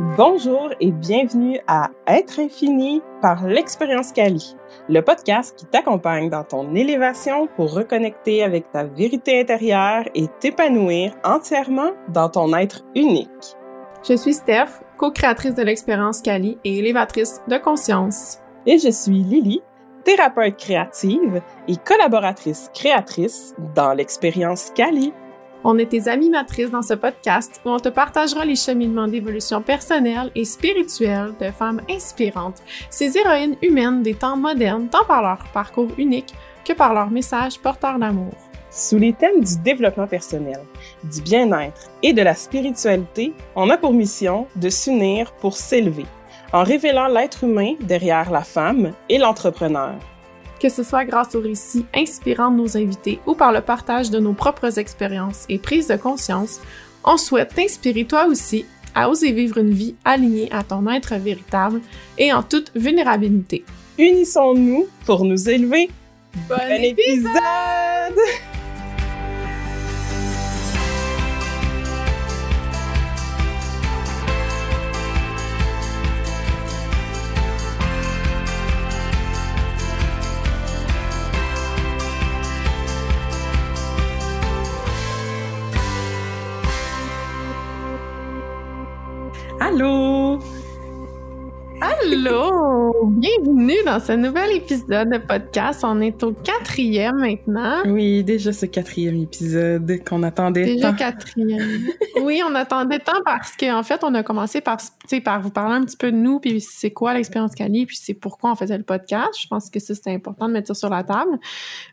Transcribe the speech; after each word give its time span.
Bonjour 0.00 0.70
et 0.78 0.92
bienvenue 0.92 1.58
à 1.66 1.90
Être 2.06 2.38
infini 2.38 3.02
par 3.20 3.44
l'expérience 3.48 4.12
Cali, 4.12 4.54
le 4.88 5.02
podcast 5.02 5.58
qui 5.58 5.66
t'accompagne 5.66 6.30
dans 6.30 6.44
ton 6.44 6.72
élévation 6.76 7.48
pour 7.56 7.72
reconnecter 7.72 8.44
avec 8.44 8.70
ta 8.70 8.84
vérité 8.84 9.40
intérieure 9.40 10.04
et 10.14 10.28
t'épanouir 10.38 11.14
entièrement 11.24 11.90
dans 12.10 12.28
ton 12.28 12.54
être 12.54 12.84
unique. 12.94 13.56
Je 14.08 14.14
suis 14.14 14.34
Steph, 14.34 14.68
co-créatrice 14.98 15.56
de 15.56 15.64
l'expérience 15.64 16.22
Cali 16.22 16.58
et 16.62 16.78
élévatrice 16.78 17.42
de 17.48 17.58
conscience. 17.58 18.38
Et 18.66 18.78
je 18.78 18.90
suis 18.90 19.24
Lily, 19.24 19.62
thérapeute 20.04 20.58
créative 20.58 21.42
et 21.66 21.74
collaboratrice 21.76 22.70
créatrice 22.72 23.52
dans 23.74 23.94
l'expérience 23.94 24.70
Cali. 24.76 25.12
On 25.64 25.76
est 25.76 25.86
tes 25.86 26.08
amis 26.08 26.30
matrices 26.30 26.70
dans 26.70 26.82
ce 26.82 26.94
podcast 26.94 27.60
où 27.64 27.70
on 27.70 27.80
te 27.80 27.88
partagera 27.88 28.44
les 28.44 28.54
cheminements 28.54 29.08
d'évolution 29.08 29.60
personnelle 29.60 30.30
et 30.36 30.44
spirituelle 30.44 31.34
de 31.40 31.50
femmes 31.50 31.82
inspirantes, 31.90 32.62
ces 32.90 33.18
héroïnes 33.18 33.56
humaines 33.60 34.02
des 34.04 34.14
temps 34.14 34.36
modernes, 34.36 34.88
tant 34.88 35.04
par 35.04 35.20
leur 35.20 35.44
parcours 35.52 35.90
unique 35.98 36.32
que 36.64 36.72
par 36.72 36.94
leur 36.94 37.10
message 37.10 37.58
porteur 37.58 37.98
d'amour. 37.98 38.34
Sous 38.70 38.98
les 38.98 39.12
thèmes 39.12 39.42
du 39.42 39.58
développement 39.58 40.06
personnel, 40.06 40.60
du 41.02 41.22
bien-être 41.22 41.90
et 42.02 42.12
de 42.12 42.22
la 42.22 42.34
spiritualité, 42.34 43.32
on 43.56 43.68
a 43.70 43.76
pour 43.76 43.92
mission 43.92 44.46
de 44.54 44.68
s'unir 44.68 45.32
pour 45.32 45.56
s'élever, 45.56 46.06
en 46.52 46.62
révélant 46.62 47.08
l'être 47.08 47.44
humain 47.44 47.74
derrière 47.80 48.30
la 48.30 48.42
femme 48.42 48.92
et 49.08 49.18
l'entrepreneur 49.18 49.94
que 50.60 50.68
ce 50.68 50.82
soit 50.82 51.04
grâce 51.04 51.34
aux 51.34 51.40
récits 51.40 51.86
inspirants 51.94 52.50
de 52.50 52.56
nos 52.56 52.76
invités 52.76 53.20
ou 53.26 53.34
par 53.34 53.52
le 53.52 53.60
partage 53.60 54.10
de 54.10 54.18
nos 54.18 54.32
propres 54.32 54.78
expériences 54.78 55.44
et 55.48 55.58
prises 55.58 55.88
de 55.88 55.96
conscience, 55.96 56.60
on 57.04 57.16
souhaite 57.16 57.54
t'inspirer 57.54 58.04
toi 58.04 58.26
aussi 58.26 58.66
à 58.94 59.08
oser 59.08 59.32
vivre 59.32 59.58
une 59.58 59.72
vie 59.72 59.94
alignée 60.04 60.48
à 60.52 60.62
ton 60.62 60.86
être 60.90 61.14
véritable 61.14 61.80
et 62.16 62.32
en 62.32 62.42
toute 62.42 62.72
vulnérabilité. 62.74 63.64
Unissons-nous 63.98 64.86
pour 65.06 65.24
nous 65.24 65.48
élever. 65.48 65.90
Bon, 66.48 66.56
épisode! 66.82 67.32
Hallo! 89.78 90.47
Allô! 92.04 93.06
Bienvenue 93.06 93.76
dans 93.84 93.98
ce 93.98 94.12
nouvel 94.12 94.56
épisode 94.56 95.10
de 95.10 95.18
podcast. 95.18 95.80
On 95.82 96.00
est 96.00 96.22
au 96.22 96.32
quatrième 96.32 97.16
maintenant. 97.16 97.82
Oui, 97.86 98.22
déjà 98.22 98.52
ce 98.52 98.66
quatrième 98.66 99.16
épisode 99.22 100.04
qu'on 100.08 100.22
attendait 100.22 100.64
Déjà 100.64 100.90
tant. 100.90 100.96
quatrième. 100.96 101.86
oui, 102.22 102.40
on 102.48 102.54
attendait 102.54 103.00
tant 103.00 103.20
parce 103.24 103.56
qu'en 103.56 103.82
fait, 103.82 104.04
on 104.04 104.14
a 104.14 104.22
commencé 104.22 104.60
par, 104.60 104.78
par 105.24 105.40
vous 105.40 105.50
parler 105.50 105.76
un 105.76 105.84
petit 105.84 105.96
peu 105.96 106.12
de 106.12 106.16
nous, 106.16 106.38
puis 106.38 106.60
c'est 106.60 106.92
quoi 106.92 107.14
l'expérience 107.14 107.54
Cali, 107.54 107.86
puis 107.86 107.96
c'est 107.96 108.14
pourquoi 108.14 108.52
on 108.52 108.54
faisait 108.54 108.78
le 108.78 108.84
podcast. 108.84 109.30
Je 109.40 109.48
pense 109.48 109.68
que 109.68 109.80
ça, 109.80 109.94
c'était 109.94 110.12
important 110.12 110.46
de 110.46 110.52
mettre 110.52 110.68
ça 110.68 110.74
sur 110.74 110.90
la 110.90 111.02
table. 111.02 111.38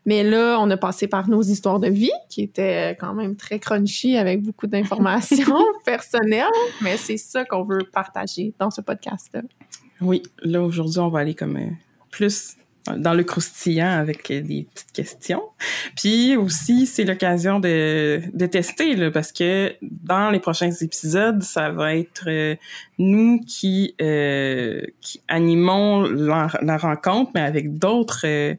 Mais 0.06 0.23
là, 0.23 0.58
on 0.59 0.69
a 0.69 0.78
passé 0.78 1.08
par 1.08 1.30
nos 1.30 1.42
histoires 1.42 1.80
de 1.80 1.90
vie, 1.90 2.12
qui 2.30 2.44
étaient 2.44 2.95
quand 3.00 3.14
même 3.14 3.36
très 3.36 3.59
crunchy 3.59 4.17
avec 4.17 4.44
beaucoup 4.44 4.67
d'informations 4.67 5.64
personnelles, 5.86 6.45
mais 6.81 6.97
c'est 6.97 7.17
ça 7.17 7.44
qu'on 7.44 7.64
veut 7.64 7.84
partager 7.92 8.53
dans 8.59 8.69
ce 8.69 8.81
podcast-là. 8.81 9.42
Oui, 10.01 10.23
là 10.43 10.61
aujourd'hui, 10.61 10.99
on 10.99 11.09
va 11.09 11.19
aller 11.19 11.35
comme 11.35 11.57
euh, 11.57 11.69
plus 12.11 12.57
dans 12.97 13.13
le 13.13 13.23
croustillant 13.23 13.89
avec 13.89 14.29
euh, 14.29 14.41
des 14.41 14.67
petites 14.72 14.91
questions. 14.91 15.41
Puis 15.95 16.35
aussi, 16.35 16.85
c'est 16.85 17.03
l'occasion 17.03 17.59
de, 17.59 18.22
de 18.34 18.45
tester, 18.45 18.95
là, 18.95 19.11
parce 19.11 19.31
que 19.31 19.73
dans 19.81 20.29
les 20.29 20.39
prochains 20.39 20.72
épisodes, 20.72 21.41
ça 21.41 21.72
va 21.72 21.95
être 21.95 22.25
euh, 22.28 22.55
nous 22.97 23.41
qui, 23.45 23.95
euh, 24.01 24.81
qui 25.01 25.22
animons 25.28 26.01
la, 26.03 26.47
la 26.61 26.78
rencontre, 26.78 27.31
mais 27.33 27.41
avec 27.41 27.78
d'autres 27.78 28.25
euh, 28.25 28.56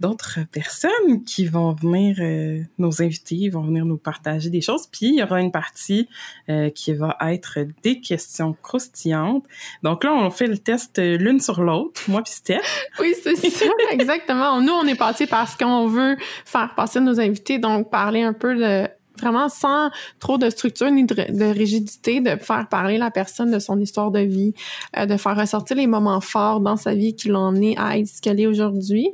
d'autres 0.00 0.40
personnes 0.52 1.24
qui 1.24 1.46
vont 1.46 1.72
venir, 1.72 2.16
euh, 2.20 2.60
nos 2.78 3.02
invités 3.02 3.48
vont 3.48 3.62
venir 3.62 3.84
nous 3.84 3.96
partager 3.96 4.50
des 4.50 4.60
choses. 4.60 4.86
Puis 4.90 5.06
il 5.06 5.14
y 5.16 5.22
aura 5.22 5.40
une 5.40 5.52
partie 5.52 6.08
euh, 6.48 6.70
qui 6.70 6.94
va 6.94 7.16
être 7.22 7.58
des 7.82 8.00
questions 8.00 8.56
croustillantes. 8.62 9.44
Donc 9.82 10.04
là, 10.04 10.12
on 10.12 10.30
fait 10.30 10.46
le 10.46 10.58
test 10.58 10.98
euh, 10.98 11.16
l'une 11.16 11.40
sur 11.40 11.62
l'autre, 11.62 12.02
moi 12.08 12.22
puis 12.22 12.32
Steph. 12.32 12.60
Oui, 13.00 13.14
c'est 13.22 13.36
ça, 13.36 13.66
exactement. 13.92 14.60
Nous, 14.60 14.72
on 14.72 14.86
est 14.86 14.98
passé 14.98 15.26
parce 15.26 15.56
qu'on 15.56 15.86
veut 15.86 16.16
faire 16.44 16.74
passer 16.74 17.00
nos 17.00 17.20
invités, 17.20 17.58
donc 17.58 17.90
parler 17.90 18.22
un 18.22 18.32
peu 18.32 18.54
de 18.56 18.88
vraiment 19.18 19.48
sans 19.48 19.90
trop 20.20 20.38
de 20.38 20.50
structure 20.50 20.90
ni 20.90 21.04
de, 21.04 21.14
de 21.14 21.44
rigidité, 21.44 22.20
de 22.20 22.36
faire 22.36 22.68
parler 22.68 22.98
la 22.98 23.10
personne 23.10 23.50
de 23.50 23.58
son 23.58 23.78
histoire 23.80 24.10
de 24.10 24.20
vie, 24.20 24.54
euh, 24.96 25.06
de 25.06 25.16
faire 25.16 25.36
ressortir 25.36 25.76
les 25.76 25.86
moments 25.86 26.20
forts 26.20 26.60
dans 26.60 26.76
sa 26.76 26.94
vie 26.94 27.14
qui 27.14 27.28
l'ont 27.28 27.48
amené 27.48 27.76
à 27.78 27.98
être 27.98 28.08
ce 28.08 28.20
qu'elle 28.20 28.40
est 28.40 28.46
aujourd'hui. 28.46 29.10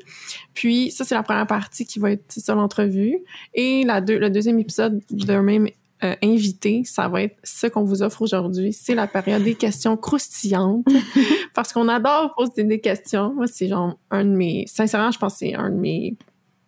Puis 0.54 0.90
ça, 0.90 1.04
c'est 1.04 1.14
la 1.14 1.22
première 1.22 1.46
partie 1.46 1.86
qui 1.86 1.98
va 1.98 2.12
être 2.12 2.24
ça 2.28 2.54
l'entrevue. 2.54 3.18
Et 3.54 3.84
la 3.84 4.00
deux, 4.00 4.18
le 4.18 4.30
deuxième 4.30 4.58
épisode 4.58 5.00
de 5.10 5.34
même 5.34 5.68
euh, 6.02 6.14
invité, 6.22 6.82
ça 6.84 7.08
va 7.08 7.22
être 7.22 7.36
ce 7.42 7.66
qu'on 7.66 7.84
vous 7.84 8.02
offre 8.02 8.22
aujourd'hui. 8.22 8.72
C'est 8.72 8.94
la 8.94 9.06
période 9.06 9.42
des 9.42 9.54
questions 9.54 9.96
croustillantes. 9.96 10.86
parce 11.54 11.72
qu'on 11.72 11.88
adore 11.88 12.34
poser 12.34 12.64
des 12.64 12.80
questions. 12.80 13.32
Moi, 13.34 13.46
c'est 13.46 13.68
genre 13.68 13.98
un 14.10 14.24
de 14.24 14.30
mes... 14.30 14.66
Sincèrement, 14.66 15.10
je 15.10 15.18
pense 15.18 15.34
que 15.34 15.38
c'est 15.40 15.54
un 15.54 15.70
de 15.70 15.76
mes 15.76 16.16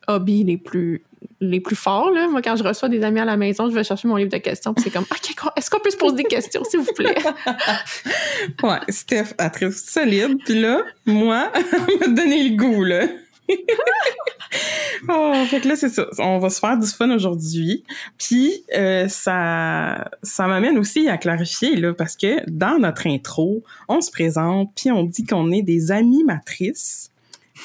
hobbies 0.09 0.45
les 0.45 0.57
plus 0.57 1.03
les 1.41 1.61
plus 1.61 1.77
forts. 1.77 2.11
Là. 2.11 2.29
Moi, 2.29 2.43
quand 2.43 2.57
je 2.57 2.63
reçois 2.63 2.89
des 2.89 3.03
amis 3.03 3.21
à 3.21 3.25
la 3.25 3.37
maison, 3.37 3.69
je 3.69 3.75
vais 3.75 3.85
chercher 3.85 4.09
mon 4.09 4.17
livre 4.17 4.31
de 4.31 4.39
questions. 4.39 4.75
Puis 4.75 4.85
c'est 4.85 4.91
comme, 4.91 5.05
OK, 5.11 5.35
est-ce 5.57 5.71
qu'on 5.71 5.81
peut 5.81 5.91
se 5.91 5.97
poser 5.97 6.17
des 6.17 6.25
questions, 6.25 6.63
s'il 6.65 6.81
vous 6.81 6.93
plaît? 6.95 7.15
Ouais, 8.63 8.79
Steph, 8.89 9.35
elle 9.39 9.51
trouve 9.51 9.77
solide. 9.77 10.39
Puis 10.45 10.61
là, 10.61 10.83
moi, 11.05 11.51
elle 11.55 11.99
m'a 11.99 12.07
donné 12.15 12.49
le 12.49 12.57
goût, 12.57 12.85
là. 12.85 13.07
oh, 15.09 15.35
fait 15.49 15.61
que 15.61 15.69
là, 15.69 15.77
c'est 15.77 15.89
ça. 15.89 16.07
On 16.19 16.39
va 16.39 16.51
se 16.51 16.59
faire 16.59 16.79
du 16.79 16.87
fun 16.87 17.11
aujourd'hui. 17.11 17.85
Puis 18.19 18.65
euh, 18.75 19.09
ça, 19.09 20.11
ça 20.23 20.47
m'amène 20.47 20.79
aussi 20.79 21.09
à 21.09 21.17
clarifier, 21.17 21.77
là, 21.77 21.95
parce 21.95 22.17
que 22.17 22.49
dans 22.49 22.79
notre 22.79 23.07
intro, 23.07 23.63
on 23.89 24.01
se 24.01 24.11
présente, 24.11 24.71
puis 24.75 24.91
on 24.91 25.05
dit 25.05 25.25
qu'on 25.25 25.53
est 25.53 25.63
des 25.63 25.93
animatrices. 25.93 27.11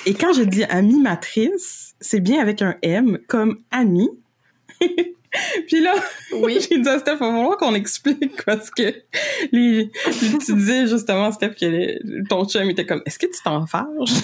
Et 0.05 0.13
quand 0.13 0.33
je 0.33 0.43
dis 0.43 0.63
animatrice, 0.65 1.95
c'est 1.99 2.19
bien 2.19 2.41
avec 2.41 2.61
un 2.61 2.75
M, 2.81 3.19
comme 3.27 3.59
ami. 3.71 4.09
Puis 5.67 5.79
là, 5.81 5.93
Oui. 6.33 6.59
j'ai 6.69 6.79
dit 6.79 6.89
à 6.89 6.99
Steph, 6.99 7.13
il 7.13 7.19
va 7.19 7.31
falloir 7.31 7.57
qu'on 7.57 7.73
explique 7.75 8.43
parce 8.45 8.69
que 8.69 8.93
les, 9.51 9.89
tu 10.45 10.53
disais 10.55 10.87
justement, 10.87 11.31
Steph, 11.31 11.51
que 11.59 11.65
les- 11.65 11.99
ton 12.29 12.45
chum 12.45 12.69
était 12.69 12.85
comme, 12.85 13.01
est-ce 13.05 13.17
que 13.19 13.27
tu 13.27 13.41
t'en 13.43 13.65
farges? 13.65 14.13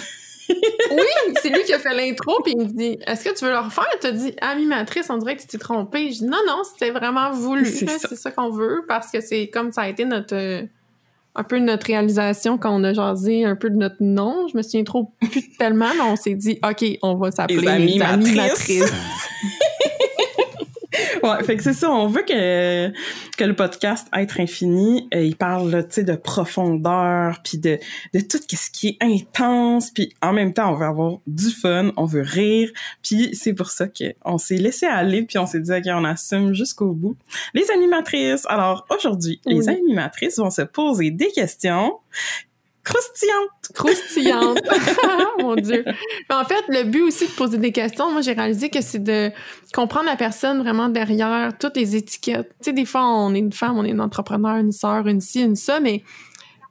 Oui, 0.49 1.33
c'est 1.41 1.49
lui 1.49 1.61
qui 1.65 1.73
a 1.73 1.79
fait 1.79 1.93
l'intro, 1.93 2.41
puis 2.41 2.53
il 2.57 2.59
me 2.59 2.71
dit 2.71 2.97
Est-ce 3.05 3.25
que 3.25 3.37
tu 3.37 3.43
veux 3.43 3.51
le 3.51 3.59
refaire? 3.59 3.83
Tu 3.99 4.07
as 4.07 4.11
dit 4.13 4.33
Animatrice, 4.39 5.09
on 5.09 5.17
dirait 5.17 5.35
que 5.35 5.41
tu 5.41 5.47
t'es 5.47 5.57
trompée. 5.57 6.09
Je 6.13 6.19
dis 6.19 6.23
Non, 6.25 6.37
non, 6.47 6.61
c'était 6.63 6.91
vraiment 6.91 7.31
voulu. 7.31 7.65
C'est 7.65 7.85
ça. 7.89 8.07
C'est 8.07 8.15
ça 8.15 8.31
qu'on 8.31 8.49
veut, 8.49 8.85
parce 8.87 9.11
que 9.11 9.19
c'est 9.19 9.49
comme 9.49 9.73
ça 9.73 9.81
a 9.81 9.89
été 9.89 10.05
notre. 10.05 10.63
Un 11.37 11.43
peu 11.43 11.59
notre 11.59 11.85
réalisation 11.85 12.57
quand 12.57 12.75
on 12.75 12.83
a 12.83 12.93
jasé 12.93 13.45
un 13.45 13.55
peu 13.55 13.69
de 13.69 13.75
notre 13.75 13.97
nom. 13.99 14.47
Je 14.51 14.57
me 14.57 14.63
souviens 14.63 14.83
trop 14.83 15.13
plus 15.21 15.55
tellement, 15.57 15.89
mais 15.95 16.01
on 16.01 16.15
s'est 16.15 16.35
dit, 16.35 16.59
OK, 16.67 16.83
on 17.03 17.15
va 17.15 17.31
s'appeler 17.31 17.77
Les. 17.77 18.01
Animatrices. 18.01 18.91
Ouais, 21.27 21.43
fait 21.43 21.57
que 21.57 21.63
c'est 21.63 21.73
ça, 21.73 21.91
on 21.91 22.07
veut 22.07 22.21
que, 22.21 22.89
que 23.37 23.43
le 23.43 23.53
podcast 23.53 24.07
Être 24.15 24.39
Infini, 24.39 25.09
euh, 25.13 25.23
il 25.23 25.35
parle, 25.35 25.85
tu 25.87 25.95
sais, 25.95 26.03
de 26.03 26.15
profondeur, 26.15 27.41
puis 27.43 27.57
de, 27.57 27.79
de 28.13 28.19
tout 28.21 28.37
ce 28.49 28.71
qui 28.71 28.87
est 28.87 28.97
intense, 29.03 29.91
puis 29.91 30.13
en 30.21 30.31
même 30.31 30.53
temps, 30.53 30.71
on 30.71 30.75
veut 30.75 30.85
avoir 30.85 31.17
du 31.27 31.49
fun, 31.49 31.91
on 31.97 32.05
veut 32.05 32.21
rire, 32.21 32.69
puis 33.03 33.35
c'est 33.35 33.53
pour 33.53 33.71
ça 33.71 33.87
qu'on 33.87 34.37
s'est 34.37 34.55
laissé 34.55 34.85
aller, 34.85 35.23
puis 35.23 35.37
on 35.37 35.45
s'est 35.45 35.59
dit, 35.59 35.73
OK, 35.73 35.83
on 35.87 36.05
assume 36.05 36.53
jusqu'au 36.53 36.93
bout. 36.93 37.17
Les 37.53 37.69
animatrices, 37.71 38.45
alors 38.47 38.85
aujourd'hui, 38.89 39.41
les 39.45 39.67
animatrices 39.67 40.37
vont 40.37 40.49
se 40.49 40.61
poser 40.61 41.11
des 41.11 41.31
questions 41.31 41.93
croustillantes. 42.87 43.73
croustillante. 43.73 44.61
Mon 45.39 45.55
Dieu. 45.55 45.83
Mais 45.85 46.35
en 46.35 46.45
fait, 46.45 46.63
le 46.69 46.83
but 46.83 47.01
aussi 47.01 47.27
de 47.27 47.31
poser 47.31 47.57
des 47.57 47.71
questions, 47.71 48.11
moi, 48.11 48.21
j'ai 48.21 48.33
réalisé 48.33 48.69
que 48.69 48.81
c'est 48.81 49.03
de 49.03 49.31
comprendre 49.73 50.05
la 50.05 50.15
personne 50.15 50.59
vraiment 50.59 50.89
derrière 50.89 51.57
toutes 51.57 51.75
les 51.75 51.95
étiquettes. 51.95 52.49
Tu 52.61 52.69
sais, 52.69 52.73
des 52.73 52.85
fois, 52.85 53.05
on 53.05 53.33
est 53.33 53.39
une 53.39 53.53
femme, 53.53 53.77
on 53.77 53.83
est 53.83 53.89
une 53.89 54.01
entrepreneur, 54.01 54.55
une 54.55 54.71
sœur, 54.71 55.07
une 55.07 55.21
ci, 55.21 55.41
une 55.41 55.55
ça, 55.55 55.79
mais 55.79 56.03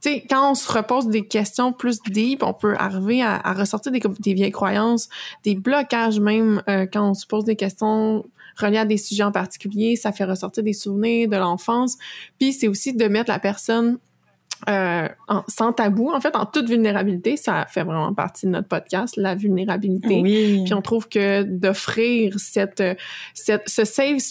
tu 0.03 0.11
sais, 0.11 0.25
quand 0.29 0.51
on 0.51 0.55
se 0.55 0.71
repose 0.71 1.09
des 1.09 1.27
questions 1.27 1.73
plus 1.73 2.01
deep, 2.03 2.43
on 2.43 2.55
peut 2.55 2.75
arriver 2.79 3.23
à, 3.23 3.37
à 3.37 3.53
ressortir 3.53 3.93
des, 3.93 4.01
des 4.21 4.35
vieilles 4.35 4.53
croyances, 4.53 5.09
des 5.45 5.55
blocages 5.55 6.21
même, 6.21 6.63
euh, 6.69 6.87
quand 6.91 7.11
on 7.11 7.15
se 7.15 7.27
pose 7.27 7.45
des 7.45 7.57
questions 7.57 8.25
reliées 8.57 8.79
à 8.79 8.85
des 8.85 8.97
sujets 8.97 9.23
en 9.23 9.33
particulier, 9.33 9.97
ça 9.97 10.13
fait 10.13 10.25
ressortir 10.25 10.63
des 10.63 10.73
souvenirs 10.73 11.29
de 11.29 11.37
l'enfance. 11.37 11.97
Puis 12.39 12.53
c'est 12.53 12.69
aussi 12.69 12.95
de 12.95 13.07
mettre 13.07 13.31
la 13.31 13.39
personne 13.39 13.99
euh, 14.69 15.09
sans 15.49 15.73
tabou, 15.73 16.11
en 16.11 16.21
fait, 16.21 16.35
en 16.37 16.47
toute 16.47 16.69
vulnérabilité, 16.69 17.37
ça 17.37 17.67
fait 17.69 17.85
vraiment 17.85 18.13
partie 18.15 18.47
de 18.47 18.53
notre 18.53 18.69
podcast, 18.69 19.17
la 19.17 19.35
vulnérabilité. 19.35 20.21
Oui. 20.23 20.63
Puis 20.65 20.75
on 20.75 20.83
trouve 20.83 21.09
que 21.09 21.43
d'offrir 21.43 22.39
cette, 22.39 22.83
cette, 23.35 23.69
ce 23.69 23.85
safe 23.85 24.23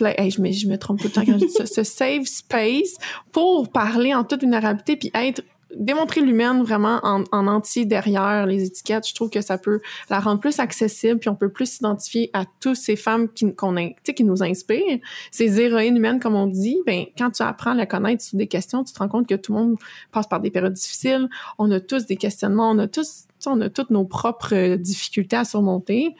Hey, 0.00 0.30
je, 0.30 0.40
me, 0.40 0.50
je 0.50 0.66
me 0.66 0.76
trompe 0.76 0.98
tout 1.00 1.06
le 1.06 1.12
temps 1.12 1.24
quand 1.24 1.38
je 1.38 1.46
dis 1.46 1.52
ça. 1.52 1.66
Ce 1.72 1.84
safe 1.84 2.24
space 2.24 2.96
pour 3.32 3.70
parler 3.70 4.12
en 4.12 4.24
toute 4.24 4.40
vulnérabilité 4.40 4.96
puis 4.96 5.10
être 5.14 5.42
démontrer 5.76 6.20
l'humaine 6.20 6.62
vraiment 6.62 7.00
en, 7.02 7.24
en, 7.32 7.46
entier 7.46 7.84
derrière 7.84 8.46
les 8.46 8.64
étiquettes, 8.64 9.08
je 9.08 9.14
trouve 9.14 9.30
que 9.30 9.40
ça 9.40 9.58
peut 9.58 9.80
la 10.10 10.20
rendre 10.20 10.40
plus 10.40 10.58
accessible, 10.58 11.18
puis 11.18 11.28
on 11.28 11.34
peut 11.34 11.48
plus 11.48 11.66
s'identifier 11.66 12.30
à 12.32 12.44
toutes 12.60 12.76
ces 12.76 12.96
femmes 12.96 13.28
qui, 13.28 13.54
qu'on 13.54 13.74
qui 13.74 14.24
nous 14.24 14.42
inspirent, 14.42 14.98
ces 15.30 15.60
héroïnes 15.60 15.96
humaines, 15.96 16.20
comme 16.20 16.34
on 16.34 16.46
dit. 16.46 16.78
Ben, 16.86 17.04
quand 17.16 17.30
tu 17.30 17.42
apprends 17.42 17.72
à 17.72 17.74
la 17.74 17.86
connaître 17.86 18.22
sur 18.22 18.38
des 18.38 18.46
questions, 18.46 18.84
tu 18.84 18.92
te 18.92 18.98
rends 18.98 19.08
compte 19.08 19.26
que 19.26 19.34
tout 19.34 19.52
le 19.52 19.58
monde 19.58 19.76
passe 20.12 20.26
par 20.26 20.40
des 20.40 20.50
périodes 20.50 20.72
difficiles. 20.72 21.28
On 21.58 21.70
a 21.70 21.80
tous 21.80 22.06
des 22.06 22.16
questionnements, 22.16 22.70
on 22.70 22.78
a 22.78 22.88
tous, 22.88 23.24
on 23.46 23.60
a 23.60 23.70
toutes 23.70 23.90
nos 23.90 24.04
propres 24.04 24.76
difficultés 24.76 25.36
à 25.36 25.44
surmonter. 25.44 26.14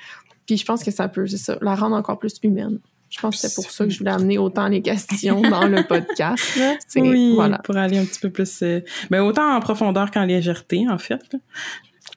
Puis 0.47 0.57
je 0.57 0.65
pense 0.65 0.85
que 0.85 0.91
ça 0.91 1.09
peut, 1.09 1.27
c'est 1.27 1.37
ça, 1.37 1.59
la 1.61 1.75
rendre 1.75 1.97
encore 1.97 2.19
plus 2.19 2.35
humaine. 2.43 2.81
Je 3.15 3.21
pense 3.21 3.41
que 3.41 3.49
c'est 3.49 3.55
pour 3.55 3.71
ça 3.71 3.85
que 3.85 3.91
je 3.91 3.99
voulais 3.99 4.11
amener 4.11 4.39
autant 4.39 4.67
les 4.67 4.83
questions 4.83 5.41
dans 5.41 5.69
le 5.69 5.85
podcast. 5.87 6.57
Là. 6.57 6.77
Oui, 6.97 7.35
voilà. 7.35 7.59
pour 7.59 7.77
aller 7.77 7.99
un 7.99 8.05
petit 8.05 8.19
peu 8.19 8.31
plus... 8.31 8.63
Euh, 8.63 8.81
ben, 9.11 9.23
autant 9.23 9.55
en 9.55 9.61
profondeur 9.61 10.11
qu'en 10.11 10.25
légèreté, 10.25 10.87
en 10.89 10.99
fait. 10.99 11.21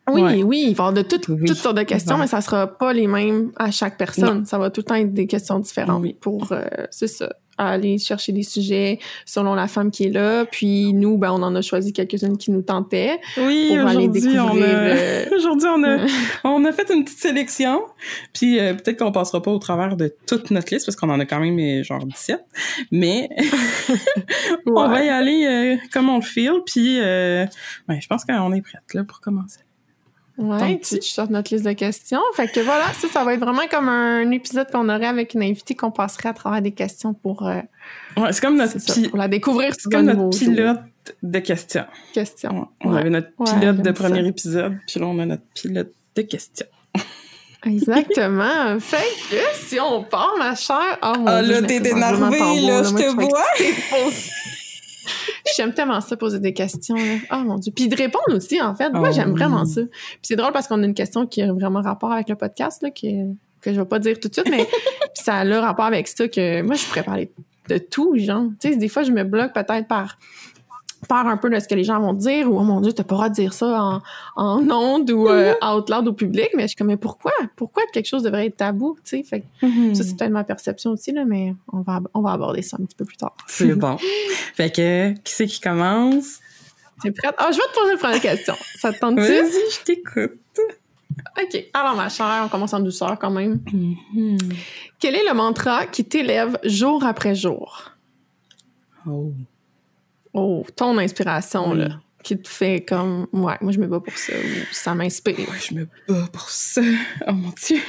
Oui, 0.09 0.41
oui, 0.43 0.65
il 0.69 0.75
va 0.75 0.85
y 0.85 0.87
avoir 0.87 0.93
de 0.93 1.01
toutes, 1.01 1.25
toutes 1.25 1.57
sortes 1.57 1.77
de 1.77 1.83
questions, 1.83 2.17
mais 2.17 2.27
ça 2.27 2.41
sera 2.41 2.65
pas 2.65 2.93
les 2.93 3.07
mêmes 3.07 3.51
à 3.57 3.71
chaque 3.71 3.97
personne. 3.97 4.45
Ça 4.45 4.57
va 4.57 4.69
tout 4.71 4.81
le 4.81 4.85
temps 4.85 4.95
être 4.95 5.13
des 5.13 5.27
questions 5.27 5.59
différentes 5.59 6.05
pour, 6.19 6.51
euh, 6.51 6.65
c'est 6.89 7.07
ça, 7.07 7.29
aller 7.57 7.97
chercher 7.97 8.31
des 8.31 8.43
sujets 8.43 8.99
selon 9.25 9.55
la 9.55 9.67
femme 9.67 9.91
qui 9.91 10.05
est 10.05 10.09
là. 10.09 10.45
Puis 10.45 10.93
nous, 10.93 11.17
ben, 11.17 11.31
on 11.31 11.41
en 11.43 11.55
a 11.55 11.61
choisi 11.61 11.93
quelques-unes 11.93 12.37
qui 12.37 12.51
nous 12.51 12.61
tentaient. 12.61 13.19
Oui, 13.37 13.69
pour 13.69 13.87
aller 13.87 14.07
découvrir. 14.07 14.45
On 14.45 14.61
a... 14.61 14.65
Euh, 14.65 15.25
aujourd'hui, 15.35 15.67
on 15.67 15.83
a, 15.83 16.05
on 16.43 16.65
a 16.65 16.71
fait 16.71 16.89
une 16.93 17.03
petite 17.03 17.19
sélection. 17.19 17.81
Puis 18.33 18.59
euh, 18.59 18.73
peut-être 18.73 18.99
qu'on 18.99 19.11
passera 19.11 19.41
pas 19.41 19.51
au 19.51 19.59
travers 19.59 19.97
de 19.97 20.13
toute 20.27 20.51
notre 20.51 20.73
liste 20.73 20.85
parce 20.85 20.95
qu'on 20.95 21.09
en 21.09 21.19
a 21.19 21.25
quand 21.25 21.39
même 21.39 21.59
euh, 21.59 21.83
genre 21.83 22.05
17. 22.05 22.39
Mais 22.91 23.29
on 24.65 24.87
va 24.87 25.03
y 25.03 25.09
aller 25.09 25.79
comme 25.91 26.09
on 26.09 26.17
le 26.17 26.23
file. 26.23 26.61
Puis 26.65 26.99
ben, 26.99 27.99
je 27.99 28.07
pense 28.07 28.25
qu'on 28.25 28.53
est 28.53 28.61
prête 28.61 28.93
là 28.93 29.03
pour 29.03 29.19
commencer. 29.19 29.59
Ouais, 30.37 30.79
tu, 30.79 30.99
tu 30.99 31.09
sortes 31.09 31.31
notre 31.31 31.51
liste 31.53 31.65
de 31.65 31.73
questions. 31.73 32.21
Fait 32.35 32.47
que 32.47 32.59
voilà, 32.59 32.85
ça, 32.93 33.07
ça 33.07 33.23
va 33.23 33.33
être 33.33 33.39
vraiment 33.39 33.67
comme 33.69 33.89
un 33.89 34.29
épisode 34.29 34.69
qu'on 34.71 34.87
aurait 34.87 35.07
avec 35.07 35.33
une 35.33 35.41
invitée 35.41 35.75
qu'on 35.75 35.89
passerait 35.89 36.29
à 36.29 36.33
travers 36.33 36.61
des 36.61 36.71
questions 36.71 37.13
pour. 37.15 37.47
Euh, 37.47 37.61
ouais, 38.17 38.31
c'est 38.31 38.41
comme 38.41 38.55
notre 38.55 39.09
pour 39.09 39.17
la 39.17 39.27
découvrir. 39.27 39.73
C'est 39.77 39.91
comme 39.91 40.05
notre 40.05 40.37
pilote 40.37 40.79
de 41.23 41.39
questions. 41.39 41.85
Questions. 42.13 42.67
On 42.81 42.93
avait 42.93 43.09
notre 43.09 43.29
pilote 43.29 43.77
de 43.77 43.91
premier 43.91 44.27
épisode, 44.27 44.77
puis 44.87 44.99
là 44.99 45.07
on 45.07 45.17
a 45.19 45.25
notre 45.25 45.45
pilote 45.55 45.91
de 46.15 46.21
questions. 46.21 46.67
Exactement. 47.65 48.79
fait 48.79 48.97
que 49.31 49.37
si 49.55 49.79
on 49.79 50.03
part, 50.03 50.35
ma 50.37 50.53
chère. 50.53 50.99
Oh 51.01 51.13
mon 51.17 51.27
ah 51.27 51.41
là, 51.41 51.61
t'es 51.63 51.77
énervée, 51.77 52.61
là, 52.61 52.83
je 52.83 52.93
te 52.93 53.15
vois. 53.15 53.43
J'aime 55.55 55.73
tellement 55.73 56.01
ça, 56.01 56.17
poser 56.17 56.39
des 56.39 56.53
questions. 56.53 56.95
Oh 57.31 57.43
mon 57.45 57.55
Dieu. 57.55 57.71
Puis 57.75 57.87
de 57.87 57.95
répondre 57.95 58.35
aussi, 58.35 58.61
en 58.61 58.75
fait. 58.75 58.89
Moi, 58.89 59.11
j'aime 59.11 59.31
vraiment 59.31 59.65
ça. 59.65 59.81
Puis 59.81 60.19
c'est 60.23 60.35
drôle 60.35 60.51
parce 60.51 60.67
qu'on 60.67 60.81
a 60.83 60.85
une 60.85 60.93
question 60.93 61.25
qui 61.25 61.41
a 61.41 61.53
vraiment 61.53 61.81
rapport 61.81 62.11
avec 62.11 62.29
le 62.29 62.35
podcast, 62.35 62.81
là, 62.81 62.89
qui, 62.89 63.23
que 63.61 63.73
je 63.73 63.79
vais 63.79 63.87
pas 63.87 63.99
dire 63.99 64.19
tout 64.19 64.27
de 64.27 64.33
suite, 64.33 64.49
mais 64.49 64.67
ça 65.13 65.35
a 65.35 65.43
le 65.45 65.57
rapport 65.57 65.85
avec 65.85 66.07
ça 66.07 66.27
que 66.27 66.61
moi, 66.61 66.75
je 66.75 66.85
pourrais 66.85 67.03
parler 67.03 67.31
de 67.69 67.77
tout, 67.77 68.17
genre. 68.17 68.45
Tu 68.59 68.69
sais, 68.69 68.75
des 68.77 68.87
fois, 68.87 69.03
je 69.03 69.11
me 69.11 69.23
bloque 69.23 69.53
peut-être 69.53 69.87
par 69.87 70.17
peur 71.07 71.27
un 71.27 71.37
peu 71.37 71.49
de 71.49 71.59
ce 71.59 71.67
que 71.67 71.75
les 71.75 71.83
gens 71.83 71.99
vont 71.99 72.13
dire 72.13 72.51
ou 72.51 72.59
oh 72.59 72.63
mon 72.63 72.81
dieu 72.81 72.93
t'as 72.93 73.03
pas 73.03 73.15
le 73.15 73.17
droit 73.17 73.29
de 73.29 73.35
dire 73.35 73.53
ça 73.53 73.81
en, 73.81 74.01
en 74.35 74.69
ondes 74.69 75.09
ou 75.11 75.27
euh, 75.27 75.53
out 75.63 75.89
loud 75.89 76.07
au 76.07 76.13
public 76.13 76.49
mais 76.55 76.63
je 76.63 76.67
suis 76.67 76.75
comme 76.75 76.87
mais 76.87 76.97
pourquoi? 76.97 77.31
Pourquoi 77.55 77.83
quelque 77.93 78.07
chose 78.07 78.23
devrait 78.23 78.47
être 78.47 78.57
tabou 78.57 78.97
tu 79.03 79.17
sais? 79.17 79.23
Fait 79.23 79.43
mm-hmm. 79.61 79.95
ça 79.95 80.03
c'est 80.03 80.17
peut-être 80.17 80.31
ma 80.31 80.43
perception 80.43 80.91
aussi 80.91 81.11
là 81.11 81.25
mais 81.25 81.53
on 81.71 81.81
va 81.81 82.01
on 82.13 82.21
va 82.21 82.31
aborder 82.31 82.61
ça 82.61 82.77
un 82.79 82.85
petit 82.85 82.95
peu 82.95 83.05
plus 83.05 83.17
tard 83.17 83.35
c'est 83.47 83.75
bon 83.75 83.97
fait 84.53 84.73
que 84.73 85.13
qui 85.23 85.33
c'est 85.33 85.47
qui 85.47 85.59
commence? 85.59 86.39
T'es 87.01 87.11
prête? 87.11 87.35
Ah 87.37 87.49
je 87.51 87.57
vais 87.57 87.63
te 87.63 87.79
poser 87.79 87.91
une 87.93 87.99
première 87.99 88.21
question 88.21 88.55
ça 88.75 88.91
te 88.91 88.99
tente-tu? 88.99 89.21
Vas-y 89.21 89.71
je 89.71 89.83
t'écoute 89.83 90.39
OK. 91.41 91.65
Alors, 91.73 91.95
ma 91.95 92.09
chère, 92.09 92.43
on 92.45 92.47
commence 92.47 92.73
en 92.73 92.79
douceur 92.79 93.17
quand 93.19 93.31
même. 93.31 93.59
Mm-hmm. 93.65 94.53
Quel 94.99 95.15
est 95.15 95.27
le 95.27 95.33
mantra 95.33 95.85
qui 95.87 96.05
t'élève 96.05 96.59
jour 96.63 97.03
après 97.03 97.35
jour? 97.35 97.91
Oh. 99.07 99.31
Oh, 100.39 100.63
ton 100.75 100.99
inspiration, 100.99 101.73
là, 101.73 101.99
qui 102.21 102.39
te 102.39 102.47
fait 102.47 102.85
comme, 102.87 103.25
ouais, 103.33 103.55
moi 103.59 103.71
je 103.71 103.79
me 103.79 103.87
bats 103.87 103.99
pour 103.99 104.15
ça, 104.15 104.33
ça 104.71 104.93
m'inspire. 104.93 105.39
Ouais, 105.39 105.45
je 105.67 105.73
me 105.73 105.87
bats 106.07 106.27
pour 106.31 106.47
ça. 106.47 106.81
Oh 107.27 107.31
mon 107.31 107.51
Dieu. 107.65 107.79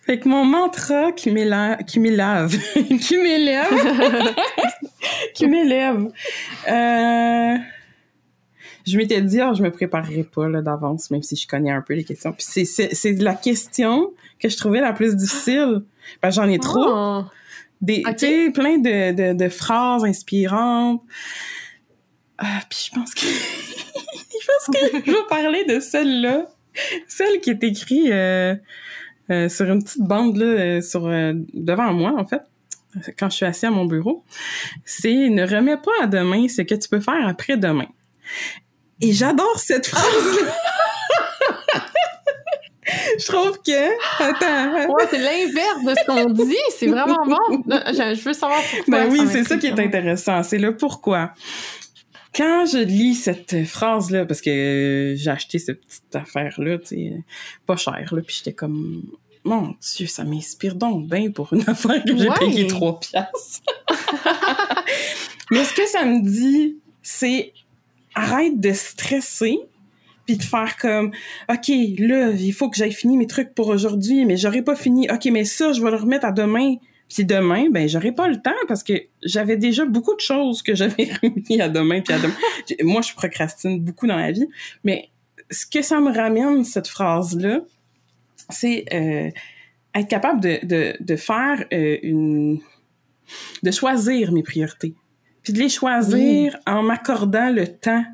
Fait 0.00 0.18
que 0.18 0.28
mon 0.30 0.46
mantra 0.46 1.12
qui 1.12 1.30
m'élève, 1.30 1.76
qui 1.86 2.00
m'élève, 2.00 2.58
qui 2.98 3.18
m'élève, 3.18 4.34
qui 5.34 5.46
m'élève. 5.46 6.10
Euh, 6.68 7.56
je 8.86 8.96
m'étais 8.96 9.20
dit, 9.20 9.40
oh, 9.42 9.52
je 9.54 9.62
me 9.62 9.70
préparerai 9.70 10.24
pas 10.24 10.48
là 10.48 10.62
d'avance, 10.62 11.10
même 11.10 11.22
si 11.22 11.36
je 11.36 11.46
connais 11.46 11.70
un 11.70 11.82
peu 11.82 11.92
les 11.92 12.04
questions. 12.04 12.32
Puis 12.32 12.46
c'est, 12.48 12.64
c'est, 12.64 12.94
c'est 12.94 13.12
la 13.12 13.34
question 13.34 14.14
que 14.40 14.48
je 14.48 14.56
trouvais 14.56 14.80
la 14.80 14.94
plus 14.94 15.16
difficile. 15.16 15.82
Ben, 16.22 16.30
j'en 16.30 16.48
ai 16.48 16.58
trop. 16.58 16.84
Oh. 16.86 17.24
Des, 17.82 18.04
tu 18.16 18.52
plein 18.52 18.78
de, 18.78 19.12
de, 19.12 19.32
de, 19.36 19.48
phrases 19.48 20.04
inspirantes. 20.04 21.02
Ah, 22.38 22.60
puis 22.70 22.88
je 22.88 22.94
pense 22.94 23.12
que 23.12 23.20
je 23.26 24.46
pense 24.46 24.76
que 24.76 25.04
je 25.04 25.10
vais 25.10 25.26
parler 25.28 25.64
de 25.64 25.80
celle-là, 25.80 26.46
celle 27.08 27.40
qui 27.40 27.50
est 27.50 27.64
écrite 27.64 28.10
euh, 28.10 28.54
euh, 29.30 29.48
sur 29.48 29.70
une 29.70 29.82
petite 29.82 30.02
bande 30.02 30.36
là, 30.36 30.46
euh, 30.46 30.80
sur 30.80 31.02
devant 31.52 31.92
moi 31.92 32.14
en 32.16 32.24
fait, 32.24 32.42
quand 33.18 33.30
je 33.30 33.36
suis 33.36 33.46
assis 33.46 33.66
à 33.66 33.70
mon 33.70 33.84
bureau. 33.84 34.24
C'est 34.84 35.28
ne 35.28 35.42
remets 35.42 35.76
pas 35.76 36.04
à 36.04 36.06
demain 36.06 36.46
ce 36.48 36.62
que 36.62 36.76
tu 36.76 36.88
peux 36.88 37.00
faire 37.00 37.26
après 37.26 37.56
demain. 37.56 37.88
Et 39.00 39.12
j'adore 39.12 39.58
cette 39.58 39.88
phrase-là. 39.88 40.52
Je 43.18 43.26
trouve 43.26 43.58
que. 43.64 44.22
Attends. 44.22 44.92
Ouais, 44.92 45.04
c'est 45.10 45.18
l'inverse 45.18 45.84
de 45.84 45.94
ce 45.98 46.06
qu'on 46.06 46.30
dit. 46.30 46.56
C'est 46.76 46.86
vraiment 46.86 47.24
bon. 47.26 47.62
Je 47.68 48.24
veux 48.24 48.32
savoir 48.32 48.60
pourquoi. 48.62 49.04
Ben 49.04 49.10
oui, 49.10 49.20
c'est 49.30 49.44
ça 49.44 49.56
qui 49.56 49.66
est 49.66 49.78
intéressant. 49.78 50.42
C'est 50.42 50.58
le 50.58 50.76
pourquoi. 50.76 51.32
Quand 52.34 52.64
je 52.64 52.78
lis 52.78 53.14
cette 53.14 53.64
phrase-là, 53.66 54.24
parce 54.24 54.40
que 54.40 55.14
j'ai 55.16 55.30
acheté 55.30 55.58
cette 55.58 55.84
petite 55.84 56.16
affaire-là, 56.16 56.78
tu 56.78 56.86
sais, 56.86 57.12
pas 57.66 57.76
cher, 57.76 58.08
là, 58.10 58.22
puis 58.22 58.36
j'étais 58.38 58.54
comme, 58.54 59.02
mon 59.44 59.74
Dieu, 59.80 60.06
ça 60.06 60.24
m'inspire 60.24 60.74
donc 60.74 61.08
bien 61.08 61.30
pour 61.30 61.52
une 61.52 61.68
affaire 61.68 62.02
que 62.04 62.16
j'ai 62.16 62.30
payé 62.38 62.66
trois 62.66 62.98
piastres. 62.98 63.60
Mais 65.50 65.64
ce 65.64 65.74
que 65.74 65.86
ça 65.86 66.06
me 66.06 66.22
dit, 66.22 66.78
c'est 67.02 67.52
arrête 68.14 68.58
de 68.58 68.72
stresser 68.72 69.58
puis 70.32 70.46
de 70.46 70.50
faire 70.50 70.76
comme 70.78 71.12
OK, 71.50 71.68
là, 71.98 72.30
il 72.30 72.52
faut 72.52 72.70
que 72.70 72.76
j'aille 72.76 72.92
finir 72.92 73.18
mes 73.18 73.26
trucs 73.26 73.54
pour 73.54 73.68
aujourd'hui, 73.68 74.24
mais 74.24 74.36
j'aurais 74.36 74.62
pas 74.62 74.74
fini. 74.74 75.06
OK, 75.10 75.26
mais 75.26 75.44
ça, 75.44 75.72
je 75.72 75.82
vais 75.82 75.90
le 75.90 75.96
remettre 75.96 76.24
à 76.24 76.32
demain. 76.32 76.76
Puis 77.08 77.26
demain, 77.26 77.68
ben 77.70 77.86
j'aurais 77.86 78.12
pas 78.12 78.26
le 78.26 78.40
temps 78.40 78.50
parce 78.68 78.82
que 78.82 78.94
j'avais 79.22 79.58
déjà 79.58 79.84
beaucoup 79.84 80.14
de 80.14 80.20
choses 80.20 80.62
que 80.62 80.74
j'avais 80.74 81.10
remis 81.22 81.60
à 81.60 81.68
demain 81.68 82.00
puis 82.00 82.14
à 82.14 82.18
demain. 82.18 82.34
Moi, 82.82 83.02
je 83.02 83.12
procrastine 83.12 83.80
beaucoup 83.80 84.06
dans 84.06 84.16
la 84.16 84.32
vie, 84.32 84.46
mais 84.84 85.10
ce 85.50 85.66
que 85.66 85.82
ça 85.82 86.00
me 86.00 86.10
ramène 86.10 86.64
cette 86.64 86.88
phrase 86.88 87.36
là, 87.36 87.60
c'est 88.48 88.86
euh, 88.94 89.30
être 89.94 90.08
capable 90.08 90.40
de, 90.40 90.58
de, 90.62 90.96
de 90.98 91.16
faire 91.16 91.64
euh, 91.72 91.98
une 92.02 92.60
de 93.62 93.70
choisir 93.70 94.32
mes 94.32 94.42
priorités 94.42 94.94
puis 95.42 95.52
de 95.52 95.58
les 95.58 95.68
choisir 95.68 96.56
en 96.66 96.82
m'accordant 96.82 97.50
le 97.50 97.66
temps 97.66 98.04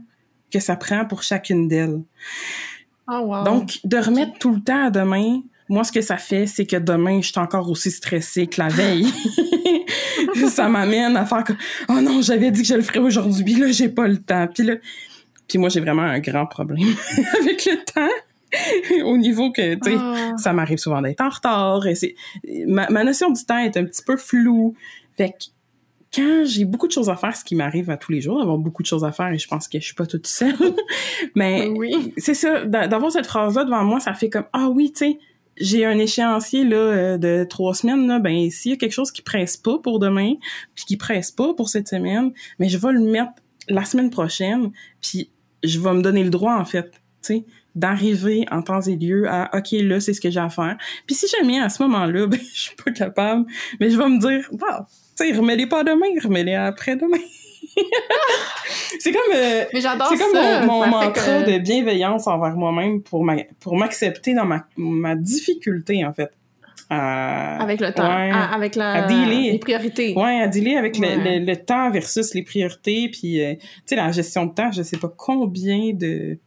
que 0.51 0.61
ça 0.61 0.77
prend 0.77 1.05
pour 1.05 1.23
chacune 1.23 1.69
d'elles. 1.69 2.03
Oh, 3.11 3.21
wow. 3.21 3.45
Donc, 3.45 3.79
de 3.85 3.97
remettre 3.97 4.39
tout 4.39 4.55
le 4.55 4.61
temps 4.61 4.87
à 4.87 4.91
demain, 4.91 5.41
moi, 5.69 5.85
ce 5.85 5.93
que 5.93 6.01
ça 6.01 6.17
fait, 6.17 6.47
c'est 6.47 6.67
que 6.67 6.77
demain, 6.77 7.21
je 7.21 7.29
suis 7.29 7.39
encore 7.39 7.71
aussi 7.71 7.91
stressée 7.91 8.47
que 8.47 8.61
la 8.61 8.69
veille. 8.69 9.07
ça 10.49 10.69
m'amène 10.69 11.17
à 11.17 11.27
faire 11.27 11.45
comme, 11.45 11.57
oh 11.89 12.01
non, 12.01 12.23
j'avais 12.23 12.51
dit 12.51 12.63
que 12.63 12.69
je 12.69 12.75
le 12.75 12.83
ferais 12.83 13.01
aujourd'hui, 13.01 13.55
là, 13.55 13.71
j'ai 13.71 13.89
pas 13.89 14.09
le 14.09 14.19
temps. 14.19 14.47
Puis 14.53 14.65
là, 14.65 14.75
puis 15.47 15.59
moi, 15.59 15.69
j'ai 15.69 15.81
vraiment 15.81 16.03
un 16.03 16.21
grand 16.21 16.47
problème 16.47 16.95
avec 17.41 17.65
le 17.65 17.85
temps. 17.85 19.05
au 19.05 19.17
niveau 19.17 19.53
que, 19.53 19.75
tu 19.75 19.91
sais, 19.91 19.97
ah. 19.99 20.33
ça 20.37 20.53
m'arrive 20.53 20.79
souvent 20.79 21.03
d'être 21.03 21.21
en 21.21 21.29
retard. 21.29 21.87
Et 21.87 21.95
c'est, 21.95 22.15
ma, 22.67 22.89
ma 22.91 23.05
notion 23.05 23.31
du 23.31 23.45
temps 23.45 23.59
est 23.59 23.77
un 23.77 23.85
petit 23.85 24.03
peu 24.03 24.17
floue. 24.17 24.75
Fait 25.17 25.31
que 25.31 25.47
quand 26.15 26.45
j'ai 26.47 26.65
beaucoup 26.65 26.87
de 26.87 26.93
choses 26.93 27.11
à 27.11 27.17
faire, 27.17 27.37
ce 27.37 27.45
qui 27.45 27.55
m'arrive 27.55 27.91
à 27.91 27.97
tous 27.97 28.13
les 28.13 28.21
jours, 28.21 28.39
d'avoir 28.39 28.59
beaucoup 28.59 28.83
de 28.83 28.87
choses 28.87 29.05
à 29.05 29.13
faire 29.13 29.29
et 29.29 29.39
je 29.39 29.47
pense 29.47 29.69
que 29.69 29.79
je 29.79 29.85
suis 29.85 29.95
pas 29.95 30.07
toute 30.07 30.27
seule. 30.27 30.55
Mais 31.35 31.69
oui. 31.69 32.15
c'est 32.17 32.35
ça, 32.35 32.65
d'avoir 32.65 33.13
cette 33.13 33.27
phrase-là 33.27 33.65
devant 33.65 33.85
moi, 33.85 34.01
ça 34.01 34.15
fait 34.15 34.31
comme 34.31 34.47
ah 34.53 34.69
oui, 34.69 34.93
tu 34.93 34.99
sais, 34.99 35.19
j'ai 35.61 35.85
un 35.85 35.99
échéancier 35.99 36.65
là 36.65 36.77
euh, 36.77 37.19
de 37.19 37.45
trois 37.49 37.75
semaines 37.75 38.07
là, 38.07 38.21
ben 38.21 38.51
s'il 38.51 38.71
y 38.71 38.75
a 38.75 38.77
quelque 38.77 38.93
chose 38.93 39.11
qui 39.11 39.23
presse 39.23 39.57
pas 39.57 39.79
pour 39.79 39.99
demain, 39.99 40.35
puis 40.75 40.85
qui 40.85 40.97
presse 40.97 41.31
pas 41.31 41.53
pour 41.55 41.69
cette 41.69 41.89
semaine, 41.89 42.33
mais 42.59 42.69
je 42.69 42.79
vais 42.79 42.93
le 42.93 43.01
mettre 43.01 43.33
la 43.69 43.85
semaine 43.85 44.11
prochaine, 44.11 44.71
puis 45.01 45.31
je 45.63 45.79
vais 45.81 45.93
me 45.93 46.03
donner 46.03 46.25
le 46.25 46.31
droit, 46.31 46.55
en 46.55 46.65
fait, 46.65 46.91
tu 47.23 47.35
sais, 47.35 47.45
d'arriver 47.75 48.45
en 48.51 48.63
temps 48.63 48.81
et 48.81 48.97
lieu 48.97 49.29
à 49.29 49.51
OK, 49.57 49.73
là, 49.73 50.01
c'est 50.01 50.15
ce 50.15 50.21
que 50.21 50.31
j'ai 50.31 50.41
à 50.41 50.49
faire. 50.49 50.77
Puis 51.07 51.15
si 51.15 51.27
jamais 51.29 51.61
à 51.61 51.69
ce 51.69 51.83
moment-là, 51.85 52.27
ben, 52.29 52.41
je 52.41 52.61
suis 52.61 52.77
pas 52.77 52.91
capable, 52.91 53.47
mais 53.81 53.91
je 53.91 53.99
vais 53.99 54.09
me 54.09 54.19
dire, 54.19 54.49
wow, 54.53 54.85
tu 54.89 55.08
sais, 55.25 55.33
remets-les 55.33 55.67
pas 55.67 55.85
demain, 55.85 56.07
remets-les 56.23 56.55
après-demain. 56.55 57.19
c'est 58.99 59.13
comme, 59.13 59.35
euh, 59.35 59.65
Mais 59.73 59.81
j'adore 59.81 60.09
c'est 60.09 60.19
comme 60.19 60.35
ça. 60.35 60.61
mon, 60.65 60.81
mon 60.81 60.87
mantra 60.89 61.11
que- 61.11 61.53
de 61.53 61.59
bienveillance 61.59 62.27
envers 62.27 62.57
moi-même 62.57 63.03
pour 63.03 63.25
ma, 63.25 63.37
pour 63.61 63.77
m'accepter 63.77 64.35
dans 64.35 64.45
ma, 64.45 64.65
ma 64.77 65.15
difficulté, 65.15 66.05
en 66.05 66.13
fait. 66.13 66.31
À- 66.91 67.63
Avec 67.63 67.81
le 67.81 67.93
temps, 67.93 68.03
Ouais. 68.09 68.31
à- 68.31 68.55
avec 68.55 68.75
la, 68.75 69.07
les 69.07 69.59
priorités. 69.59 70.15
Ouais, 70.17 70.41
à 70.41 70.49
dealer 70.49 70.77
avec 70.77 70.99
le, 70.99 71.45
le 71.45 71.57
temps 71.57 71.91
versus 71.91 72.33
les 72.35 72.43
priorités, 72.43 73.11
puis 73.13 73.43
euh, 73.43 73.55
tu 73.57 73.61
sais 73.87 73.97
la 73.97 74.11
gestion 74.11 74.47
de 74.47 74.55
temps, 74.55 74.73
je 74.73 74.83
sais 74.83 74.97
pas 74.97 75.13
combien 75.15 75.93
de 75.93 76.39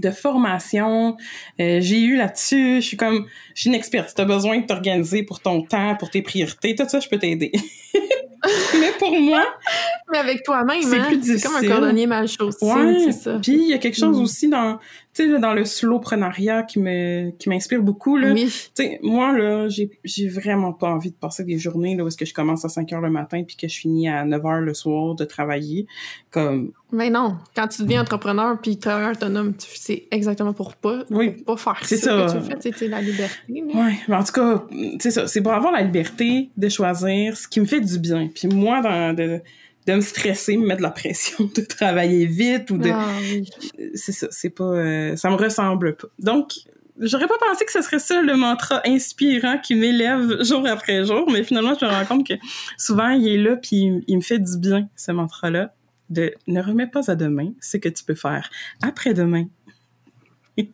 de 0.00 0.10
formations 0.10 1.16
euh, 1.60 1.78
j'ai 1.80 2.00
eu 2.00 2.16
là-dessus. 2.16 2.76
Je 2.80 2.86
suis 2.86 2.96
comme, 2.96 3.26
je 3.54 3.60
suis 3.62 3.68
une 3.70 3.74
experte. 3.76 4.08
Si 4.10 4.14
t'as 4.14 4.24
besoin 4.24 4.58
de 4.58 4.66
t'organiser 4.66 5.22
pour 5.22 5.40
ton 5.40 5.62
temps, 5.62 5.94
pour 5.96 6.10
tes 6.10 6.22
priorités, 6.22 6.74
tout 6.74 6.88
ça, 6.88 7.00
je 7.00 7.08
peux 7.08 7.18
t'aider. 7.18 7.52
Mais 8.80 8.92
pour 8.98 9.12
moi, 9.20 9.44
Mais 10.12 10.18
avec 10.18 10.42
toi-même, 10.42 10.82
C'est 10.82 10.98
hein, 10.98 11.04
plus 11.08 11.22
c'est 11.22 11.42
comme 11.46 11.56
un 11.56 11.60
difficile. 11.60 11.68
cordonnier 11.68 12.06
mal 12.06 12.26
chaussé, 12.26 12.64
ouais. 12.64 12.96
c'est 13.04 13.12
ça. 13.12 13.38
Puis 13.42 13.52
il 13.52 13.68
y 13.68 13.74
a 13.74 13.78
quelque 13.78 13.98
chose 13.98 14.18
Mm. 14.18 14.22
aussi 14.22 14.48
dans, 14.48 14.78
tu 15.12 15.24
sais, 15.24 15.28
là, 15.28 15.38
dans 15.38 15.54
le 15.54 15.64
slowprenariat 15.64 16.62
qui 16.62 16.78
me, 16.78 17.30
qui 17.32 17.48
m'inspire 17.48 17.82
beaucoup 17.82 18.16
là. 18.16 18.32
Oui. 18.32 18.44
Tu 18.46 18.84
sais, 18.84 19.00
moi, 19.02 19.36
là, 19.36 19.68
j'ai, 19.68 19.90
j'ai 20.04 20.28
vraiment 20.28 20.72
pas 20.72 20.88
envie 20.88 21.10
de 21.10 21.16
passer 21.16 21.42
des 21.44 21.58
journées, 21.58 21.96
là, 21.96 22.04
où 22.04 22.08
est-ce 22.08 22.16
que 22.16 22.24
je 22.24 22.32
commence 22.34 22.64
à 22.64 22.68
5 22.68 22.92
heures 22.92 23.00
le 23.00 23.10
matin 23.10 23.42
puis 23.44 23.56
que 23.56 23.66
je 23.66 23.76
finis 23.78 24.08
à 24.08 24.24
9 24.24 24.46
heures 24.46 24.60
le 24.60 24.72
soir 24.74 25.14
de 25.16 25.24
travailler. 25.24 25.86
Comme, 26.30 26.70
Mais 26.92 27.10
non, 27.10 27.36
quand 27.56 27.66
tu 27.68 27.82
deviens 27.82 28.02
entrepreneur 28.02 28.56
puis 28.60 28.78
travailleur 28.78 29.12
autonome, 29.12 29.54
tu 29.56 29.66
c'est 29.74 30.04
exactement 30.12 30.52
pour 30.52 30.76
pas, 30.76 31.02
Oui. 31.10 31.30
pour 31.30 31.56
pas 31.56 31.74
faire 31.74 31.86
C'est 31.88 31.96
ça, 31.96 32.28
ça. 32.28 32.38
que 32.38 32.54
tu 32.54 32.70
fais, 32.70 32.78
sais, 32.78 32.88
la 32.88 33.00
liberté. 33.00 33.34
mais- 33.48 33.62
ouais, 33.62 33.94
mais 34.06 34.14
en 34.16 34.22
tout 34.22 34.32
cas, 34.32 34.64
c'est 35.00 35.10
ça, 35.10 35.26
c'est 35.26 35.40
pour 35.42 35.52
avoir 35.52 35.72
la 35.72 35.82
liberté 35.82 36.50
de 36.56 36.68
choisir 36.68 37.36
ce 37.36 37.48
qui 37.48 37.58
me 37.60 37.66
fait 37.66 37.80
du 37.80 37.98
bien. 37.98 38.28
Puis 38.32 38.46
moi, 38.46 38.80
dans, 38.80 39.14
de, 39.14 39.40
de 39.86 39.94
me 39.94 40.00
stresser, 40.00 40.56
me 40.56 40.66
mettre 40.66 40.82
la 40.82 40.90
pression, 40.90 41.50
de 41.54 41.62
travailler 41.62 42.26
vite 42.26 42.70
ou 42.70 42.78
de, 42.78 42.90
Ah 42.90 43.08
oui. 43.20 43.48
c'est 43.94 44.12
ça, 44.12 44.28
c'est 44.30 44.50
pas, 44.50 44.64
euh, 44.64 45.16
ça 45.16 45.30
me 45.30 45.36
ressemble 45.36 45.96
pas. 45.96 46.08
Donc, 46.18 46.52
j'aurais 46.98 47.26
pas 47.26 47.38
pensé 47.38 47.64
que 47.64 47.72
ce 47.72 47.82
serait 47.82 47.98
ça 47.98 48.20
le 48.22 48.36
mantra 48.36 48.82
inspirant 48.86 49.58
qui 49.58 49.74
m'élève 49.74 50.42
jour 50.44 50.66
après 50.66 51.04
jour, 51.04 51.30
mais 51.30 51.42
finalement, 51.44 51.74
je 51.80 51.84
me 51.84 51.90
rends 51.90 52.04
compte 52.04 52.26
que 52.26 52.34
souvent, 52.76 53.10
il 53.10 53.26
est 53.28 53.38
là 53.38 53.56
puis 53.56 53.76
il, 53.76 54.04
il 54.06 54.16
me 54.16 54.22
fait 54.22 54.38
du 54.38 54.58
bien, 54.58 54.88
ce 54.96 55.12
mantra-là, 55.12 55.72
de 56.10 56.34
ne 56.48 56.60
remets 56.60 56.88
pas 56.88 57.08
à 57.10 57.14
demain 57.14 57.52
ce 57.60 57.76
que 57.76 57.88
tu 57.88 58.04
peux 58.04 58.16
faire 58.16 58.50
après-demain. 58.82 59.44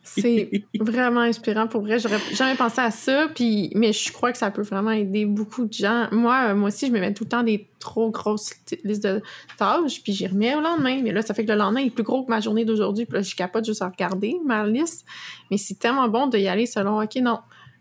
C'est 0.02 0.50
vraiment 0.80 1.20
inspirant 1.20 1.66
pour 1.66 1.82
vrai. 1.82 1.98
J'aurais 1.98 2.18
jamais 2.32 2.54
pensé 2.56 2.80
à 2.80 2.90
ça, 2.90 3.28
puis 3.34 3.70
mais 3.74 3.92
je 3.92 4.12
crois 4.12 4.32
que 4.32 4.38
ça 4.38 4.50
peut 4.50 4.62
vraiment 4.62 4.90
aider 4.90 5.24
beaucoup 5.26 5.64
de 5.66 5.72
gens. 5.72 6.06
Moi, 6.12 6.48
euh, 6.50 6.54
moi 6.54 6.68
aussi, 6.68 6.86
je 6.86 6.92
me 6.92 6.98
mets 7.00 7.12
tout 7.14 7.24
le 7.24 7.28
temps 7.30 7.42
des 7.42 7.68
trop 7.78 8.10
grosses 8.10 8.52
listes 8.84 9.04
de 9.04 9.22
tâches, 9.58 10.02
puis 10.02 10.12
j'y 10.12 10.26
remets 10.26 10.54
au 10.56 10.60
lendemain. 10.60 11.00
Mais 11.02 11.12
là, 11.12 11.22
ça 11.22 11.34
fait 11.34 11.44
que 11.44 11.52
le 11.52 11.58
lendemain 11.58 11.80
est 11.80 11.90
plus 11.90 12.02
gros 12.04 12.24
que 12.24 12.30
ma 12.30 12.40
journée 12.40 12.64
d'aujourd'hui, 12.64 13.06
puis 13.06 13.14
là, 13.16 13.22
je 13.22 13.34
capote 13.36 13.64
juste 13.64 13.82
à 13.82 13.88
regarder 13.88 14.36
ma 14.44 14.66
liste. 14.66 15.06
Mais 15.50 15.56
c'est 15.58 15.78
tellement 15.78 16.08
bon 16.08 16.26
d'y 16.26 16.48
aller 16.48 16.66
selon, 16.66 17.00
OK, 17.02 17.14
non. 17.16 17.38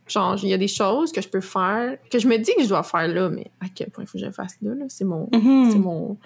Genre, 0.08 0.38
il 0.44 0.50
y 0.50 0.54
a 0.54 0.58
des 0.60 0.68
choses 0.68 1.12
que 1.12 1.20
je 1.20 1.28
peux 1.28 1.42
faire, 1.42 1.98
que 2.12 2.20
je 2.20 2.28
me 2.28 2.38
dis 2.38 2.52
que 2.56 2.62
je 2.62 2.68
dois 2.70 2.84
faire 2.84 3.08
là, 3.08 3.28
mais 3.30 3.50
à 3.60 3.66
quel 3.74 3.90
point 3.90 4.04
il 4.04 4.08
faut 4.08 4.20
que 4.20 4.24
je 4.24 4.30
fasse 4.30 4.56
là, 4.62 4.76
là? 4.76 4.86
C'est 4.88 5.04
mon, 5.04 5.28
Mhm. 5.34 5.72
c'est 5.72 5.80
mon, 5.80 6.20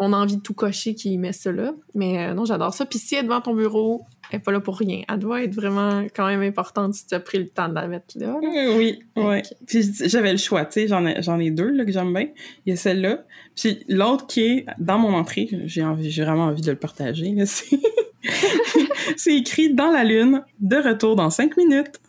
mon 0.00 0.12
envie 0.12 0.38
de 0.38 0.42
tout 0.42 0.54
cocher 0.54 0.96
qui 0.96 1.16
met 1.16 1.32
ça 1.32 1.52
là. 1.52 1.72
Mais 1.94 2.26
euh, 2.30 2.34
non, 2.34 2.44
j'adore 2.44 2.74
ça. 2.74 2.84
Puis 2.86 2.98
si 2.98 3.14
elle 3.14 3.20
est 3.20 3.28
devant 3.28 3.40
ton 3.40 3.54
bureau, 3.54 4.02
elle 4.30 4.38
n'est 4.38 4.42
pas 4.42 4.52
là 4.52 4.60
pour 4.60 4.78
rien. 4.78 5.02
Elle 5.08 5.18
doit 5.18 5.42
être 5.42 5.54
vraiment 5.54 6.04
quand 6.14 6.26
même 6.26 6.42
importante 6.42 6.94
si 6.94 7.06
tu 7.06 7.14
as 7.14 7.20
pris 7.20 7.38
le 7.38 7.48
temps 7.48 7.68
de 7.68 7.74
la 7.74 7.86
mettre 7.86 8.18
là. 8.18 8.26
là. 8.26 8.38
Oui, 8.42 8.98
oui, 9.16 9.22
ouais. 9.22 9.42
Puis 9.66 9.82
j'avais 10.04 10.32
le 10.32 10.38
choix, 10.38 10.64
tu 10.64 10.80
sais, 10.80 10.88
j'en 10.88 11.06
ai, 11.06 11.22
j'en 11.22 11.38
ai 11.38 11.50
deux 11.50 11.70
là, 11.70 11.84
que 11.84 11.92
j'aime 11.92 12.12
bien. 12.12 12.28
Il 12.66 12.70
y 12.70 12.72
a 12.72 12.76
celle-là, 12.76 13.24
puis 13.56 13.84
l'autre 13.88 14.26
qui 14.26 14.42
est 14.42 14.66
dans 14.78 14.98
mon 14.98 15.14
entrée, 15.14 15.48
j'ai 15.64 15.82
envie, 15.82 16.10
j'ai 16.10 16.24
vraiment 16.24 16.46
envie 16.46 16.62
de 16.62 16.70
le 16.70 16.78
partager. 16.78 17.32
là, 17.32 17.46
C'est 17.46 17.78
c'est 19.16 19.36
écrit 19.36 19.72
dans 19.74 19.90
la 19.90 20.04
lune, 20.04 20.42
de 20.60 20.76
retour 20.76 21.16
dans 21.16 21.30
cinq 21.30 21.56
minutes. 21.56 22.00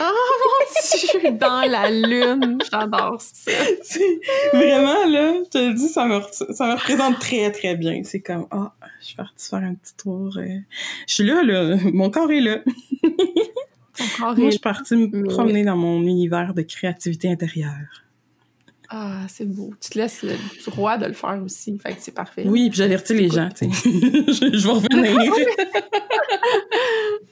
Oh 0.00 0.12
mon 0.42 1.20
Dieu, 1.20 1.30
dans 1.32 1.62
la 1.70 1.90
lune. 1.90 2.58
J'adore 2.70 3.20
ça. 3.20 3.50
Vraiment 4.52 5.06
là, 5.06 5.34
je 5.44 5.48
te 5.50 5.58
le 5.58 5.74
dis, 5.74 5.88
ça 5.88 6.06
me, 6.06 6.16
re- 6.18 6.52
ça 6.54 6.66
me 6.66 6.72
représente 6.72 7.18
très 7.20 7.50
très 7.52 7.74
bien. 7.76 8.02
C'est 8.04 8.20
comme, 8.20 8.46
ah, 8.50 8.72
je 9.00 9.06
suis 9.06 9.16
partie 9.16 9.48
faire 9.48 9.58
un 9.60 9.74
petit 9.74 9.94
tour. 9.96 10.36
euh, 10.38 10.58
Je 11.06 11.14
suis 11.14 11.24
là, 11.24 11.42
là, 11.42 11.76
mon 11.92 12.10
corps 12.10 12.30
est 12.32 12.40
là. 12.40 12.58
Encore 14.00 14.36
Moi, 14.36 14.46
je 14.46 14.50
suis 14.52 14.58
partie 14.60 14.96
me 14.96 15.24
promener 15.28 15.64
dans 15.64 15.76
mon 15.76 16.02
univers 16.02 16.54
de 16.54 16.62
créativité 16.62 17.30
intérieure. 17.30 18.03
Ah, 18.96 19.22
c'est 19.26 19.44
beau. 19.44 19.74
Tu 19.80 19.90
te 19.90 19.98
laisses 19.98 20.22
le 20.22 20.34
droit 20.70 20.96
de 20.96 21.06
le 21.06 21.14
faire 21.14 21.40
aussi. 21.44 21.76
Fait 21.80 21.94
que 21.94 22.00
c'est 22.00 22.14
parfait. 22.14 22.44
Oui, 22.46 22.70
puis 22.70 22.78
j'avertis 22.78 23.12
les 23.14 23.28
gens, 23.28 23.48
tu 23.48 23.68
sais. 23.68 23.90
je, 23.90 24.56
je 24.56 24.66
vais 24.66 24.72
revenir. 24.72 25.32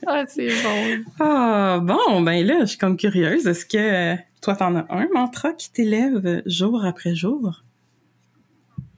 Ah, 0.04 0.24
c'est 0.26 0.48
bon. 0.48 1.04
Ah, 1.20 1.78
bon, 1.80 2.22
ben 2.22 2.44
là, 2.44 2.60
je 2.62 2.70
suis 2.70 2.78
comme 2.78 2.96
curieuse. 2.96 3.46
Est-ce 3.46 3.64
que 3.64 3.76
euh, 3.76 4.16
toi, 4.40 4.56
t'en 4.56 4.74
as 4.74 4.86
un 4.90 5.06
mantra 5.14 5.52
qui 5.52 5.70
t'élève 5.70 6.42
jour 6.44 6.84
après 6.84 7.14
jour? 7.14 7.62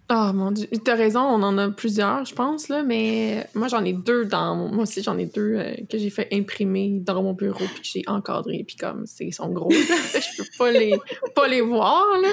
Ah, 0.08 0.32
mon 0.34 0.50
Dieu. 0.50 0.66
T'as 0.84 0.96
raison, 0.96 1.20
on 1.20 1.42
en 1.42 1.56
a 1.56 1.70
plusieurs, 1.70 2.26
je 2.26 2.34
pense, 2.34 2.68
là, 2.68 2.82
mais 2.82 3.46
moi, 3.54 3.68
j'en 3.68 3.82
ai 3.84 3.94
deux 3.94 4.26
dans 4.26 4.54
mon... 4.54 4.68
Moi 4.68 4.82
aussi, 4.82 5.02
j'en 5.02 5.16
ai 5.16 5.24
deux 5.24 5.54
euh, 5.56 5.74
que 5.88 5.96
j'ai 5.96 6.10
fait 6.10 6.28
imprimer 6.30 6.98
dans 7.00 7.22
mon 7.22 7.32
bureau 7.32 7.64
puis 7.72 7.80
que 7.80 7.88
j'ai 7.90 8.02
encadré 8.06 8.64
puis 8.66 8.76
comme, 8.76 9.06
c'est- 9.06 9.30
sont 9.30 9.48
gros, 9.48 9.70
je 9.70 10.36
peux 10.42 10.48
pas 10.58 10.70
les, 10.72 10.94
pas 11.34 11.48
les 11.48 11.62
voir, 11.62 12.04
là. 12.20 12.28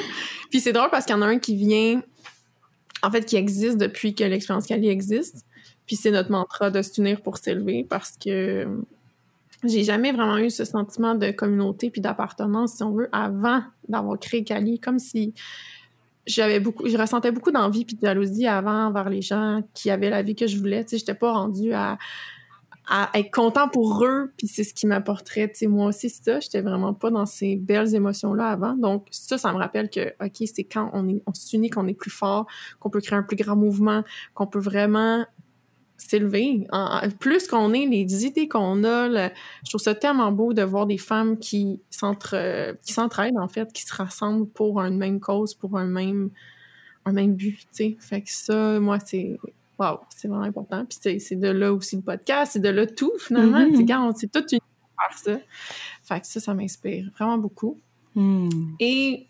Puis 0.49 0.59
c'est 0.59 0.73
drôle 0.73 0.89
parce 0.91 1.05
qu'il 1.05 1.15
y 1.15 1.17
en 1.17 1.21
a 1.21 1.27
un 1.27 1.39
qui 1.39 1.55
vient... 1.55 2.01
En 3.03 3.09
fait, 3.09 3.25
qui 3.25 3.35
existe 3.37 3.77
depuis 3.77 4.13
que 4.15 4.23
l'expérience 4.25 4.67
Cali 4.67 4.89
existe. 4.89 5.45
Puis 5.87 5.95
c'est 5.95 6.11
notre 6.11 6.29
mantra 6.29 6.69
de 6.71 6.81
s'unir 6.81 7.21
pour 7.21 7.37
s'élever 7.37 7.83
parce 7.89 8.11
que 8.23 8.67
j'ai 9.63 9.83
jamais 9.83 10.11
vraiment 10.11 10.37
eu 10.37 10.49
ce 10.49 10.65
sentiment 10.65 11.15
de 11.15 11.31
communauté 11.31 11.89
puis 11.89 12.01
d'appartenance, 12.01 12.73
si 12.75 12.83
on 12.83 12.91
veut, 12.91 13.09
avant 13.11 13.63
d'avoir 13.87 14.19
créé 14.19 14.43
Cali. 14.43 14.79
Comme 14.79 14.99
si 14.99 15.33
j'avais 16.27 16.59
beaucoup, 16.59 16.87
je 16.87 16.97
ressentais 16.97 17.31
beaucoup 17.31 17.51
d'envie 17.51 17.85
puis 17.85 17.95
de 17.95 18.05
jalousie 18.05 18.47
avant 18.47 18.87
envers 18.87 19.09
les 19.09 19.21
gens 19.21 19.61
qui 19.73 19.89
avaient 19.89 20.09
la 20.09 20.21
vie 20.21 20.35
que 20.35 20.47
je 20.47 20.57
voulais. 20.57 20.83
Tu 20.83 20.91
sais, 20.91 20.97
j'étais 20.99 21.15
pas 21.15 21.33
rendue 21.33 21.73
à, 21.73 21.97
être 23.13 23.31
content 23.31 23.69
pour 23.69 24.03
eux 24.03 24.33
puis 24.35 24.47
c'est 24.47 24.65
ce 24.65 24.73
qui 24.73 24.85
m'apporterait. 24.85 25.47
Tu 25.49 25.59
sais, 25.59 25.67
moi 25.67 25.87
aussi, 25.87 26.09
c'est 26.09 26.23
ça. 26.25 26.39
J'étais 26.41 26.61
vraiment 26.61 26.93
pas 26.93 27.09
dans 27.09 27.25
ces 27.25 27.55
belles 27.55 27.95
émotions-là 27.95 28.47
avant. 28.47 28.73
Donc, 28.73 29.07
ça, 29.11 29.37
ça 29.37 29.53
me 29.53 29.57
rappelle 29.57 29.89
que, 29.89 30.09
OK, 30.21 30.43
c'est 30.53 30.65
quand 30.65 30.89
on 30.93 31.07
est, 31.07 31.23
on 31.25 31.33
s'unit 31.33 31.69
qu'on 31.69 31.87
est 31.87 31.93
plus 31.93 32.11
fort, 32.11 32.47
qu'on 32.79 32.89
peut 32.89 32.99
créer 32.99 33.17
un 33.17 33.23
plus 33.23 33.37
grand 33.37 33.55
mouvement, 33.55 34.03
qu'on 34.33 34.47
peut 34.47 34.59
vraiment 34.59 35.25
s'élever. 36.03 36.67
Plus 37.19 37.47
qu'on 37.47 37.73
est, 37.73 37.85
les 37.85 38.25
idées 38.25 38.47
qu'on 38.47 38.83
a, 38.83 39.07
le- 39.07 39.33
je 39.63 39.69
trouve 39.69 39.81
ça 39.81 39.95
tellement 39.95 40.31
beau 40.31 40.53
de 40.53 40.61
voir 40.61 40.85
des 40.85 40.97
femmes 40.97 41.37
qui 41.37 41.79
euh, 42.33 42.73
qui 42.83 42.93
s'entraident, 42.93 43.39
en 43.39 43.47
fait, 43.47 43.71
qui 43.73 43.83
se 43.83 43.93
rassemblent 43.93 44.47
pour 44.47 44.81
une 44.81 44.97
même 44.97 45.19
cause, 45.19 45.53
pour 45.53 45.77
un 45.77 45.85
même, 45.85 46.29
un 47.05 47.13
même 47.13 47.35
but, 47.35 47.59
tu 47.59 47.65
sais. 47.71 47.97
Fait 47.99 48.21
que 48.21 48.29
ça, 48.31 48.79
moi, 48.79 48.99
c'est... 48.99 49.37
Wow, 49.79 49.99
c'est 50.15 50.27
vraiment 50.27 50.43
important. 50.43 50.85
Puis 50.85 50.99
c'est, 51.01 51.17
c'est 51.17 51.35
de 51.35 51.47
là 51.47 51.73
aussi 51.73 51.95
le 51.95 52.03
podcast, 52.03 52.51
c'est 52.53 52.59
de 52.59 52.69
là 52.69 52.85
tout, 52.85 53.13
finalement. 53.17 53.61
Mhm. 53.61 53.71
Tu 53.71 53.77
sais, 53.77 53.85
quand 53.85 54.07
on 54.07 54.13
s'est 54.15 54.27
tout 54.27 54.45
unis 54.51 54.59
pour 54.59 55.07
faire 55.07 55.17
ça. 55.17 55.39
Fait 56.03 56.21
que 56.21 56.27
ça, 56.27 56.39
ça 56.39 56.53
m'inspire 56.53 57.09
vraiment 57.17 57.39
beaucoup. 57.39 57.79
Hmm. 58.13 58.49
Et 58.79 59.27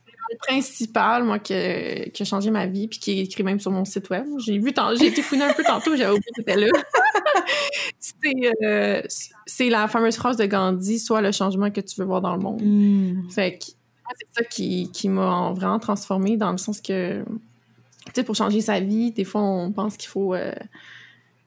principal, 0.48 1.24
moi, 1.24 1.40
que- 1.40 2.10
qui 2.10 2.22
a 2.22 2.26
changé 2.26 2.52
ma 2.52 2.66
vie, 2.68 2.88
puis 2.88 3.00
qui 3.00 3.12
est 3.20 3.24
écrit 3.24 3.44
même 3.44 3.60
sur 3.60 3.72
mon 3.72 3.86
site 3.86 4.10
web, 4.10 4.26
j'ai 4.40 4.58
vu, 4.58 4.74
tant- 4.74 4.96
j'ai 4.96 5.08
été 5.08 5.22
fouiner 5.22 5.44
un 5.46 5.54
peu 5.54 5.64
tantôt, 5.64 5.96
j'avais 5.96 6.12
oublié 6.12 6.32
que 6.36 6.42
c'était 6.42 6.58
là. 6.58 6.68
c'est, 8.00 8.52
euh, 8.64 9.02
c'est 9.46 9.70
la 9.70 9.88
fameuse 9.88 10.16
phrase 10.16 10.38
de 10.38 10.46
Gandhi, 10.46 11.00
soit 11.00 11.22
le 11.22 11.32
changement 11.32 11.70
que 11.72 11.82
tu 11.82 12.00
veux 12.00 12.06
voir 12.06 12.22
dans 12.22 12.36
le 12.36 12.42
monde. 12.42 12.62
Hmm. 12.62 13.30
Fait 13.30 13.58
que 13.58 13.66
moi, 14.04 14.14
c'est 14.20 14.42
ça 14.42 14.44
qui, 14.44 14.90
qui 14.92 15.10
m'a 15.10 15.52
vraiment 15.56 15.80
transformée 15.80 16.38
dans 16.38 16.52
le 16.52 16.58
sens 16.58 16.82
que, 16.82 17.22
tu 17.24 18.12
sais, 18.16 18.24
pour 18.24 18.36
changer 18.36 18.62
sa 18.62 18.80
vie, 18.80 19.12
des 19.12 19.24
fois, 19.24 19.42
on 19.42 19.72
pense 19.72 19.98
qu'il 19.98 20.10
faut, 20.10 20.34
euh, 20.34 20.54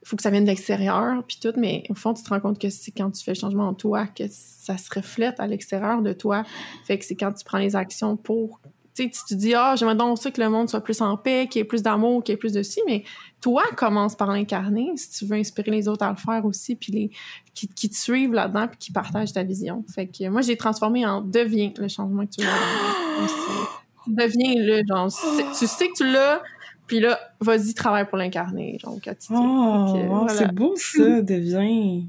faut 0.05 0.17
que 0.17 0.23
ça 0.23 0.31
vienne 0.31 0.45
de 0.45 0.51
l'extérieur, 0.51 1.23
puis 1.27 1.39
tout, 1.43 1.53
mais 1.57 1.83
au 1.89 1.95
fond, 1.95 2.13
tu 2.15 2.23
te 2.23 2.29
rends 2.29 2.41
compte 2.41 2.59
que 2.61 2.69
c'est 2.71 2.91
quand 2.93 3.11
tu 3.11 3.25
fais 3.25 3.33
le 3.33 3.39
changement 3.39 3.69
en 3.69 3.75
toi 3.75 4.07
que 4.07 4.25
ça 4.31 4.77
se 4.79 4.89
reflète 4.95 5.41
à 5.41 5.47
l'extérieur 5.47 6.03
de 6.03 6.13
toi. 6.13 6.45
Fait 6.85 6.99
que 6.99 7.05
c'est 7.05 7.15
quand 7.17 7.33
tu 7.33 7.45
prends 7.45 7.59
les 7.59 7.75
actions 7.77 8.17
pour. 8.17 8.61
Tu 8.95 9.11
tu 9.11 9.35
dis, 9.35 9.55
ah, 9.55 9.75
j'aimerais 9.77 9.97
donc 9.97 10.19
ça 10.19 10.31
que 10.31 10.41
le 10.41 10.49
monde 10.49 10.69
soit 10.69 10.81
plus 10.81 11.01
en 11.01 11.17
paix, 11.17 11.49
qu'il 11.51 11.59
y 11.59 11.63
ait 11.63 11.65
plus 11.67 11.83
d'amour, 11.83 12.23
qu'il 12.23 12.33
y 12.33 12.35
ait 12.35 12.39
plus 12.39 12.53
de 12.53 12.63
ci, 12.63 12.81
mais 12.87 13.03
toi, 13.41 13.65
commence 13.77 14.15
par 14.15 14.31
l'incarner 14.31 14.93
si 14.97 15.11
tu 15.11 15.27
veux 15.27 15.37
inspirer 15.37 15.71
les 15.73 15.89
autres 15.89 16.05
à 16.05 16.11
le 16.11 16.17
faire 16.17 16.45
aussi, 16.45 16.77
puis 16.77 16.93
les, 16.93 17.11
qui, 17.55 17.67
qui 17.67 17.91
te 17.91 17.97
suivent 17.97 18.33
là-dedans, 18.33 18.69
puis 18.69 18.79
qui 18.79 18.93
partagent 18.93 19.33
ta 19.33 19.43
vision. 19.43 19.85
Fait 19.93 20.07
que 20.07 20.29
moi, 20.29 20.43
j'ai 20.43 20.57
transformé 20.57 21.05
en 21.05 21.21
deviens 21.21 21.73
le 21.77 21.89
changement 21.89 22.25
que 22.25 22.31
tu 22.31 22.41
veux. 22.43 22.47
deviens 24.07 24.55
le, 24.57 24.83
genre, 24.87 25.09
tu 25.09 25.67
sais- 25.67 25.89
que 25.89 25.95
tu 25.97 26.11
l'as, 26.11 26.41
Puis 26.87 27.01
là, 27.01 27.19
vas-y, 27.41 27.75
travaille 27.75 28.07
pour 28.07 28.19
l'incarner, 28.19 28.79
genre, 28.79 29.01
quotidien. 29.03 29.41
Oh, 29.41 29.93
wow, 29.95 30.19
voilà. 30.21 30.33
c'est 30.33 30.53
beau 30.53 30.75
ça, 30.77 31.23
deviens. 31.23 32.03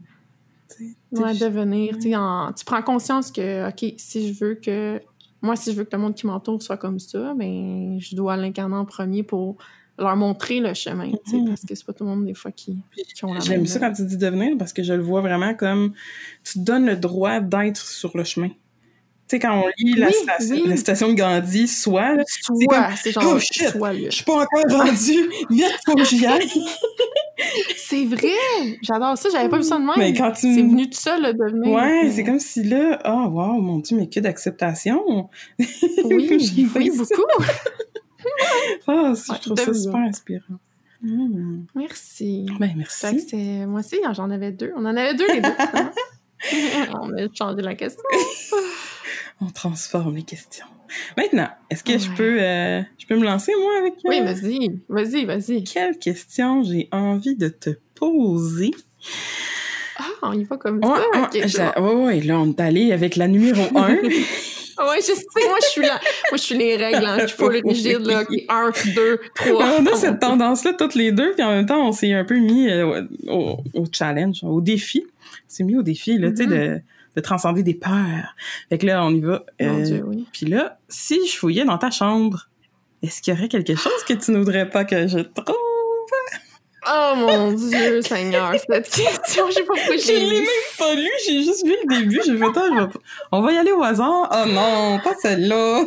Ouais, 1.11 1.33
devenir, 1.33 1.97
tu 1.97 2.65
prends 2.65 2.81
conscience 2.81 3.31
que, 3.31 3.69
OK, 3.69 3.93
si 3.97 4.33
je 4.33 4.43
veux 4.43 4.55
que, 4.55 5.01
moi, 5.45 5.55
si 5.55 5.71
je 5.71 5.77
veux 5.77 5.83
que 5.85 5.95
le 5.95 6.01
monde 6.01 6.15
qui 6.15 6.27
m'entoure 6.27 6.61
soit 6.61 6.77
comme 6.77 6.99
ça, 6.99 7.33
ben, 7.35 7.97
je 7.99 8.15
dois 8.15 8.35
l'incarner 8.37 8.75
en 8.75 8.85
premier 8.85 9.23
pour 9.23 9.57
leur 9.97 10.15
montrer 10.17 10.59
le 10.59 10.73
chemin, 10.73 11.11
Mhm. 11.31 11.47
parce 11.47 11.61
que 11.63 11.73
c'est 11.73 11.85
pas 11.85 11.93
tout 11.93 12.03
le 12.03 12.09
monde, 12.09 12.25
des 12.25 12.33
fois, 12.33 12.51
qui, 12.51 12.77
qui 13.15 13.23
ont 13.23 13.33
la 13.33 13.39
J'aime 13.39 13.65
ça 13.65 13.79
quand 13.79 13.93
tu 13.93 14.05
dis 14.05 14.17
devenir 14.17 14.57
parce 14.57 14.73
que 14.73 14.83
je 14.83 14.93
le 14.93 15.01
vois 15.01 15.21
vraiment 15.21 15.53
comme 15.53 15.93
tu 16.43 16.59
te 16.59 16.63
donnes 16.65 16.85
le 16.85 16.97
droit 16.97 17.39
d'être 17.39 17.85
sur 17.85 18.17
le 18.17 18.25
chemin. 18.25 18.49
Tu 19.27 19.37
sais, 19.37 19.39
quand 19.39 19.63
on 19.63 19.67
lit 19.79 19.93
la, 19.95 20.07
Oui, 20.07 20.13
citation, 20.13 20.55
oui. 20.55 20.63
la 20.67 20.77
citation 20.77 21.07
de 21.09 21.13
Gandhi, 21.15 21.67
soit, 21.67 22.13
là, 22.15 22.23
Soit, 22.27 22.89
c'est 23.01 23.11
genre, 23.11 23.23
oh, 23.35 23.39
shit. 23.39 23.73
là. 23.73 23.93
je 23.93 24.09
suis 24.11 24.23
pas 24.23 24.33
encore 24.33 24.63
rendue, 24.85 25.29
vite, 25.49 25.79
faut 25.83 25.95
que 25.95 26.03
j'y 26.03 26.25
aille. 26.27 26.47
C'est 27.75 28.05
vrai! 28.05 28.29
J'adore 28.81 29.17
ça, 29.17 29.29
j'avais 29.31 29.49
pas 29.49 29.57
vu 29.57 29.63
ça 29.63 29.75
de 29.77 29.81
même. 29.81 29.95
Mais 29.97 30.13
quand 30.13 30.31
tu 30.31 30.53
C'est 30.53 30.61
venu 30.61 30.89
tout 30.89 30.97
seul, 30.97 31.21
le 31.21 31.33
devenir. 31.33 31.69
Ouais, 31.73 32.03
mais- 32.03 32.11
c'est 32.11 32.23
comme 32.23 32.39
si 32.39 32.63
là, 32.63 32.99
oh 33.05 33.27
wow, 33.29 33.59
mon 33.61 33.79
Dieu, 33.79 33.97
mais 33.97 34.07
que 34.07 34.19
d'acceptation. 34.19 35.29
Oui, 36.05 36.29
oui, 36.75 36.91
beaucoup. 36.95 37.21
Ah, 38.87 39.11
Ouais, 39.11 39.13
je 39.15 39.41
trouve 39.41 39.57
ça 39.59 39.73
super 39.73 39.99
inspirant. 40.01 40.55
Mm. 41.01 41.65
Merci. 41.75 42.45
Ben, 42.59 42.73
merci. 42.77 43.35
Moi 43.67 43.81
aussi, 43.81 43.97
j'en 44.13 44.29
avais 44.31 44.51
deux. 44.51 44.71
On 44.75 44.85
en 44.85 44.95
avait 44.95 45.13
deux, 45.13 45.27
les 45.27 45.41
deux. 45.41 45.49
On 47.01 47.09
a 47.17 47.27
changé 47.33 47.61
la 47.61 47.75
question. 47.75 48.03
On 49.41 49.47
transforme 49.47 50.15
les 50.15 50.23
questions. 50.23 50.65
Maintenant, 51.17 51.49
est-ce 51.69 51.83
que 51.83 51.97
je 51.97 52.09
Ouais. 52.09 52.15
peux 52.15 52.37
euh, 52.41 52.81
je 52.97 53.05
peux 53.07 53.17
me 53.17 53.25
lancer, 53.25 53.51
moi, 53.59 53.71
avec... 53.79 53.93
euh, 53.93 54.09
Oui, 54.09 54.21
vas-y. 54.21 54.79
Vas-y, 54.87 55.25
vas-y. 55.25 55.63
Quelle 55.63 55.97
question 55.97 56.63
j'ai 56.63 56.87
envie 56.91 57.35
de 57.35 57.47
te 57.49 57.71
poser? 57.95 58.71
Ah, 59.97 60.03
on 60.23 60.33
y 60.33 60.43
va 60.43 60.57
comme 60.57 60.77
Ouais, 60.77 60.87
ça. 60.87 61.19
ouais, 61.19 61.23
ok, 61.25 61.29
c'est 61.33 61.47
j'a- 61.49 61.73
bon. 61.77 61.97
ouais, 61.99 62.05
ouais, 62.05 62.21
là, 62.21 62.39
on 62.39 62.49
est 62.51 62.59
allé 62.59 62.91
avec 62.91 63.15
la 63.15 63.27
numéro 63.27 63.61
1. 63.77 63.87
Ouais, 63.95 64.97
je 64.97 65.13
sais, 65.13 65.23
moi, 65.47 65.57
je 65.61 65.67
suis 65.69 65.81
là. 65.81 65.99
Moi, 66.31 66.37
je 66.37 66.41
suis 66.41 66.57
les 66.57 66.75
règles, 66.75 67.05
hein. 67.05 67.17
Je 67.21 67.27
suis 67.27 67.37
full 67.37 67.55
rigide, 67.65 68.05
là. 68.05 68.21
Ok, 68.23 68.37
Un, 68.49 68.71
deux, 68.93 69.19
trois. 69.35 69.65
on 69.79 69.85
a 69.85 69.95
cette 69.95 70.19
tendance-là 70.19 70.73
toutes 70.73 70.95
les 70.95 71.11
deux, 71.13 71.31
puis 71.33 71.43
en 71.43 71.51
même 71.51 71.65
temps, 71.65 71.87
on 71.87 71.91
s'est 71.93 72.11
un 72.13 72.25
peu 72.25 72.37
mis 72.37 72.69
euh, 72.69 73.03
au, 73.27 73.57
au 73.73 73.85
challenge, 73.91 74.43
au 74.43 74.59
défi. 74.61 75.05
On 75.07 75.43
s'est 75.47 75.63
mis 75.63 75.77
au 75.77 75.81
défi, 75.81 76.17
là, 76.17 76.29
tu 76.31 76.37
sais, 76.43 76.45
de, 76.45 76.81
de 77.15 77.21
transcender 77.21 77.63
des 77.63 77.73
peurs. 77.75 78.35
Fait 78.69 78.77
que 78.77 78.85
là, 78.85 79.03
on 79.05 79.11
y 79.11 79.21
va. 79.21 79.43
Mon 79.61 79.79
Euh, 79.79 79.83
Dieu, 79.83 80.03
oui. 80.05 80.27
Puis 80.33 80.45
là, 80.45 80.77
si 80.89 81.25
je 81.27 81.37
fouillais 81.37 81.65
dans 81.65 81.77
ta 81.77 81.91
chambre, 81.91 82.47
est-ce 83.01 83.21
qu'il 83.21 83.33
y 83.33 83.37
aurait 83.37 83.47
quelque 83.49 83.75
chose 83.75 84.03
que 84.07 84.13
tu 84.13 84.31
ne 84.31 84.37
voudrais 84.39 84.69
pas 84.69 84.83
que 84.85 85.07
je 85.07 85.19
trouve? 85.19 85.55
Oh 86.87 87.13
mon 87.15 87.51
Dieu, 87.53 88.01
Seigneur, 88.03 88.53
cette 88.69 88.87
question, 88.91 89.47
je 89.49 89.53
sais 89.55 89.63
pas 89.63 89.73
pourquoi 89.73 89.97
Je 89.97 90.01
j'ai 90.05 90.19
l'ai 90.19 90.39
même 90.41 90.47
pas 90.77 90.93
lu, 90.93 91.09
j'ai 91.25 91.43
juste 91.43 91.65
vu 91.65 91.73
le 91.83 91.95
début, 91.99 92.21
j'ai 92.23 92.37
fait, 92.37 92.43
ah, 92.55 92.61
je 92.69 92.79
vais 92.79 92.87
pas- 92.87 92.99
on 93.31 93.41
va 93.41 93.51
y 93.53 93.57
aller 93.57 93.71
au 93.71 93.81
hasard. 93.81 94.29
Oh 94.31 94.47
non, 94.49 94.99
pas 95.03 95.15
celle-là. 95.19 95.83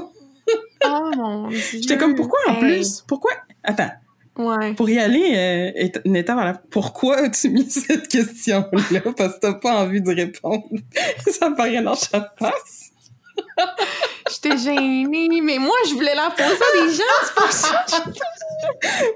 Oh 0.87 1.11
mon 1.17 1.49
Dieu. 1.49 1.59
J'étais 1.75 1.99
comme, 1.99 2.17
pourquoi 2.17 2.41
en 2.49 2.55
Hey. 2.55 2.59
plus? 2.61 3.05
Pourquoi? 3.07 3.31
Attends, 3.63 3.91
Ouais. 4.39 4.73
pour 4.75 4.89
y 4.89 4.99
aller 4.99 5.35
euh, 5.37 5.83
éta- 5.85 6.01
une 6.05 6.15
étape 6.17 6.39
à 6.39 6.45
la... 6.45 6.55
Pourquoi 6.55 7.17
as-tu 7.17 7.51
mis 7.51 7.69
cette 7.71 8.07
question-là? 8.09 9.01
Parce 9.17 9.35
que 9.35 9.41
t'as 9.41 9.55
pas 9.55 9.83
envie 9.83 10.01
de 10.01 10.15
répondre. 10.15 10.63
Ça 11.31 11.51
me 11.51 11.57
paraît 11.57 11.83
dans 11.83 11.95
chaque 11.97 12.31
face. 12.39 12.91
J'étais 14.31 14.57
gênée, 14.59 15.41
mais 15.43 15.59
moi, 15.59 15.75
je 15.89 15.95
voulais 15.95 16.15
la 16.15 16.31
poser 16.31 16.45
à 16.51 16.87
des 16.87 16.93
gens, 16.93 17.03
c'est 17.25 17.35
pas 17.35 17.51
ça. 17.51 17.85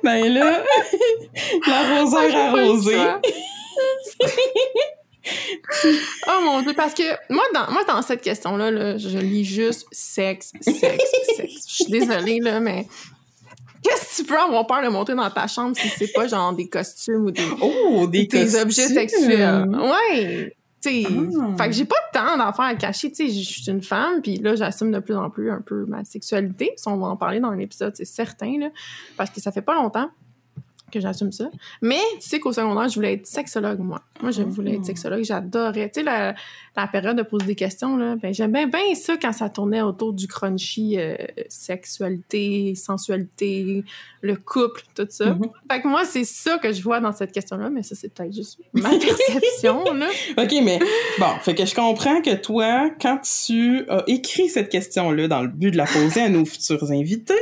Ben 0.02 0.32
là, 0.32 0.64
l'arroseur 1.66 2.34
arrosé. 2.36 2.96
oh 6.28 6.40
mon 6.44 6.62
dieu, 6.62 6.72
parce 6.74 6.94
que 6.94 7.02
moi 7.32 7.44
dans, 7.54 7.70
moi, 7.72 7.84
dans 7.84 8.02
cette 8.02 8.22
question-là, 8.22 8.70
là, 8.70 8.98
je 8.98 9.18
lis 9.18 9.44
juste 9.44 9.86
sexe, 9.92 10.52
sexe, 10.60 10.80
sexe. 11.36 11.64
Je 11.68 11.74
suis 11.74 11.86
désolée, 11.86 12.40
là, 12.40 12.60
mais 12.60 12.86
qu'est-ce 13.82 14.18
que 14.18 14.22
tu 14.22 14.28
peux 14.28 14.38
avoir 14.38 14.66
peur 14.66 14.82
de 14.82 14.88
monter 14.88 15.14
dans 15.14 15.28
ta 15.30 15.46
chambre 15.46 15.76
si 15.76 15.88
c'est 15.88 16.12
pas 16.12 16.26
genre 16.28 16.52
des 16.52 16.68
costumes 16.68 17.26
ou 17.26 17.30
des, 17.30 17.42
Oh, 17.60 18.06
des 18.06 18.26
des 18.26 18.42
costumes. 18.44 18.60
objets 18.62 18.88
sexuels? 18.88 19.68
Ouais! 19.70 20.56
Tu 20.84 21.02
sais, 21.04 21.06
Ah. 21.06 21.56
fait 21.62 21.66
que 21.68 21.72
j'ai 21.74 21.84
pas 21.84 21.94
tant 22.12 22.36
d'affaires 22.36 22.64
à 22.64 22.74
cacher, 22.74 23.10
tu 23.12 23.28
sais, 23.28 23.32
je 23.32 23.40
suis 23.62 23.70
une 23.70 23.82
femme, 23.82 24.20
puis 24.20 24.38
là, 24.38 24.56
j'assume 24.56 24.90
de 24.90 24.98
plus 24.98 25.14
en 25.16 25.30
plus 25.30 25.48
un 25.50 25.60
peu 25.60 25.84
ma 25.86 26.04
sexualité. 26.04 26.72
Si 26.76 26.88
on 26.88 26.96
va 26.96 27.06
en 27.06 27.16
parler 27.16 27.38
dans 27.38 27.50
un 27.50 27.58
épisode, 27.60 27.94
c'est 27.94 28.04
certain, 28.04 28.58
là, 28.58 28.68
parce 29.16 29.30
que 29.30 29.40
ça 29.40 29.52
fait 29.52 29.62
pas 29.62 29.74
longtemps 29.76 30.10
que 30.92 31.00
j'assume 31.00 31.32
ça. 31.32 31.50
Mais 31.80 32.00
tu 32.20 32.28
sais 32.28 32.38
qu'au 32.38 32.52
secondaire, 32.52 32.88
je 32.88 32.94
voulais 32.94 33.14
être 33.14 33.26
sexologue, 33.26 33.80
moi. 33.80 34.02
Moi, 34.20 34.30
je 34.30 34.42
voulais 34.42 34.74
être 34.74 34.84
sexologue, 34.84 35.24
j'adorais. 35.24 35.90
Tu 35.90 36.00
sais, 36.00 36.02
la, 36.04 36.34
la 36.76 36.86
période 36.86 37.16
de 37.16 37.22
poser 37.22 37.46
des 37.46 37.54
questions, 37.54 37.96
là, 37.96 38.14
ben, 38.16 38.32
j'aimais 38.32 38.66
bien 38.66 38.94
ça 38.94 39.16
quand 39.20 39.32
ça 39.32 39.48
tournait 39.48 39.82
autour 39.82 40.12
du 40.12 40.28
crunchy, 40.28 40.98
euh, 40.98 41.16
sexualité, 41.48 42.74
sensualité, 42.74 43.84
le 44.20 44.36
couple, 44.36 44.82
tout 44.94 45.06
ça. 45.08 45.34
Mhm. 45.34 45.48
Fait 45.70 45.82
que 45.82 45.88
moi, 45.88 46.04
c'est 46.04 46.24
ça 46.24 46.58
que 46.58 46.72
je 46.72 46.82
vois 46.82 47.00
dans 47.00 47.12
cette 47.12 47.32
question-là, 47.32 47.70
mais 47.70 47.82
ça, 47.82 47.94
c'est 47.94 48.12
peut-être 48.12 48.34
juste 48.34 48.60
ma 48.72 48.90
perception, 48.98 49.92
là. 49.92 50.08
OK, 50.38 50.54
mais 50.62 50.78
bon, 51.18 51.30
fait 51.40 51.54
que 51.54 51.66
je 51.66 51.74
comprends 51.74 52.22
que 52.22 52.34
toi, 52.36 52.90
quand 53.00 53.18
tu 53.18 53.84
as 53.88 54.04
écrit 54.06 54.48
cette 54.48 54.68
question-là 54.68 55.26
dans 55.26 55.42
le 55.42 55.48
but 55.48 55.70
de 55.72 55.76
la 55.76 55.86
poser 55.86 56.22
à 56.22 56.28
nos 56.28 56.44
futurs 56.44 56.90
invités, 56.90 57.34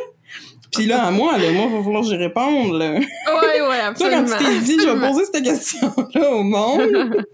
puis 0.72 0.87
là, 0.87 1.06
à 1.06 1.11
moi, 1.11 1.38
là, 1.38 1.50
moi, 1.52 1.66
il 1.68 1.76
va 1.76 1.83
falloir 1.83 2.02
que 2.02 2.09
j'y 2.09 2.16
réponde, 2.16 2.78
là. 2.78 2.92
Ouais, 2.92 3.00
ouais, 3.00 3.61
Toi, 3.61 3.76
absolument. 3.85 4.26
quand 4.28 4.38
tu 4.38 4.44
t'es 4.44 4.61
dit, 4.61 4.76
je 4.80 4.88
vais 4.88 5.09
poser 5.09 5.24
cette 5.24 5.44
question-là 5.44 6.30
au 6.30 6.42
monde, 6.42 7.24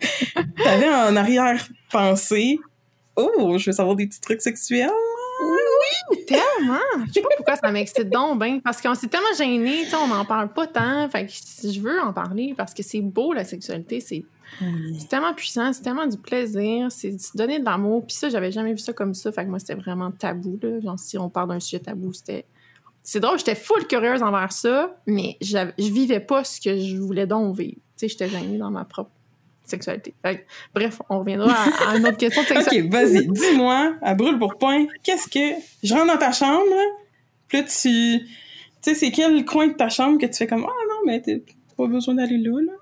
t'avais 0.64 0.88
en 0.88 1.16
arrière-pensée, 1.16 2.58
oh, 3.16 3.56
je 3.58 3.70
veux 3.70 3.74
savoir 3.74 3.96
des 3.96 4.06
petits 4.06 4.20
trucs 4.20 4.42
sexuels. 4.42 4.90
Tellement! 6.26 6.78
Je 7.06 7.12
sais 7.12 7.20
pas 7.20 7.28
pourquoi 7.36 7.56
ça 7.56 7.70
m'excite 7.70 8.08
donc 8.10 8.38
ben 8.38 8.60
parce 8.60 8.80
qu'on 8.80 8.94
s'est 8.94 9.06
tellement 9.06 9.32
gêné, 9.36 9.84
tu 9.84 9.90
sais, 9.90 9.96
on 9.96 10.08
n'en 10.08 10.24
parle 10.24 10.52
pas 10.52 10.66
tant. 10.66 11.08
Fait 11.08 11.26
que 11.26 11.32
si 11.32 11.72
je 11.72 11.80
veux 11.80 12.00
en 12.00 12.12
parler 12.12 12.54
parce 12.56 12.74
que 12.74 12.82
c'est 12.82 13.00
beau 13.00 13.32
la 13.32 13.44
sexualité, 13.44 14.00
c'est 14.00 14.24
c'est 14.98 15.08
tellement 15.08 15.34
puissant, 15.34 15.72
c'est 15.72 15.82
tellement 15.82 16.06
du 16.06 16.16
plaisir, 16.16 16.90
c'est 16.90 17.20
se 17.20 17.36
donner 17.36 17.60
de 17.60 17.64
l'amour. 17.64 18.04
Puis 18.06 18.16
ça, 18.16 18.28
j'avais 18.28 18.50
jamais 18.50 18.72
vu 18.72 18.78
ça 18.78 18.92
comme 18.92 19.14
ça. 19.14 19.30
Fait 19.30 19.44
que 19.44 19.50
moi, 19.50 19.58
c'était 19.58 19.74
vraiment 19.74 20.10
tabou. 20.10 20.58
Là. 20.62 20.80
Genre, 20.80 20.98
si 20.98 21.18
on 21.18 21.28
parle 21.28 21.50
d'un 21.50 21.60
sujet 21.60 21.78
tabou, 21.78 22.12
c'était. 22.12 22.44
C'est 23.10 23.20
drôle, 23.20 23.38
j'étais 23.38 23.54
full 23.54 23.86
curieuse 23.86 24.22
envers 24.22 24.52
ça, 24.52 24.94
mais 25.06 25.38
je 25.40 25.56
vivais 25.78 26.20
pas 26.20 26.44
ce 26.44 26.60
que 26.60 26.78
je 26.78 26.98
voulais 26.98 27.26
donc 27.26 27.56
vivre. 27.56 27.76
Tu 27.76 27.80
sais, 27.96 28.08
j'étais 28.08 28.28
gênée 28.28 28.58
dans 28.58 28.70
ma 28.70 28.84
propre 28.84 29.12
sexualité. 29.64 30.14
Fait 30.20 30.44
bref, 30.74 31.00
on 31.08 31.20
reviendra 31.20 31.54
à, 31.54 31.92
à 31.92 31.96
une 31.96 32.06
autre 32.06 32.18
question 32.18 32.42
de 32.42 32.46
sexualité. 32.48 32.86
OK, 32.86 32.92
vas-y, 32.92 33.26
dis-moi, 33.26 33.94
à 34.02 34.14
brûle 34.14 34.38
pour 34.38 34.58
point, 34.58 34.84
qu'est-ce 35.02 35.26
que... 35.26 35.58
Je 35.82 35.94
rentre 35.94 36.08
dans 36.08 36.18
ta 36.18 36.32
chambre, 36.32 36.66
puis 37.46 37.56
là, 37.56 37.64
tu... 37.64 37.70
Tu 37.70 38.28
sais, 38.82 38.94
c'est 38.94 39.10
quel 39.10 39.42
coin 39.46 39.68
de 39.68 39.72
ta 39.72 39.88
chambre 39.88 40.18
que 40.18 40.26
tu 40.26 40.34
fais 40.34 40.46
comme 40.46 40.66
«Ah 40.68 40.84
non, 40.90 41.00
mais 41.06 41.22
t'as 41.22 41.32
pas 41.78 41.86
besoin 41.86 42.12
d'aller 42.12 42.36
là, 42.36 42.60
là? 42.60 42.72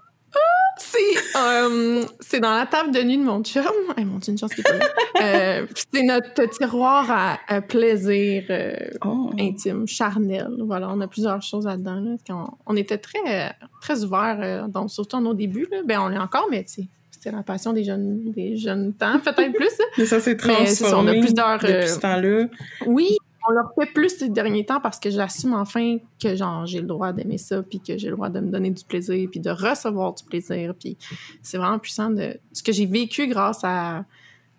C'est 0.78 1.38
euh, 1.38 2.04
c'est 2.20 2.40
dans 2.40 2.54
la 2.54 2.66
table 2.66 2.92
de 2.92 3.02
nuit 3.02 3.16
de 3.16 3.22
mon 3.24 3.42
chum. 3.42 3.62
Eh, 3.96 4.04
mon 4.04 4.18
Dieu, 4.18 4.32
une 4.32 4.38
chance 4.38 4.54
qu'il 4.54 4.60
est 4.60 4.70
pas 4.70 4.76
là. 4.78 4.86
Euh, 5.22 5.66
c'est 5.92 6.02
notre 6.02 6.44
tiroir 6.50 7.10
à, 7.10 7.38
à 7.48 7.62
plaisir 7.62 8.44
euh, 8.50 8.74
Oh. 9.02 9.30
intime, 9.40 9.86
charnel. 9.88 10.48
Voilà, 10.60 10.90
on 10.90 11.00
a 11.00 11.08
plusieurs 11.08 11.40
choses 11.40 11.64
là-dedans. 11.64 12.00
Là, 12.00 12.16
Quand 12.26 12.58
on, 12.66 12.74
on 12.74 12.76
était 12.76 12.98
très, 12.98 13.54
très 13.80 14.04
ouverts, 14.04 14.38
euh, 14.42 14.68
donc 14.68 14.90
surtout 14.90 15.16
en 15.16 15.22
nos 15.22 15.32
débuts. 15.34 15.66
Là. 15.70 15.78
Ben, 15.86 16.00
on 16.00 16.08
l'est 16.08 16.18
encore, 16.18 16.48
mais 16.50 16.66
c'était 16.66 17.34
la 17.34 17.42
passion 17.42 17.72
des 17.72 17.82
jeunes, 17.82 18.30
des 18.32 18.56
jeunes 18.58 18.92
temps, 18.92 19.18
peut-être 19.20 19.52
plus. 19.54 19.70
Mais 19.98 20.04
ça 20.04 20.16
Mais 20.18 20.66
c'est 20.66 20.84
ça, 20.84 20.98
on 20.98 21.08
a 21.08 21.14
transformé 21.14 21.20
plusieurs, 21.20 21.58
depuis 21.58 21.72
euh, 21.72 21.86
ce 21.86 22.00
temps-là. 22.00 22.44
Oui, 22.86 23.16
on 23.48 23.52
leur 23.52 23.72
fait 23.78 23.92
plus 23.92 24.10
ces 24.10 24.28
derniers 24.28 24.64
temps 24.64 24.80
parce 24.80 24.98
que 24.98 25.10
j'assume 25.10 25.54
enfin 25.54 25.98
que 26.22 26.34
genre 26.36 26.66
j'ai 26.66 26.80
le 26.80 26.86
droit 26.86 27.12
d'aimer 27.12 27.38
ça, 27.38 27.62
puis 27.62 27.80
que 27.80 27.96
j'ai 27.96 28.08
le 28.08 28.16
droit 28.16 28.28
de 28.28 28.40
me 28.40 28.50
donner 28.50 28.70
du 28.70 28.84
plaisir, 28.84 29.28
puis 29.30 29.40
de 29.40 29.50
recevoir 29.50 30.14
du 30.14 30.24
plaisir, 30.24 30.74
puis 30.78 30.96
c'est 31.42 31.58
vraiment 31.58 31.78
puissant 31.78 32.10
de 32.10 32.38
ce 32.52 32.62
que 32.62 32.72
j'ai 32.72 32.86
vécu 32.86 33.26
grâce 33.26 33.60
à 33.62 34.04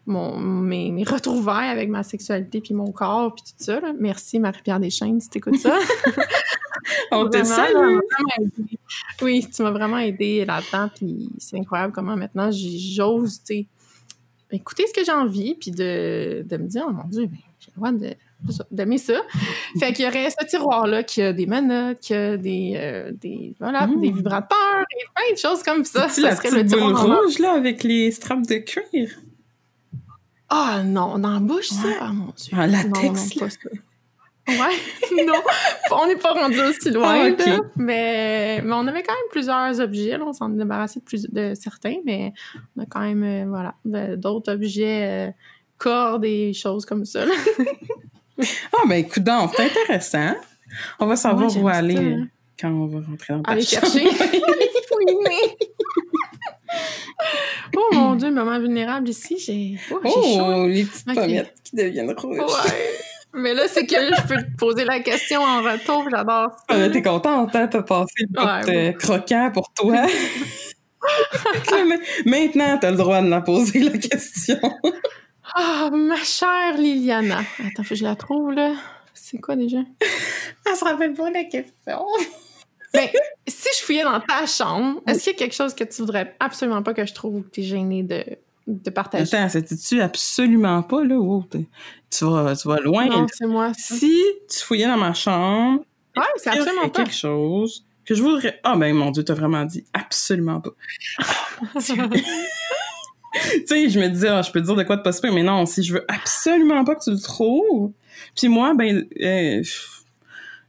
mon 0.06 0.38
mes, 0.40 0.92
mes 0.92 1.04
retrouvailles 1.04 1.70
avec 1.70 1.90
ma 1.90 2.02
sexualité 2.04 2.62
puis 2.62 2.74
mon 2.74 2.92
corps 2.92 3.36
puis 3.36 3.44
tout 3.44 3.64
ça. 3.64 3.80
là. 3.80 3.94
Merci 4.00 4.40
Marie-Pierre 4.40 4.80
Deschaines 4.80 5.20
si 5.20 5.30
t'écoutes 5.30 5.58
ça. 5.58 5.78
On 7.12 7.28
te 7.30 7.44
salue! 7.44 8.00
Oui, 9.22 9.46
tu 9.54 9.62
m'as 9.64 9.72
vraiment 9.72 9.98
aidé 9.98 10.46
là-dedans, 10.46 10.90
puis 10.96 11.30
c'est 11.38 11.58
incroyable 11.58 11.92
comment 11.92 12.16
maintenant 12.16 12.50
j'ose, 12.52 13.40
tu 13.40 13.46
sais, 13.46 13.68
écouter 14.52 14.86
ce 14.88 14.94
que 14.94 15.04
j'ai 15.04 15.12
envie, 15.12 15.56
puis 15.56 15.72
de, 15.72 16.46
de 16.48 16.58
me 16.58 16.68
dire, 16.68 16.86
oh 16.88 16.92
mon 16.92 17.04
Dieu, 17.06 17.26
ben, 17.26 17.38
j'ai 17.60 17.72
le 17.72 17.76
droit 17.76 17.92
de 17.92 18.16
d'aimer 18.72 18.98
ça. 18.98 19.22
Fait 19.80 19.94
qu'il 19.94 20.06
y 20.06 20.08
aurait 20.08 20.30
ce 20.30 20.46
tiroir-là 20.46 21.04
qui 21.04 21.22
a 21.22 21.34
des 21.34 21.46
menottes, 21.48 22.00
qui 22.00 22.14
a 22.14 22.38
des, 22.38 22.74
euh, 22.76 23.12
des, 23.14 23.56
voilà, 23.60 23.88
Mm. 23.88 24.00
des 24.02 24.12
vibrateurs, 24.12 24.86
et 24.92 25.06
plein 25.16 25.34
de 25.34 25.38
choses 25.40 25.64
comme 25.64 25.84
ça. 25.84 26.08
Ça 26.10 26.22
la 26.22 26.36
serait 26.36 26.50
petite 26.50 26.72
boule 26.80 26.94
rouge, 26.96 27.40
là, 27.40 27.54
avec 27.54 27.84
les 27.84 28.12
straps 28.12 28.48
de 28.48 28.58
cuir? 28.58 29.10
Ah 30.50 30.82
non, 30.86 31.18
dans 31.20 31.32
la 31.34 31.40
bouche, 31.40 31.68
ça? 31.70 31.86
Ouais. 31.88 31.96
Ah 32.00 32.12
mon 32.14 32.32
Dieu. 32.38 32.56
Là. 32.56 32.68
pas 32.90 33.50
ça. 33.50 33.58
Ouais, 34.50 34.56
non, 35.28 35.34
on 35.92 36.08
n'est 36.08 36.16
pas 36.16 36.32
rendu 36.32 36.58
aussi 36.62 36.90
loin, 36.92 37.16
Ah, 37.22 37.30
là. 37.30 37.60
mais, 37.76 38.62
mais 38.64 38.74
on 38.74 38.88
avait 38.88 39.04
quand 39.04 39.12
même 39.14 39.30
plusieurs 39.30 39.78
objets, 39.82 40.18
là. 40.18 40.24
on 40.26 40.32
s'en 40.32 40.54
est 40.54 40.58
débarrassé 40.58 41.02
de, 41.02 41.06
plus, 41.06 41.24
de 41.30 41.54
certains, 41.54 41.98
mais 42.06 42.32
on 42.78 42.84
a 42.84 42.86
quand 42.86 43.02
même, 43.02 43.24
euh, 43.24 43.46
voilà, 43.50 43.76
d'autres 44.16 44.54
objets, 44.54 45.28
euh, 45.28 45.32
cordes 45.78 46.24
et 46.24 46.54
choses 46.54 46.86
comme 46.86 47.04
ça. 47.04 47.26
Ah, 48.74 48.84
ben, 48.88 48.96
écoute, 48.96 49.24
donc, 49.24 49.52
c'est 49.56 49.66
intéressant. 49.66 50.36
On 51.00 51.06
va 51.06 51.16
savoir 51.16 51.50
Ouais, 51.56 51.62
où 51.62 51.68
aller 51.68 52.18
quand 52.60 52.70
on 52.70 52.88
va 52.88 53.00
rentrer 53.06 53.34
dans 53.34 53.44
ta 53.44 53.52
Aller 53.52 53.62
chambre. 53.62 53.88
chercher. 53.88 54.10
Oh 57.76 57.90
mon 57.94 58.16
dieu, 58.16 58.32
maman 58.32 58.60
vulnérable 58.60 59.10
ici, 59.10 59.38
j'ai 59.40 59.80
oh, 59.92 60.00
chaud. 60.04 60.42
Oh, 60.42 60.68
les 60.68 60.84
petites 60.84 61.08
Ok. 61.08 61.16
pommettes 61.16 61.54
qui 61.64 61.76
deviennent 61.76 62.12
rouges. 62.12 62.38
Ouais. 62.40 62.90
Mais 63.34 63.54
là, 63.54 63.64
c'est 63.68 63.86
que 63.86 63.96
je 63.96 64.28
peux 64.28 64.36
te 64.38 64.58
poser 64.58 64.86
la 64.86 65.00
question 65.00 65.42
en 65.42 65.62
retour, 65.62 66.08
j'adore 66.10 66.52
ça. 66.70 66.76
Ah, 66.76 66.90
T'es 66.90 67.02
contente, 67.02 67.56
hein? 67.56 67.68
T'as 67.68 67.84
passé 67.84 68.14
le 68.20 68.28
bout 68.28 68.42
Ouais, 68.70 68.90
euh, 68.90 68.92
croquant 68.94 69.52
pour 69.54 69.72
toi. 69.74 70.06
Maintenant, 72.26 72.78
t'as 72.80 72.92
le 72.92 72.98
droit 72.98 73.22
de 73.22 73.30
la 73.30 73.42
poser, 73.42 73.80
la 73.80 73.98
question. 73.98 74.60
Ah, 75.56 75.90
ma 75.92 76.18
chère 76.18 76.78
Liliana. 76.78 77.40
Attends, 77.60 77.84
faut 77.84 77.90
que 77.90 77.96
je 77.96 78.04
la 78.04 78.16
trouve, 78.16 78.52
là. 78.54 78.74
C'est 79.14 79.38
quoi 79.40 79.56
déjà? 79.56 79.80
Elle 80.66 80.76
se 80.76 80.84
rappelle 80.84 81.14
pas 81.14 81.30
la 81.32 81.44
question. 81.46 82.06
Ben, 82.94 83.10
si 83.48 83.68
je 83.80 83.84
fouillais 83.84 84.04
dans 84.04 84.20
ta 84.20 84.46
chambre, 84.46 85.02
est-ce 85.08 85.24
qu'il 85.24 85.34
y 85.34 85.36
a 85.36 85.40
quelque 85.40 85.54
chose 85.56 85.74
que 85.74 85.84
tu 85.84 86.02
voudrais 86.02 86.36
absolument 86.40 86.82
pas 86.84 86.94
que 86.94 87.06
je 87.06 87.14
trouve 87.14 87.36
ou 87.38 87.42
que 87.42 87.50
tu 87.50 87.62
es 87.62 87.64
gênée 87.64 88.04
de, 88.04 88.24
de 88.68 88.90
partager? 88.90 89.36
Attends, 89.36 89.50
c'était-tu 89.50 90.02
absolument 90.02 90.84
pas, 90.84 91.04
là? 91.04 91.16
Wow, 91.18 91.46
tu, 91.52 92.26
vas, 92.26 92.56
tu 92.56 92.68
vas 92.68 92.78
loin. 92.80 93.06
non, 93.08 93.28
c'est 93.32 93.46
moi. 93.48 93.74
ça. 93.78 93.96
Si 93.96 94.16
tu 94.50 94.60
fouillais 94.64 94.88
dans 94.88 94.98
ma 94.98 95.14
chambre, 95.14 95.82
Ouais, 96.16 96.24
c'est 96.38 96.50
il 96.52 96.56
y 96.56 96.60
absolument 96.60 96.90
pas. 96.90 97.04
quelque 97.04 97.14
chose 97.16 97.86
que 98.06 98.16
je 98.16 98.24
voudrais... 98.24 98.60
Ah, 98.64 98.76
ben, 98.78 98.96
mon 98.96 99.12
Dieu, 99.12 99.24
t'as 99.24 99.34
vraiment 99.36 99.66
dit 99.66 99.84
absolument 99.94 100.62
pas. 100.62 100.72
tu 103.54 103.68
sais, 103.68 103.90
je 103.90 104.00
me 104.00 104.08
disais, 104.08 104.30
ah, 104.30 104.42
je 104.42 104.52
peux 104.52 104.62
te 104.62 104.66
dire 104.66 104.76
de 104.76 104.84
quoi 104.84 104.98
te 104.98 105.04
passer, 105.04 105.30
mais 105.32 105.44
non, 105.44 105.66
si 105.66 105.84
je 105.84 105.94
veux 105.94 106.06
absolument 106.08 106.84
pas 106.84 106.96
que 106.96 107.04
tu 107.04 107.12
le 107.12 107.20
trouves. 107.20 107.92
Puis 108.36 108.48
moi, 108.48 108.74
ben, 108.74 109.06
euh, 109.22 109.64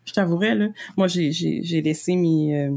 je 0.04 0.12
t'avouerais, 0.12 0.54
là, 0.54 0.68
moi, 0.96 1.06
j'ai, 1.06 1.32
j'ai, 1.32 1.60
j'ai 1.62 1.82
laissé 1.82 2.16
mes, 2.16 2.58
euh, 2.58 2.70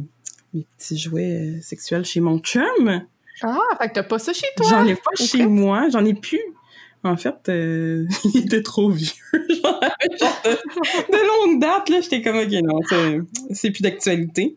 mes 0.53 0.65
petits 0.77 0.97
jouets 0.97 1.39
euh, 1.39 1.61
sexuels 1.61 2.05
chez 2.05 2.19
mon 2.19 2.39
chum. 2.39 3.03
Ah, 3.41 3.57
fait 3.79 3.89
que 3.89 3.93
t'as 3.93 4.03
pas 4.03 4.19
ça 4.19 4.33
chez 4.33 4.47
toi? 4.55 4.67
J'en 4.69 4.85
ai 4.85 4.95
pas 4.95 5.11
chez 5.15 5.45
moi, 5.45 5.87
j'en 5.89 6.05
ai 6.05 6.13
plus. 6.13 6.41
En 7.03 7.17
fait, 7.17 7.49
euh, 7.49 8.05
il 8.35 8.45
était 8.45 8.61
trop 8.61 8.91
vieux. 8.91 9.11
Genre 9.33 9.79
de, 10.45 11.11
de 11.11 11.27
longue 11.27 11.59
date, 11.59 11.89
là. 11.89 12.01
J'étais 12.01 12.21
comme, 12.21 12.37
OK, 12.37 12.51
non, 12.63 12.79
c'est, 12.87 13.19
c'est 13.51 13.71
plus 13.71 13.81
d'actualité. 13.81 14.55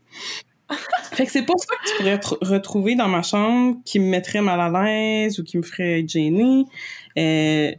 Fait 1.12 1.26
que 1.26 1.32
c'est 1.32 1.42
pas 1.44 1.52
ça 1.58 1.74
que 1.76 1.88
tu 1.90 1.96
pourrais 1.98 2.16
tr- 2.16 2.38
retrouver 2.46 2.94
dans 2.96 3.08
ma 3.08 3.22
chambre 3.22 3.76
qui 3.84 4.00
me 4.00 4.06
mettrait 4.06 4.40
mal 4.40 4.60
à 4.60 4.68
l'aise 4.84 5.38
ou 5.38 5.44
qui 5.44 5.56
me 5.58 5.62
ferait 5.62 6.00
être 6.00 6.08
gênée. 6.08 6.64
Euh, 7.18 7.72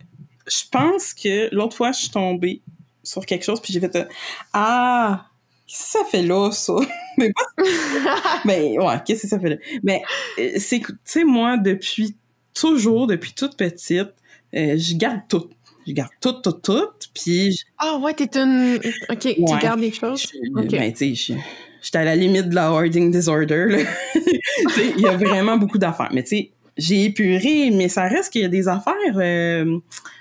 je 0.47 0.63
pense 0.71 1.13
que 1.13 1.53
l'autre 1.53 1.75
fois, 1.75 1.91
je 1.91 1.99
suis 2.01 2.09
tombée 2.09 2.61
sur 3.03 3.25
quelque 3.25 3.43
chose 3.43 3.59
puis 3.61 3.73
j'ai 3.73 3.79
fait 3.79 3.95
euh, 3.95 4.05
Ah! 4.53 5.25
Qu'est-ce 5.67 5.83
que 5.83 5.89
ça 5.99 6.05
fait 6.05 6.21
là, 6.21 6.51
ça? 6.51 6.73
Mais 7.17 7.31
pas... 7.33 7.63
Mais 8.45 8.77
ouais, 8.77 8.95
qu'est-ce 9.03 9.23
que 9.23 9.27
ça 9.27 9.39
fait 9.39 9.49
là? 9.49 9.55
Mais 9.83 10.01
euh, 10.39 10.51
c'est 10.59 10.79
tu 10.79 10.93
sais, 11.03 11.23
moi, 11.23 11.57
depuis 11.57 12.15
toujours, 12.53 13.07
depuis 13.07 13.33
toute 13.33 13.57
petite, 13.57 14.13
euh, 14.55 14.77
je 14.77 14.95
garde 14.95 15.21
tout. 15.27 15.49
Je 15.87 15.91
garde 15.93 16.11
tout, 16.21 16.33
tout, 16.33 16.51
tout. 16.53 16.87
Puis, 17.15 17.51
je- 17.53 17.63
Ah, 17.79 17.97
ouais, 17.97 18.13
t'es 18.13 18.29
une. 18.39 18.79
Ok, 19.09 19.19
tu 19.19 19.43
gardes 19.59 19.79
des 19.79 19.91
choses? 19.91 20.21
je- 20.21 20.59
Ok. 20.61 20.69
ben, 20.71 20.93
tu 20.93 21.15
sais, 21.15 21.33
je- 21.33 21.39
j'étais 21.85 21.99
à 21.99 22.03
la 22.03 22.15
limite 22.15 22.49
de 22.49 22.55
la 22.55 22.71
hoarding 22.73 23.11
disorder, 23.11 23.85
Il 24.97 25.01
y 25.01 25.07
a 25.07 25.15
vraiment 25.17 25.57
beaucoup 25.57 25.77
d'affaires. 25.77 26.09
Mais 26.13 26.23
tu 26.23 26.29
sais, 26.29 26.51
j'ai 26.77 27.05
épuré, 27.05 27.69
mais 27.71 27.87
ça 27.89 28.03
reste 28.07 28.31
qu'il 28.33 28.41
y 28.41 28.45
a 28.45 28.49
des 28.49 28.67
affaires 28.67 28.93
euh, 29.17 29.77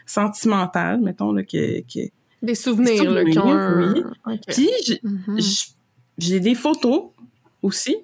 sentimentales, 0.07 1.00
mettons, 1.00 1.33
là, 1.33 1.42
que... 1.42 1.81
que... 1.81 2.09
Des 2.42 2.55
souvenirs, 2.55 3.11
là, 3.11 3.24
qui 3.24 3.38
ont 3.38 3.48
un. 3.50 3.94
oui. 4.27 4.38
Puis, 4.48 4.68
j'ai- 4.87 5.00
Mhm. 5.03 5.40
j- 5.40 5.68
j'ai 6.18 6.40
des 6.40 6.55
photos 6.55 7.05
aussi. 7.62 7.96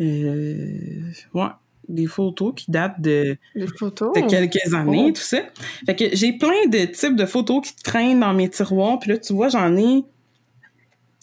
Euh, 0.00 1.00
ouais, 1.34 1.46
des 1.88 2.06
photos 2.06 2.52
qui 2.56 2.70
datent 2.70 3.00
de, 3.00 3.36
photos? 3.78 4.12
de 4.14 4.20
quelques 4.28 4.72
années, 4.72 5.06
Oh. 5.08 5.12
tout 5.12 5.20
ça. 5.22 5.38
Fait 5.84 5.96
que 5.96 6.04
j'ai 6.14 6.32
plein 6.32 6.66
de 6.68 6.84
types 6.86 7.16
de 7.16 7.26
photos 7.26 7.66
qui 7.68 7.74
traînent 7.82 8.20
dans 8.20 8.32
mes 8.32 8.48
tiroirs. 8.48 8.98
Puis 9.00 9.10
là, 9.10 9.18
tu 9.18 9.32
vois, 9.32 9.48
j'en 9.48 9.76
ai... 9.76 10.04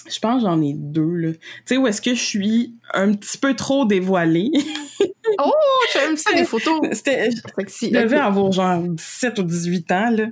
Je 0.09 0.19
pense 0.19 0.41
que 0.43 0.49
j'en 0.49 0.61
ai 0.61 0.73
deux, 0.73 1.15
là. 1.15 1.31
Tu 1.33 1.39
sais, 1.65 1.77
où 1.77 1.87
est-ce 1.87 2.01
que 2.01 2.13
je 2.13 2.21
suis 2.23 2.75
un 2.93 3.13
petit 3.13 3.37
peu 3.37 3.55
trop 3.55 3.85
dévoilée? 3.85 4.51
Oh, 5.39 5.51
j'aime 5.93 6.15
ça, 6.15 6.33
des 6.33 6.45
photos. 6.45 6.79
C'était... 6.93 7.29
Je 7.31 7.89
devais 7.89 8.15
avoir 8.17 8.49
genre 8.53 8.81
17 8.81 9.39
ou 9.39 9.43
18 9.43 9.91
ans, 9.91 10.09
là. 10.09 10.27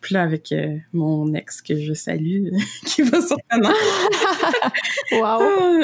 Puis 0.00 0.14
là, 0.14 0.22
avec 0.22 0.50
euh, 0.50 0.76
mon 0.92 1.32
ex 1.34 1.62
que 1.62 1.78
je 1.80 1.92
salue, 1.94 2.48
qui 2.84 3.02
va 3.02 3.20
sur 3.24 3.36
Canal, 3.50 3.72
Wow. 5.12 5.22
Ah, 5.22 5.80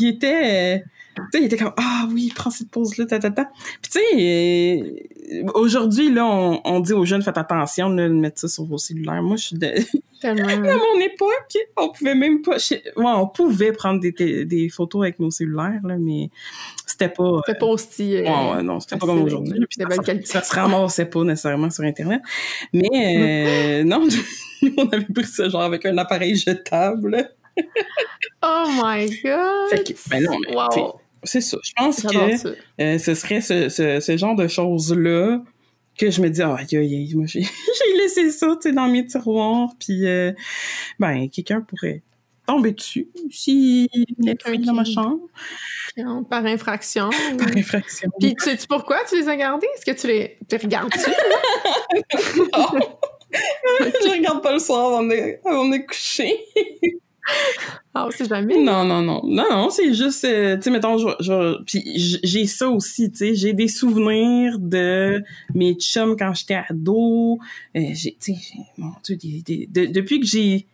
il 0.00 0.08
était... 0.08 0.78
euh, 0.78 0.84
sais, 1.32 1.38
il 1.40 1.44
était 1.46 1.56
comme 1.56 1.72
«Ah 1.76 2.06
oui, 2.12 2.32
prends 2.34 2.50
cette 2.50 2.70
pause-là, 2.70 3.06
ta, 3.06 3.18
ta, 3.18 3.30
ta.» 3.30 3.44
Puis 3.82 3.90
tu 3.92 3.98
sais, 4.00 4.82
euh, 5.32 5.42
aujourd'hui, 5.54 6.12
là, 6.12 6.24
on, 6.26 6.60
on 6.64 6.80
dit 6.80 6.92
aux 6.92 7.04
jeunes 7.04 7.22
«Faites 7.24 7.38
attention 7.38 7.88
là, 7.88 8.08
de 8.08 8.14
mettre 8.14 8.40
ça 8.40 8.48
sur 8.48 8.64
vos 8.64 8.78
cellulaires.» 8.78 9.22
Moi, 9.22 9.36
je 9.36 9.44
suis 9.44 9.58
de... 9.58 9.72
Tellement. 10.20 10.48
À 10.48 10.56
mon 10.56 11.00
époque, 11.00 11.56
on 11.76 11.90
pouvait 11.90 12.14
même 12.14 12.40
pas... 12.40 12.56
Ouais, 12.56 12.82
on 12.96 13.26
pouvait 13.28 13.72
prendre 13.72 14.00
des, 14.00 14.44
des 14.46 14.68
photos 14.70 15.02
avec 15.02 15.18
nos 15.20 15.30
cellulaires, 15.30 15.80
là, 15.84 15.96
mais 15.98 16.30
c'était 16.86 17.10
pas... 17.10 17.40
C'est 17.46 17.58
pas 17.58 17.66
aussi. 17.66 18.16
euh, 18.16 18.22
Ouais, 18.22 18.62
non, 18.62 18.80
c'était 18.80 18.96
pas 18.96 19.06
comme 19.06 19.22
aujourd'hui. 19.22 19.60
ça, 19.76 19.84
ça 20.24 20.42
se 20.42 20.54
ramassait 20.54 21.06
pas 21.06 21.22
nécessairement 21.24 21.70
sur 21.70 21.84
Internet. 21.84 22.22
Mais 22.72 23.80
euh, 23.80 23.84
non, 23.84 24.06
nous, 24.62 24.72
on 24.78 24.88
avait 24.88 25.04
pris 25.04 25.24
ça 25.26 25.48
genre 25.48 25.62
avec 25.62 25.84
un 25.84 25.98
appareil 25.98 26.34
jetable. 26.34 27.30
Oh 28.42 28.64
my 28.82 29.06
god. 29.22 29.70
Fait 29.70 29.82
que, 29.84 29.92
ben 30.10 30.24
non, 30.24 30.38
mais, 30.46 30.54
wow. 30.54 31.00
C'est 31.26 31.40
ça. 31.40 31.58
Je 31.62 31.72
pense 31.76 32.02
que 32.02 32.48
euh, 32.80 32.98
ce 32.98 33.14
serait 33.14 33.40
ce, 33.40 33.68
ce, 33.68 34.00
ce 34.00 34.16
genre 34.16 34.34
de 34.34 34.48
choses-là 34.48 35.42
que 35.98 36.10
je 36.10 36.20
me 36.20 36.28
dis, 36.28 36.42
ah, 36.42 36.56
aïe, 36.58 36.76
aïe, 36.76 36.94
aïe, 36.94 37.14
moi, 37.14 37.26
j'ai 37.26 37.42
laissé 37.96 38.30
ça, 38.30 38.48
tu 38.60 38.68
sais, 38.68 38.72
dans 38.74 38.88
mes 38.88 39.06
tiroirs, 39.06 39.70
puis, 39.78 40.06
euh, 40.06 40.32
ben, 40.98 41.28
quelqu'un 41.28 41.60
pourrait 41.60 42.02
tomber 42.46 42.72
dessus 42.72 43.08
s'il 43.30 43.88
nettoie 44.18 44.56
dans 44.58 44.72
ma 44.72 44.84
chambre, 44.84 45.20
Par 46.30 46.44
infraction. 46.46 47.10
par 47.38 47.56
infraction. 47.56 48.10
Puis, 48.20 48.34
tu 48.36 48.44
sais 48.44 48.66
pourquoi 48.68 48.98
tu 49.08 49.16
les 49.16 49.28
as 49.28 49.36
gardés? 49.36 49.66
Est-ce 49.76 49.84
que 49.84 49.98
tu 49.98 50.06
les 50.06 50.38
tu 50.48 50.56
les 50.56 50.62
regardes-tu? 50.62 51.10
je 53.32 54.10
regarde 54.16 54.42
pas 54.42 54.52
le 54.52 54.58
soir 54.60 54.86
avant 54.86 55.02
de, 55.02 55.38
avant 55.44 55.68
de 55.68 55.78
coucher. 55.78 56.36
Ah, 57.98 58.08
c'est 58.10 58.28
jamais. 58.28 58.62
Non, 58.62 58.84
non, 58.84 59.00
non. 59.00 59.22
Non, 59.24 59.44
non, 59.50 59.70
c'est 59.70 59.94
juste, 59.94 60.24
euh, 60.26 60.56
tu 60.56 60.64
sais, 60.64 60.70
mettons, 60.70 60.98
je, 60.98 62.18
j'ai 62.22 62.46
ça 62.46 62.68
aussi, 62.68 63.10
tu 63.10 63.16
sais, 63.16 63.34
j'ai 63.34 63.54
des 63.54 63.68
souvenirs 63.68 64.58
de 64.58 65.22
mes 65.54 65.74
chums 65.76 66.14
quand 66.18 66.34
j'étais 66.34 66.60
ado. 66.68 67.38
Euh, 67.74 67.80
j'ai, 67.94 68.14
tu 68.20 68.34
sais, 68.34 68.40
mon 68.76 68.92
Dieu, 69.02 69.16
des- 69.16 69.42
des- 69.42 69.66
de- 69.66 69.86
depuis 69.90 70.20
que 70.20 70.26
j'ai 70.26 70.66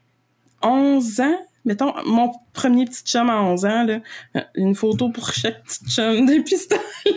11 0.63 1.21
ans, 1.21 1.39
mettons, 1.65 1.93
mon 2.07 2.33
premier 2.53 2.87
petit 2.87 3.05
chum 3.05 3.31
à 3.31 3.41
11 3.41 3.65
ans, 3.67 3.85
là, 3.85 4.01
euh, 4.37 4.41
une 4.57 4.75
photo 4.75 5.09
pour 5.09 5.31
chaque 5.33 5.63
petit 5.63 5.85
chum 5.89 6.27
depuis 6.27 6.57
ce 6.57 6.69
temps. 6.69 7.13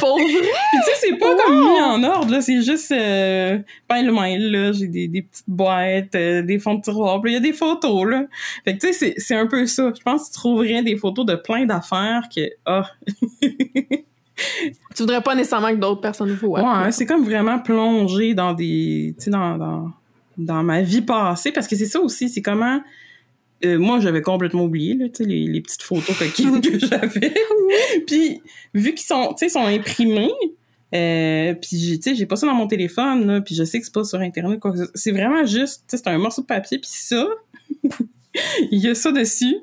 Pour? 0.00 0.16
Puis 0.16 0.26
tu 0.26 0.42
sais, 0.84 0.90
c'est 1.00 1.16
pas 1.16 1.34
comme 1.36 1.58
mis 1.60 1.80
en 1.80 2.02
ordre, 2.04 2.32
là, 2.32 2.40
c'est 2.40 2.60
juste 2.62 2.92
euh, 2.92 3.58
ben 3.88 4.04
le 4.04 4.12
mail, 4.12 4.50
là, 4.50 4.72
j'ai 4.72 4.88
des, 4.88 5.08
des 5.08 5.22
petites 5.22 5.48
boîtes, 5.48 6.14
euh, 6.14 6.42
des 6.42 6.58
fonds 6.58 6.74
de 6.74 6.82
tiroir, 6.82 7.20
puis 7.22 7.32
il 7.32 7.34
y 7.34 7.36
a 7.38 7.40
des 7.40 7.52
photos, 7.52 8.06
là. 8.06 8.24
Fait 8.64 8.76
que 8.76 8.86
tu 8.86 8.92
sais, 8.92 9.14
c'est- 9.16 9.34
un 9.34 9.46
peu 9.46 9.64
ça. 9.66 9.92
Je 9.96 10.02
pense 10.02 10.22
que 10.28 10.34
tu 10.34 10.38
trouverais 10.38 10.82
des 10.82 10.96
photos 10.96 11.24
de 11.26 11.34
plein 11.36 11.64
d'affaires 11.66 12.22
que, 12.34 12.42
ah, 12.66 12.84
Tu 14.94 15.02
voudrais 15.02 15.22
pas 15.22 15.34
nécessairement 15.34 15.70
que 15.70 15.76
d'autres 15.76 16.00
personnes 16.00 16.32
voient. 16.34 16.60
ouais, 16.60 16.66
hein, 16.66 16.90
c'est 16.90 17.06
comme 17.06 17.24
vraiment 17.24 17.58
plongé 17.58 18.34
dans 18.34 18.52
des, 18.52 19.14
tu 19.18 19.24
sais, 19.24 19.30
dans, 19.30 19.56
dans, 19.56 19.90
dans 20.36 20.62
ma 20.62 20.82
vie 20.82 21.00
passée, 21.02 21.52
parce 21.52 21.66
que 21.68 21.76
c'est 21.76 21.86
ça 21.86 22.00
aussi, 22.00 22.28
c'est 22.28 22.42
comment... 22.42 22.80
euh, 23.64 23.78
moi, 23.78 24.00
j'avais 24.00 24.22
complètement 24.22 24.64
oublié 24.64 24.94
là, 24.94 25.06
tu 25.08 25.16
sais, 25.16 25.24
les, 25.24 25.46
les 25.46 25.60
petites 25.60 25.82
photos 25.82 26.16
coquines 26.18 26.60
que 26.62 26.78
j'avais. 26.78 27.32
puis, 28.06 28.42
vu 28.74 28.94
qu'ils 28.94 29.06
sont, 29.06 29.28
tu 29.38 29.46
sais, 29.46 29.48
sont 29.48 29.64
imprimés, 29.66 30.30
euh, 30.94 31.54
puis 31.54 31.78
j'ai- 31.78 31.96
tu 31.98 32.10
sais, 32.10 32.14
j'ai 32.16 32.26
pas 32.26 32.36
ça 32.36 32.46
dans 32.46 32.54
mon 32.54 32.66
téléphone, 32.66 33.26
là, 33.26 33.40
puis 33.40 33.54
je 33.54 33.64
sais 33.64 33.78
que 33.80 33.84
c'est 33.86 33.94
pas 33.94 34.04
sur 34.04 34.20
Internet. 34.20 34.60
quoi 34.60 34.74
C'est 34.94 35.12
vraiment 35.12 35.44
juste, 35.46 35.84
tu 35.88 35.96
sais, 35.96 36.02
c'est 36.04 36.10
un 36.10 36.18
morceau 36.18 36.42
de 36.42 36.46
papier, 36.46 36.78
puis 36.78 36.90
ça, 36.92 37.26
il 38.70 38.78
y 38.78 38.88
a 38.88 38.94
ça 38.94 39.12
dessus. 39.12 39.56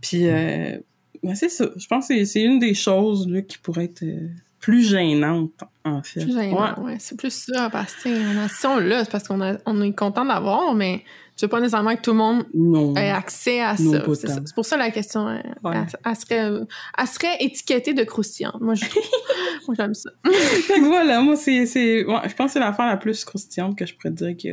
Puis, 0.00 0.26
euh, 0.28 0.78
ben, 1.22 1.34
c'est 1.34 1.48
ça. 1.48 1.66
Je 1.76 1.86
pense 1.86 2.08
que 2.08 2.14
c'est- 2.14 2.24
c'est 2.24 2.42
une 2.42 2.58
des 2.58 2.74
choses 2.74 3.26
là, 3.28 3.40
qui 3.42 3.58
pourrait 3.58 3.84
être 3.84 4.02
euh, 4.02 4.28
plus 4.60 4.82
gênante, 4.88 5.52
en 5.84 6.02
fait. 6.02 6.20
Plus 6.24 6.34
gênant, 6.34 6.82
ouais. 6.82 6.96
C'est 6.98 7.16
plus 7.16 7.32
ça, 7.52 7.70
parce 7.70 7.94
que 7.94 8.10
si 8.48 8.66
on 8.66 8.78
l'a, 8.78 9.04
c'est 9.04 9.10
parce 9.10 9.28
qu'on 9.28 9.40
a- 9.42 9.58
on 9.66 9.80
est 9.82 9.92
content 9.94 10.24
d'avoir, 10.24 10.74
mais 10.74 11.02
tu 11.36 11.44
veux 11.44 11.48
pas 11.48 11.58
nécessairement 11.60 11.96
que 11.96 12.00
tout 12.00 12.12
le 12.12 12.16
monde 12.18 12.44
Non. 12.54 12.94
ait 12.94 13.10
accès 13.10 13.60
à 13.60 13.74
Non, 13.80 13.92
ça. 14.14 14.28
C'est 14.28 14.54
pour 14.54 14.64
ça 14.64 14.76
la 14.76 14.90
question, 14.90 15.26
euh, 15.28 15.38
Ouais. 15.64 15.74
elle, 15.76 15.86
elle 16.04 16.16
serait, 16.16 16.66
elle 16.98 17.06
serait 17.08 17.36
étiquetée 17.40 17.92
de 17.92 18.04
croustillante. 18.04 18.60
Moi, 18.60 18.74
je 18.74 18.84
moi, 19.66 19.74
j'aime 19.76 19.94
ça. 19.94 20.10
Fait 20.32 20.74
que 20.80 20.84
voilà, 20.84 21.20
moi, 21.22 21.34
c'est, 21.36 21.66
c'est, 21.66 22.04
ouais, 22.04 22.20
je 22.28 22.34
pense 22.34 22.46
que 22.46 22.52
c'est 22.52 22.60
l'affaire 22.60 22.86
la 22.86 22.96
plus 22.96 23.24
croustillante 23.24 23.76
que 23.76 23.84
je 23.84 23.94
pourrais 23.94 24.12
dire 24.12 24.36
que, 24.36 24.48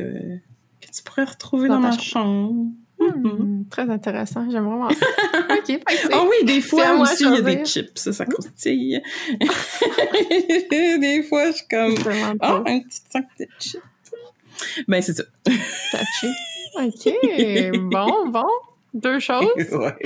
que 0.80 0.90
tu 0.92 1.02
pourrais 1.04 1.24
retrouver 1.24 1.68
Dans 1.68 1.76
dans, 1.80 1.90
ta 1.90 1.96
ma 1.96 2.02
chambre. 2.02 2.66
Hmm, 2.98 3.64
très 3.70 3.88
intéressant. 3.90 4.48
J'aime 4.50 4.64
vraiment 4.64 4.88
ça. 4.90 4.96
OK. 5.58 5.80
Ah 6.12 6.22
oui, 6.22 6.46
des 6.46 6.60
fois 6.60 7.00
aussi, 7.00 7.24
il 7.24 7.32
y 7.32 7.36
a 7.36 7.40
des 7.42 7.64
chips, 7.64 7.90
ça, 7.98 8.12
ça 8.12 8.26
croustille. 8.26 9.00
des 11.00 11.22
fois, 11.28 11.50
je 11.50 11.56
suis 11.56 11.66
comme, 11.68 11.94
drôle. 11.94 12.62
un 12.66 12.80
petit 12.80 13.00
sac 13.10 13.26
de 13.38 13.46
chips. 13.58 13.80
Ben, 14.86 15.02
c'est 15.02 15.14
ça. 15.14 15.24
Touché. 15.44 16.28
OK. 16.74 17.12
Bon, 17.90 18.28
bon. 18.28 18.48
Deux 18.94 19.18
choses. 19.20 19.46
Ouais. 19.56 19.96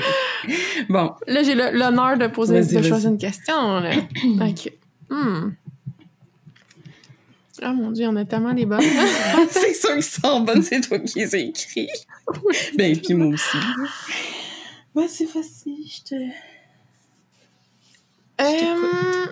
Bon, 0.89 1.15
Là, 1.27 1.43
j'ai 1.43 1.55
l'honneur 1.55 2.17
de 2.17 2.29
poser, 2.29 2.61
de 2.61 2.83
choisir 2.83 3.11
une 3.11 3.19
question. 3.19 3.81
Là. 3.81 3.91
OK. 4.25 4.73
Hmm. 5.11 5.51
Ah 7.63 7.73
mon 7.73 7.91
Dieu, 7.91 8.07
on 8.07 8.17
a 8.17 8.25
tellement 8.25 8.53
des 8.53 8.67
bonnes. 8.67 8.81
c'est 9.51 9.73
sûr 9.73 9.95
qu'ils 9.95 10.03
sont 10.03 10.41
bonnes, 10.41 10.63
c'est 10.63 10.81
toi 10.83 10.99
qui 10.99 11.21
les 11.21 11.35
as 11.35 11.39
écrits. 11.39 11.89
Ben, 12.77 12.99
puis 13.01 13.15
moi 13.15 13.29
aussi. 13.29 13.57
Vas-y, 14.95 15.25
vas-y, 15.27 15.87
je 15.87 16.03
te... 16.03 16.15
Euh, 18.41 19.27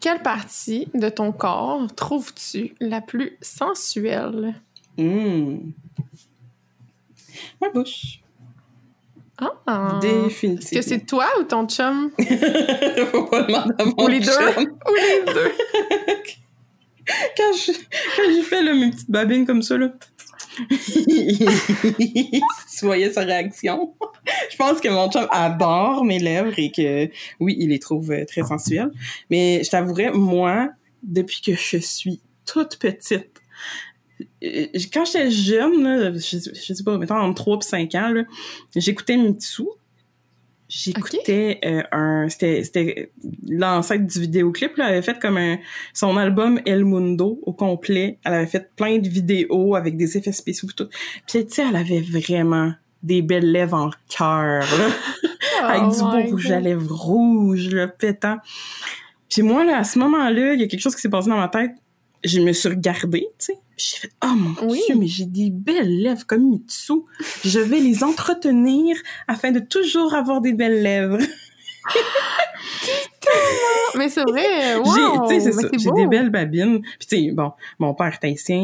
quelle 0.00 0.22
partie 0.22 0.88
de 0.94 1.08
ton 1.08 1.32
corps 1.32 1.86
trouves-tu 1.94 2.74
la 2.80 3.00
plus 3.00 3.36
sensuelle? 3.42 4.54
Mmh. 4.96 5.72
Ma 7.60 7.68
bouche. 7.70 8.20
Ah! 9.38 9.98
Est-ce 10.02 10.24
Définitivement. 10.24 10.80
que 10.80 10.86
c'est 10.88 11.06
toi 11.06 11.26
ou 11.40 11.44
ton 11.44 11.66
chum? 11.66 12.10
Faut 13.10 13.24
pas 13.24 13.42
demander 13.42 13.74
à 13.78 13.84
mon 13.84 14.04
Ou 14.04 14.08
les 14.08 14.20
deux? 14.20 14.32
chum? 14.32 14.78
Ou 14.88 14.94
les 14.94 15.24
deux? 15.32 15.52
Quand 17.36 17.52
je, 17.52 17.70
quand 18.16 18.34
je 18.34 18.40
fais 18.42 18.62
là, 18.62 18.72
mes 18.72 18.90
petites 18.90 19.10
babines 19.10 19.44
comme 19.44 19.60
ça, 19.60 19.76
là. 19.76 19.92
tu 20.70 20.76
voyais 22.86 23.12
sa 23.12 23.20
réaction? 23.22 23.94
Je 24.50 24.56
pense 24.56 24.80
que 24.80 24.88
mon 24.88 25.10
chum 25.10 25.26
adore 25.30 26.02
mes 26.04 26.18
lèvres 26.18 26.58
et 26.58 26.70
que, 26.70 27.10
oui, 27.40 27.56
il 27.58 27.68
les 27.68 27.78
trouve 27.78 28.10
euh, 28.10 28.24
très 28.24 28.42
sensuelles. 28.42 28.90
Mais 29.28 29.62
je 29.62 29.68
t'avouerais, 29.70 30.12
moi, 30.12 30.70
depuis 31.02 31.42
que 31.42 31.54
je 31.54 31.76
suis 31.76 32.22
toute 32.46 32.78
petite, 32.78 33.33
quand 34.92 35.04
j'étais 35.04 35.30
jeune, 35.30 35.82
là, 35.82 36.12
je, 36.12 36.38
je 36.38 36.74
sais 36.74 36.84
pas, 36.84 36.98
mettons 36.98 37.16
entre 37.16 37.42
3 37.42 37.58
et 37.58 37.88
5 37.90 37.94
ans, 37.94 38.14
j'écoutais 38.74 39.16
Mitsu. 39.16 39.64
J'écoutais 40.66 41.60
euh, 41.64 41.82
un... 41.92 42.28
C'était 42.28 42.64
c'était 42.64 43.12
l'ancêtre 43.46 44.06
du 44.06 44.20
vidéoclip, 44.20 44.76
là. 44.76 44.86
Elle 44.86 44.94
avait 44.94 45.02
fait 45.02 45.20
comme 45.20 45.36
un... 45.36 45.58
Son 45.92 46.16
album 46.16 46.58
El 46.66 46.84
Mundo 46.84 47.38
au 47.42 47.52
complet. 47.52 48.18
Elle 48.24 48.34
avait 48.34 48.46
fait 48.46 48.74
plein 48.74 48.98
de 48.98 49.08
vidéos 49.08 49.76
avec 49.76 49.96
des 49.96 50.16
effets 50.16 50.32
spéciaux 50.32 50.68
et 50.70 50.74
tout. 50.74 50.88
Puis, 51.28 51.46
tu 51.46 51.54
sais, 51.54 51.64
elle 51.68 51.76
avait 51.76 52.00
vraiment 52.00 52.72
des 53.02 53.20
belles 53.20 53.52
lèvres 53.52 53.76
en 53.76 53.90
cœur, 54.08 54.64
avec 55.62 55.82
du 55.90 55.98
Oh 56.00 56.10
beau 56.10 56.30
rouge 56.30 56.50
à 56.50 56.58
lèvres 56.58 56.90
rouge, 56.90 57.68
là, 57.68 57.86
pétant. 57.86 58.38
Puis 59.28 59.42
moi, 59.42 59.64
là, 59.64 59.78
à 59.78 59.84
ce 59.84 59.98
moment-là, 59.98 60.54
il 60.54 60.60
y 60.60 60.64
a 60.64 60.66
quelque 60.66 60.80
chose 60.80 60.94
qui 60.94 61.02
s'est 61.02 61.10
passé 61.10 61.28
dans 61.28 61.36
ma 61.36 61.48
tête. 61.48 61.72
Je 62.24 62.40
me 62.40 62.52
suis 62.52 62.70
regardée, 62.70 63.26
tu 63.38 63.46
sais. 63.46 63.58
J'ai 63.76 63.96
fait, 63.96 64.10
oh 64.24 64.34
mon 64.34 64.68
Oui. 64.68 64.80
Dieu, 64.86 64.94
mais 64.96 65.06
j'ai 65.06 65.26
des 65.26 65.50
belles 65.50 66.00
lèvres 66.00 66.26
comme 66.26 66.48
Mitsu. 66.48 66.92
Je 67.44 67.58
vais 67.58 67.80
les 67.80 68.04
entretenir 68.04 68.96
afin 69.26 69.50
de 69.50 69.60
toujours 69.60 70.14
avoir 70.14 70.40
des 70.40 70.52
belles 70.52 70.82
lèvres. 70.82 71.18
Mais 73.96 74.08
c'est 74.08 74.22
vrai, 74.22 74.76
wow! 74.76 75.28
j'ai, 75.28 75.78
J'ai 75.78 75.90
des 75.92 76.06
belles 76.06 76.30
babines. 76.30 76.80
Puis 76.80 77.06
tu 77.08 77.16
sais, 77.16 77.30
bon, 77.32 77.52
mon 77.78 77.94
père 77.94 78.12
est 78.20 78.24
haïtien, 78.24 78.56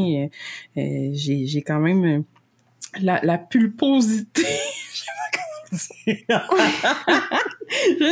euh, 0.76 0.80
euh, 0.80 1.10
j'ai, 1.12 1.46
j'ai 1.46 1.62
quand 1.62 1.78
même 1.78 2.04
euh, 2.04 2.22
la, 3.00 3.20
la 3.22 3.38
pulposité. 3.38 4.42
Je 4.92 4.98
sais 4.98 5.04
pas 5.06 5.38
comment 5.38 5.44
dire. 5.44 5.59
J'ai 5.72 6.16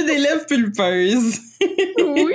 des 0.05 0.19
lèvres 0.19 0.47
pulpeuses. 0.47 1.41
Oui! 1.99 2.35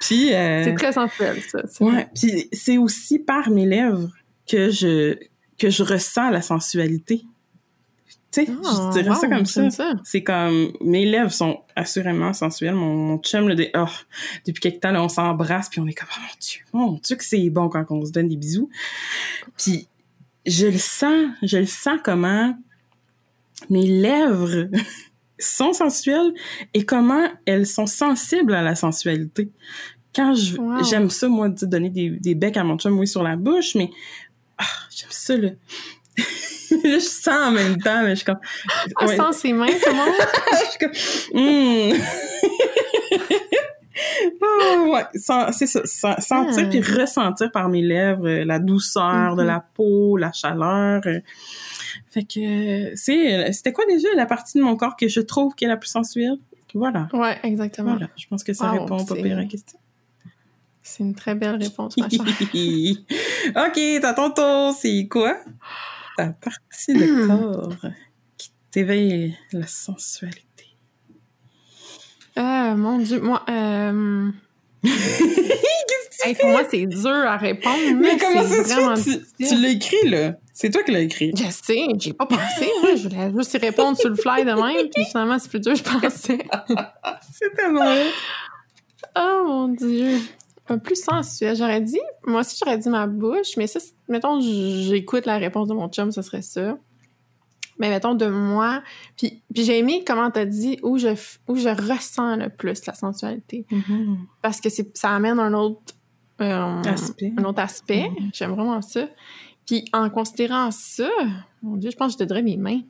Puis, 0.00 0.34
euh, 0.34 0.64
C'est 0.64 0.74
très 0.74 0.92
sensuel, 0.92 1.40
ça. 1.42 1.60
c'est 1.68 1.84
Ouais, 1.84 2.08
puis 2.14 2.48
c'est 2.52 2.78
aussi 2.78 3.18
par 3.18 3.50
mes 3.50 3.66
lèvres 3.66 4.10
que 4.48 4.70
je 4.70 5.16
que 5.58 5.70
je 5.70 5.84
ressens 5.84 6.30
la 6.30 6.42
sensualité. 6.42 7.22
Tu 8.32 8.46
sais, 8.46 8.52
Ah, 8.64 8.90
je 8.94 9.00
dirais 9.00 9.14
ça 9.14 9.28
comme 9.28 9.46
ça. 9.46 9.68
C'est 10.04 10.24
comme 10.24 10.72
mes 10.80 11.04
lèvres 11.04 11.30
sont 11.30 11.60
assurément 11.76 12.32
sensuelles. 12.32 12.74
Mon, 12.74 12.96
mon 12.96 13.18
chum 13.18 13.46
le 13.46 13.54
dit, 13.54 13.68
oh, 13.76 13.84
depuis 14.46 14.60
quelque 14.60 14.80
temps 14.80 14.90
là, 14.90 15.02
on 15.02 15.08
s'embrasse 15.08 15.68
puis 15.68 15.80
on 15.80 15.86
est 15.86 15.92
comme 15.92 16.08
oh 16.16 16.20
mon 16.20 16.34
dieu, 16.40 16.60
mon 16.72 16.92
dieu 16.94 17.16
que 17.16 17.24
c'est 17.24 17.48
bon 17.50 17.68
quand 17.68 17.84
on 17.90 18.04
se 18.04 18.10
donne 18.10 18.28
des 18.28 18.36
bisous. 18.36 18.70
Puis 19.56 19.86
je 20.46 20.66
le 20.66 20.78
sens, 20.78 21.30
je 21.42 21.58
le 21.58 21.66
sens 21.66 22.00
comment 22.02 22.56
mes 23.70 23.86
lèvres 23.86 24.68
sont 25.38 25.72
sensuelles 25.72 26.32
et 26.74 26.84
comment 26.84 27.26
elles 27.46 27.66
sont 27.66 27.86
sensibles 27.86 28.54
à 28.54 28.62
la 28.62 28.74
sensualité. 28.74 29.50
Quand 30.14 30.34
je 30.34 30.56
Wow. 30.56 30.84
j'aime 30.84 31.08
ça 31.10 31.26
moi 31.28 31.48
de 31.48 31.64
donner 31.66 31.88
des, 31.90 32.10
des 32.10 32.34
becs 32.34 32.56
à 32.58 32.64
mon 32.64 32.76
chum 32.78 32.98
oui 32.98 33.08
sur 33.08 33.22
la 33.22 33.34
bouche 33.36 33.74
mais 33.74 33.90
ah, 34.58 34.64
j'aime 34.94 35.08
ça 35.10 35.36
là. 35.36 35.48
Je 36.70 36.98
sens 37.00 37.28
en 37.28 37.50
même 37.50 37.76
temps 37.78 38.02
mais 38.02 38.10
je 38.10 38.16
suis 38.16 38.24
comme 38.24 38.38
Ah, 38.96 39.06
ouais. 39.06 39.16
sans 39.16 39.32
ses 39.32 39.52
mains, 39.52 39.66
comment? 39.84 40.04
Je 40.52 40.68
suis 40.70 40.78
comme, 40.78 40.92
Hmm. 41.34 41.98
Ah, 44.42 44.82
ouais, 44.88 45.04
sen- 45.14 45.52
c'est 45.52 45.66
ça, 45.66 45.80
sen- 45.84 46.20
sentir 46.20 46.66
Hmm. 46.66 46.70
puis 46.70 46.80
ressentir 46.80 47.50
par 47.52 47.68
mes 47.68 47.82
lèvres 47.82 48.26
euh, 48.26 48.44
la 48.44 48.58
douceur 48.58 49.36
de 49.36 49.42
Mhm. 49.42 49.46
la 49.48 49.64
peau, 49.74 50.16
la 50.16 50.32
chaleur. 50.32 51.02
euh. 51.06 51.20
Fait 52.12 52.24
que 52.24 52.94
c'est 52.94 53.52
c'était 53.52 53.72
quoi 53.72 53.84
déjà 53.86 54.08
la 54.14 54.26
partie 54.26 54.58
de 54.58 54.62
mon 54.62 54.76
corps 54.76 54.96
que 54.96 55.08
je 55.08 55.20
trouve 55.20 55.54
qui 55.54 55.64
est 55.64 55.68
la 55.68 55.76
plus 55.78 55.88
sensuelle? 55.88 56.36
Voilà. 56.74 57.08
Ouais, 57.12 57.38
exactement. 57.42 57.92
Voilà, 57.92 58.08
je 58.16 58.26
pense 58.28 58.44
que 58.44 58.52
ça 58.52 58.72
Wow, 58.72 58.80
répond 58.82 59.04
pas 59.04 59.14
pire 59.14 59.32
à 59.36 59.40
la 59.40 59.44
question. 59.46 59.78
C'est 60.82 61.02
une 61.04 61.14
très 61.14 61.34
belle 61.34 61.56
réponse, 61.62 61.96
ma 61.96 62.08
chère. 62.08 62.20
OK, 63.66 63.80
t'as 64.00 64.14
ton 64.14 64.30
tour, 64.30 64.74
c'est 64.78 65.06
quoi 65.08 65.36
ta 66.16 66.28
partie 66.32 66.92
de 66.94 67.04
Hmm. 67.06 67.26
corps 67.28 67.76
qui 68.36 68.50
t'éveille 68.70 69.36
la 69.52 69.66
sensualité? 69.66 70.66
Euh, 72.38 72.74
mon 72.74 72.98
Dieu, 72.98 73.20
moi, 73.20 73.42
euh... 73.48 74.30
hey, 76.24 76.34
pour 76.34 76.50
moi, 76.50 76.62
c'est 76.70 76.86
dur 76.86 77.10
à 77.10 77.36
répondre, 77.36 77.76
mais, 77.96 78.16
comment 78.16 78.42
c'est 78.46 78.64
ça 78.64 78.74
vraiment 78.74 78.96
se 78.96 79.10
fait? 79.10 79.20
Tu, 79.38 79.46
tu 79.46 79.56
l'as 79.56 79.68
écrit, 79.68 80.08
là? 80.08 80.34
C'est 80.52 80.70
toi 80.70 80.82
qui 80.82 80.92
l'as 80.92 81.00
écrit. 81.00 81.32
Je 81.34 81.50
sais, 81.50 81.86
j'ai 81.98 82.12
pas 82.12 82.26
pensé. 82.26 82.68
Moi, 82.82 82.94
je 82.96 83.08
voulais 83.08 83.32
juste 83.36 83.54
y 83.54 83.58
répondre 83.58 83.96
sur 83.96 84.10
le 84.10 84.16
fly 84.16 84.44
de 84.44 84.52
même, 84.52 84.88
puis 84.94 85.04
finalement, 85.04 85.38
c'est 85.38 85.48
plus 85.48 85.60
dur, 85.60 85.72
que 85.72 85.78
je 85.78 85.82
pensais. 85.82 86.38
C'est 87.32 87.54
tellement. 87.56 87.94
Oh 89.16 89.42
mon 89.46 89.68
Dieu. 89.68 90.18
Un 90.68 90.78
plus 90.78 91.02
sensuel. 91.02 91.56
J'aurais 91.56 91.80
dit, 91.80 92.00
moi 92.26 92.40
aussi, 92.40 92.58
j'aurais 92.62 92.78
dit 92.78 92.88
ma 92.88 93.06
bouche, 93.06 93.56
mais 93.56 93.66
ça, 93.66 93.80
mettons, 94.08 94.40
j'écoute 94.40 95.26
la 95.26 95.38
réponse 95.38 95.68
de 95.68 95.74
mon 95.74 95.88
chum, 95.88 96.12
ce 96.12 96.22
serait 96.22 96.42
ça. 96.42 96.76
Mais 97.78 97.88
mettons, 97.88 98.14
de 98.14 98.26
moi. 98.26 98.82
Puis, 99.16 99.42
puis 99.52 99.64
j'ai 99.64 99.78
aimé 99.78 100.04
comment 100.06 100.30
t'as 100.30 100.44
dit 100.44 100.78
où 100.82 100.98
je, 100.98 101.08
où 101.48 101.56
je 101.56 101.68
ressens 101.68 102.36
le 102.36 102.48
plus 102.48 102.86
la 102.86 102.94
sensualité. 102.94 103.66
Parce 104.40 104.60
que 104.60 104.68
ça 104.94 105.10
amène 105.10 105.40
un 105.40 105.54
autre. 105.54 105.94
Euh, 106.42 106.82
Aspect. 106.82 107.32
Un 107.36 107.44
autre 107.44 107.60
aspect. 107.60 108.10
J'aime 108.32 108.52
vraiment 108.52 108.82
ça. 108.82 109.08
Puis 109.66 109.84
en 109.92 110.10
considérant 110.10 110.70
ça, 110.70 111.08
mon 111.62 111.76
Dieu, 111.76 111.90
je 111.90 111.96
pense 111.96 112.14
que 112.14 112.20
je 112.20 112.24
te 112.24 112.28
donnerais 112.28 112.42
mes 112.42 112.56
mains. 112.56 112.80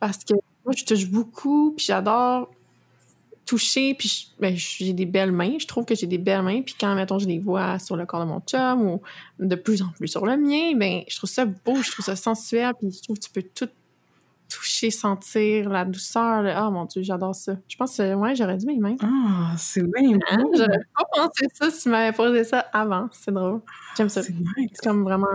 Parce 0.00 0.24
que 0.24 0.34
moi, 0.64 0.74
je 0.76 0.84
touche 0.84 1.06
beaucoup, 1.08 1.72
puis 1.76 1.86
j'adore 1.86 2.50
toucher, 3.46 3.94
puis 3.94 4.32
ben, 4.40 4.54
j'ai 4.56 4.92
des 4.92 5.06
belles 5.06 5.32
mains. 5.32 5.56
Je 5.58 5.66
trouve 5.66 5.84
que 5.84 5.94
j'ai 5.94 6.08
des 6.08 6.18
belles 6.18 6.42
mains. 6.42 6.62
Puis 6.62 6.74
quand, 6.78 6.94
mettons, 6.94 7.18
je 7.18 7.28
les 7.28 7.38
vois 7.38 7.78
sur 7.78 7.96
le 7.96 8.04
corps 8.04 8.20
de 8.20 8.28
mon 8.28 8.40
chum 8.40 8.82
ou 8.82 9.00
de 9.38 9.54
plus 9.54 9.82
en 9.82 9.88
plus 9.96 10.08
sur 10.08 10.26
le 10.26 10.36
mien, 10.36 10.76
ben, 10.76 11.02
je 11.08 11.16
trouve 11.16 11.30
ça 11.30 11.44
beau, 11.44 11.80
je 11.80 11.90
trouve 11.92 12.04
ça 12.04 12.16
sensuel, 12.16 12.74
puis 12.78 12.90
je 12.90 13.02
trouve 13.02 13.16
que 13.16 13.24
tu 13.24 13.30
peux 13.30 13.42
tout 13.42 13.68
toucher, 14.48 14.90
sentir 14.90 15.68
la 15.70 15.84
douceur. 15.84 16.42
là. 16.42 16.64
Ah, 16.64 16.70
mon 16.70 16.84
Dieu, 16.84 17.02
j'adore 17.02 17.34
ça. 17.34 17.56
Je 17.68 17.76
pense 17.76 17.96
que, 17.96 18.14
ouais, 18.14 18.34
j'aurais 18.34 18.56
dit 18.56 18.66
mes 18.66 18.78
mains. 18.78 18.96
Ah, 19.02 19.54
c'est 19.58 19.82
bien 19.82 20.18
Hein? 20.30 20.44
J'aurais 20.54 20.78
pas 20.96 21.04
pensé 21.14 21.46
ça 21.52 21.70
si 21.70 21.82
tu 21.82 21.88
m'avais 21.88 22.16
posé 22.16 22.44
ça 22.44 22.60
avant. 22.72 23.08
C'est 23.12 23.32
drôle. 23.32 23.60
J'aime 23.96 24.08
ça. 24.08 24.22
C'est 24.22 24.34
comme 24.82 25.02
vraiment... 25.04 25.26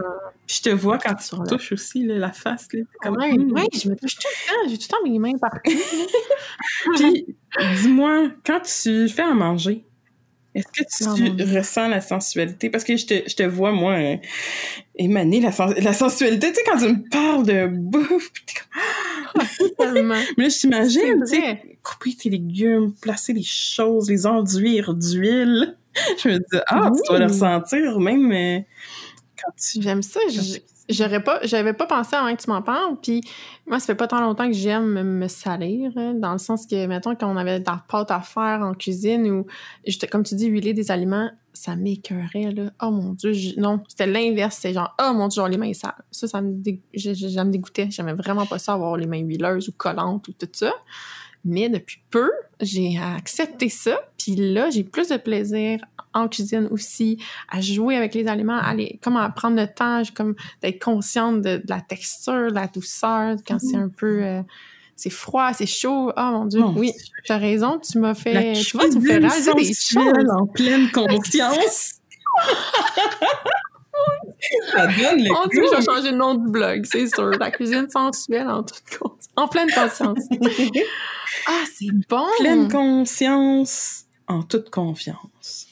Je 0.47 0.61
te 0.61 0.69
vois 0.69 0.97
quand 0.97 1.15
tu 1.15 1.35
la- 1.37 1.45
touches 1.45 1.71
aussi 1.73 2.05
là, 2.05 2.15
la 2.15 2.31
face. 2.31 2.67
Là, 2.73 2.81
comme, 3.01 3.17
ouais, 3.17 3.33
hmm. 3.33 3.51
ouais, 3.53 3.67
je 3.73 3.89
me 3.89 3.95
touche 3.95 4.15
tout 4.15 4.27
le 4.27 4.47
temps. 4.47 4.69
J'ai 4.69 4.77
tout 4.77 4.87
le 4.89 4.97
temps 5.05 5.09
mes 5.11 5.19
mains 5.19 5.37
partout. 5.39 5.71
Puis, 6.95 7.25
dis-moi, 7.81 8.29
quand 8.45 8.59
tu 8.61 9.07
fais 9.09 9.21
à 9.23 9.33
manger, 9.33 9.85
Est-ce 10.53 10.67
que 10.67 10.83
tu 10.83 11.57
ressens 11.57 11.87
la 11.87 12.01
sensualité? 12.01 12.69
Parce 12.69 12.83
que 12.83 12.97
je 12.97 13.05
te, 13.05 13.29
je 13.29 13.35
te 13.35 13.43
vois, 13.43 13.71
moi, 13.71 13.93
euh, 13.93 14.17
émaner 14.95 15.39
la, 15.39 15.51
sen- 15.53 15.73
la 15.81 15.93
sensualité. 15.93 16.49
Tu 16.49 16.55
sais, 16.55 16.63
quand 16.65 16.77
tu 16.77 16.87
me 16.89 17.09
parles 17.09 17.45
de 17.45 17.67
bouffe, 17.67 18.31
pis 18.33 18.43
t'es 18.45 18.53
comme... 18.59 18.81
Mais 19.79 20.43
là, 20.43 20.49
je 20.49 20.59
t'imagine, 20.59 21.23
tu 21.27 21.35
sais, 21.35 21.77
couper 21.83 22.15
tes 22.15 22.29
légumes, 22.29 22.93
placer 23.01 23.33
les 23.33 23.43
choses, 23.43 24.09
les 24.09 24.25
enduire 24.25 24.93
d'huile. 24.93 25.77
Je 26.23 26.29
me 26.29 26.37
dis, 26.37 26.59
ah, 26.67 26.89
tu 26.95 27.01
dois 27.07 27.19
le 27.19 27.25
ressentir, 27.25 27.99
même 27.99 28.31
euh, 28.31 28.59
quand 29.41 29.51
tu... 29.57 29.81
J'aime 29.81 30.01
ça. 30.01 30.21
J'aurais 30.89 31.23
pas, 31.23 31.39
j'avais 31.43 31.73
pas 31.73 31.85
pensé 31.85 32.15
avant 32.15 32.35
que 32.35 32.41
tu 32.41 32.49
m'en 32.49 32.61
parles. 32.61 32.95
Puis 33.01 33.21
moi, 33.65 33.79
ça 33.79 33.87
fait 33.87 33.95
pas 33.95 34.07
tant 34.07 34.21
longtemps 34.21 34.47
que 34.47 34.53
j'aime 34.53 35.01
me, 35.01 35.27
salir, 35.27 35.91
hein, 35.95 36.13
dans 36.15 36.33
le 36.33 36.37
sens 36.37 36.65
que, 36.65 36.85
mettons, 36.85 37.15
quand 37.15 37.31
on 37.31 37.37
avait 37.37 37.59
de 37.59 37.65
la 37.65 37.83
pâte 37.87 38.11
à 38.11 38.21
faire 38.21 38.61
en 38.61 38.73
cuisine 38.73 39.29
ou, 39.29 39.45
comme 40.11 40.23
tu 40.23 40.35
dis, 40.35 40.47
huiler 40.47 40.73
des 40.73 40.91
aliments, 40.91 41.29
ça 41.53 41.75
m'écœurait, 41.75 42.51
là. 42.51 42.71
Oh 42.81 42.91
mon 42.91 43.13
Dieu, 43.13 43.33
je- 43.33 43.59
non, 43.59 43.81
c'était 43.87 44.07
l'inverse. 44.07 44.55
C'était 44.57 44.73
genre, 44.73 44.95
oh 45.01 45.13
mon 45.13 45.27
Dieu, 45.27 45.43
j'ai 45.45 45.51
les 45.51 45.57
mains 45.57 45.73
sales. 45.73 45.93
Ça, 46.11 46.27
ça 46.27 46.41
me, 46.41 46.53
dé- 46.53 46.81
je- 46.93 47.13
je- 47.13 47.27
ça 47.27 47.43
me 47.43 47.51
dégoûtait. 47.51 47.87
J'aimais 47.91 48.13
vraiment 48.13 48.45
pas 48.45 48.59
ça, 48.59 48.73
avoir 48.73 48.97
les 48.97 49.05
mains 49.07 49.19
huileuses 49.21 49.69
ou 49.69 49.71
collantes 49.73 50.27
ou 50.27 50.33
tout 50.33 50.47
ça. 50.53 50.73
Mais 51.43 51.69
depuis 51.69 52.01
peu, 52.11 52.29
j'ai 52.59 52.97
accepté 52.99 53.67
ça. 53.69 53.99
Puis 54.17 54.35
là, 54.35 54.69
j'ai 54.69 54.83
plus 54.83 55.09
de 55.09 55.17
plaisir 55.17 55.79
en 56.13 56.27
cuisine 56.27 56.67
aussi, 56.71 57.17
à 57.49 57.61
jouer 57.61 57.95
avec 57.95 58.13
les 58.13 58.27
aliments, 58.27 58.59
à 58.59 58.73
les, 58.73 58.99
comme 59.01 59.15
à 59.17 59.29
prendre 59.29 59.55
le 59.55 59.65
temps, 59.67 60.03
comme 60.13 60.35
d'être 60.61 60.83
consciente 60.83 61.41
de, 61.41 61.57
de 61.57 61.63
la 61.69 61.81
texture, 61.81 62.49
de 62.49 62.55
la 62.55 62.67
douceur, 62.67 63.37
quand 63.47 63.59
c'est 63.59 63.77
un 63.77 63.89
peu... 63.89 64.23
euh, 64.23 64.41
c'est 65.01 65.09
froid, 65.09 65.51
c'est 65.53 65.65
chaud. 65.65 66.11
Oh 66.15 66.21
mon 66.31 66.45
Dieu, 66.45 66.61
oui, 66.75 66.93
tu 67.25 67.31
as 67.31 67.37
raison, 67.37 67.79
tu 67.79 67.97
m'as 67.97 68.13
fait... 68.13 68.53
Tu 68.53 68.77
vois, 68.77 68.87
tu 68.87 68.99
me 68.99 69.07
fais 69.07 69.17
réaliser 69.17 69.53
des 69.53 69.73
choses. 69.73 70.29
en 70.29 70.45
pleine 70.45 70.91
conscience. 70.93 71.93
Ça 74.71 74.87
donne 74.87 75.23
le 75.23 75.31
On 75.31 75.47
dit 75.47 75.57
je 75.57 75.75
vais 75.75 75.81
changer 75.83 76.11
le 76.11 76.17
nom 76.17 76.35
du 76.35 76.49
blog, 76.49 76.85
c'est 76.85 77.07
sûr. 77.07 77.31
La 77.31 77.49
cuisine 77.51 77.89
sensuelle 77.89 78.47
en 78.47 78.63
toute 78.63 78.83
conscience. 78.99 79.29
En 79.35 79.47
pleine 79.47 79.71
conscience. 79.71 80.19
Ah, 81.47 81.63
c'est 81.73 81.87
bon! 82.07 82.27
pleine 82.39 82.67
conscience 82.67 84.03
en 84.27 84.43
toute 84.43 84.69
confiance. 84.69 85.65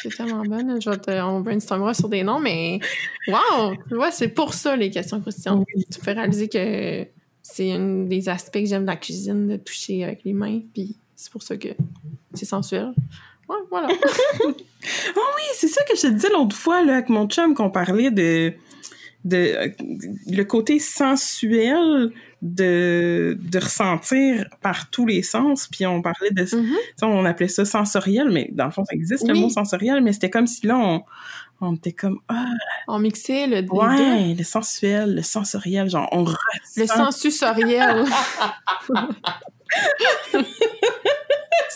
C'est 0.00 0.16
tellement 0.16 0.44
bonne. 0.44 0.80
Je 0.80 0.88
vais 0.88 0.96
te, 0.96 1.10
on 1.20 1.40
brainstormera 1.40 1.92
sur 1.92 2.08
des 2.08 2.22
noms, 2.22 2.38
mais 2.38 2.78
wow! 3.26 3.74
Tu 3.88 3.96
vois, 3.96 4.10
c'est 4.12 4.28
pour 4.28 4.54
ça 4.54 4.76
les 4.76 4.90
questions. 4.90 5.22
Oui. 5.26 5.84
Tu 5.90 5.98
me 5.98 6.04
fais 6.04 6.12
réaliser 6.12 6.48
que 6.48 7.06
c'est 7.52 7.72
un 7.72 8.04
des 8.04 8.28
aspects 8.28 8.60
que 8.60 8.66
j'aime 8.66 8.82
de 8.82 8.86
la 8.86 8.96
cuisine, 8.96 9.48
de 9.48 9.56
toucher 9.56 10.04
avec 10.04 10.20
les 10.24 10.32
mains, 10.32 10.60
puis 10.72 10.96
c'est 11.16 11.32
pour 11.32 11.42
ça 11.42 11.56
que 11.56 11.68
c'est 12.34 12.44
sensuel. 12.44 12.92
Ouais, 13.48 13.56
voilà. 13.70 13.88
Oui, 14.44 15.42
c'est 15.54 15.68
ça 15.68 15.82
que 15.84 15.96
je 15.96 16.02
te 16.02 16.06
disais 16.08 16.30
l'autre 16.30 16.56
fois 16.56 16.82
là, 16.82 16.94
avec 16.94 17.08
mon 17.08 17.28
chum 17.28 17.54
qu'on 17.54 17.70
parlait 17.70 18.10
de, 18.10 18.52
de 19.24 19.36
euh, 19.36 19.68
le 20.26 20.42
côté 20.44 20.78
sensuel 20.78 22.12
de, 22.42 23.36
de 23.40 23.58
ressentir 23.58 24.46
par 24.62 24.90
tous 24.90 25.06
les 25.06 25.22
sens. 25.22 25.68
Puis 25.68 25.86
on 25.86 26.00
parlait 26.02 26.30
de... 26.30 26.42
Mhm. 26.42 26.74
sais, 26.96 27.04
On 27.04 27.24
appelait 27.24 27.48
ça 27.48 27.64
sensoriel, 27.64 28.30
mais 28.30 28.48
dans 28.52 28.66
le 28.66 28.70
fond, 28.70 28.84
ça 28.84 28.94
existe 28.94 29.28
le 29.28 29.34
mot 29.34 29.48
sensoriel, 29.50 30.02
mais 30.02 30.12
c'était 30.12 30.30
comme 30.30 30.46
si 30.46 30.66
là, 30.66 30.76
on, 30.78 31.02
on 31.60 31.74
était 31.74 31.92
comme... 31.92 32.18
Ah, 32.28 32.46
On 32.88 32.98
mixait 32.98 33.46
le, 33.46 33.56
les 33.56 33.62
deux. 33.62 33.72
ouais, 33.76 34.34
le 34.34 34.44
sensuel, 34.44 35.14
le 35.16 35.22
sensoriel, 35.22 35.90
genre 35.90 36.08
on 36.12 36.24
ressent... 36.24 36.38
Le 36.76 36.86
sensusoriel. 36.86 38.04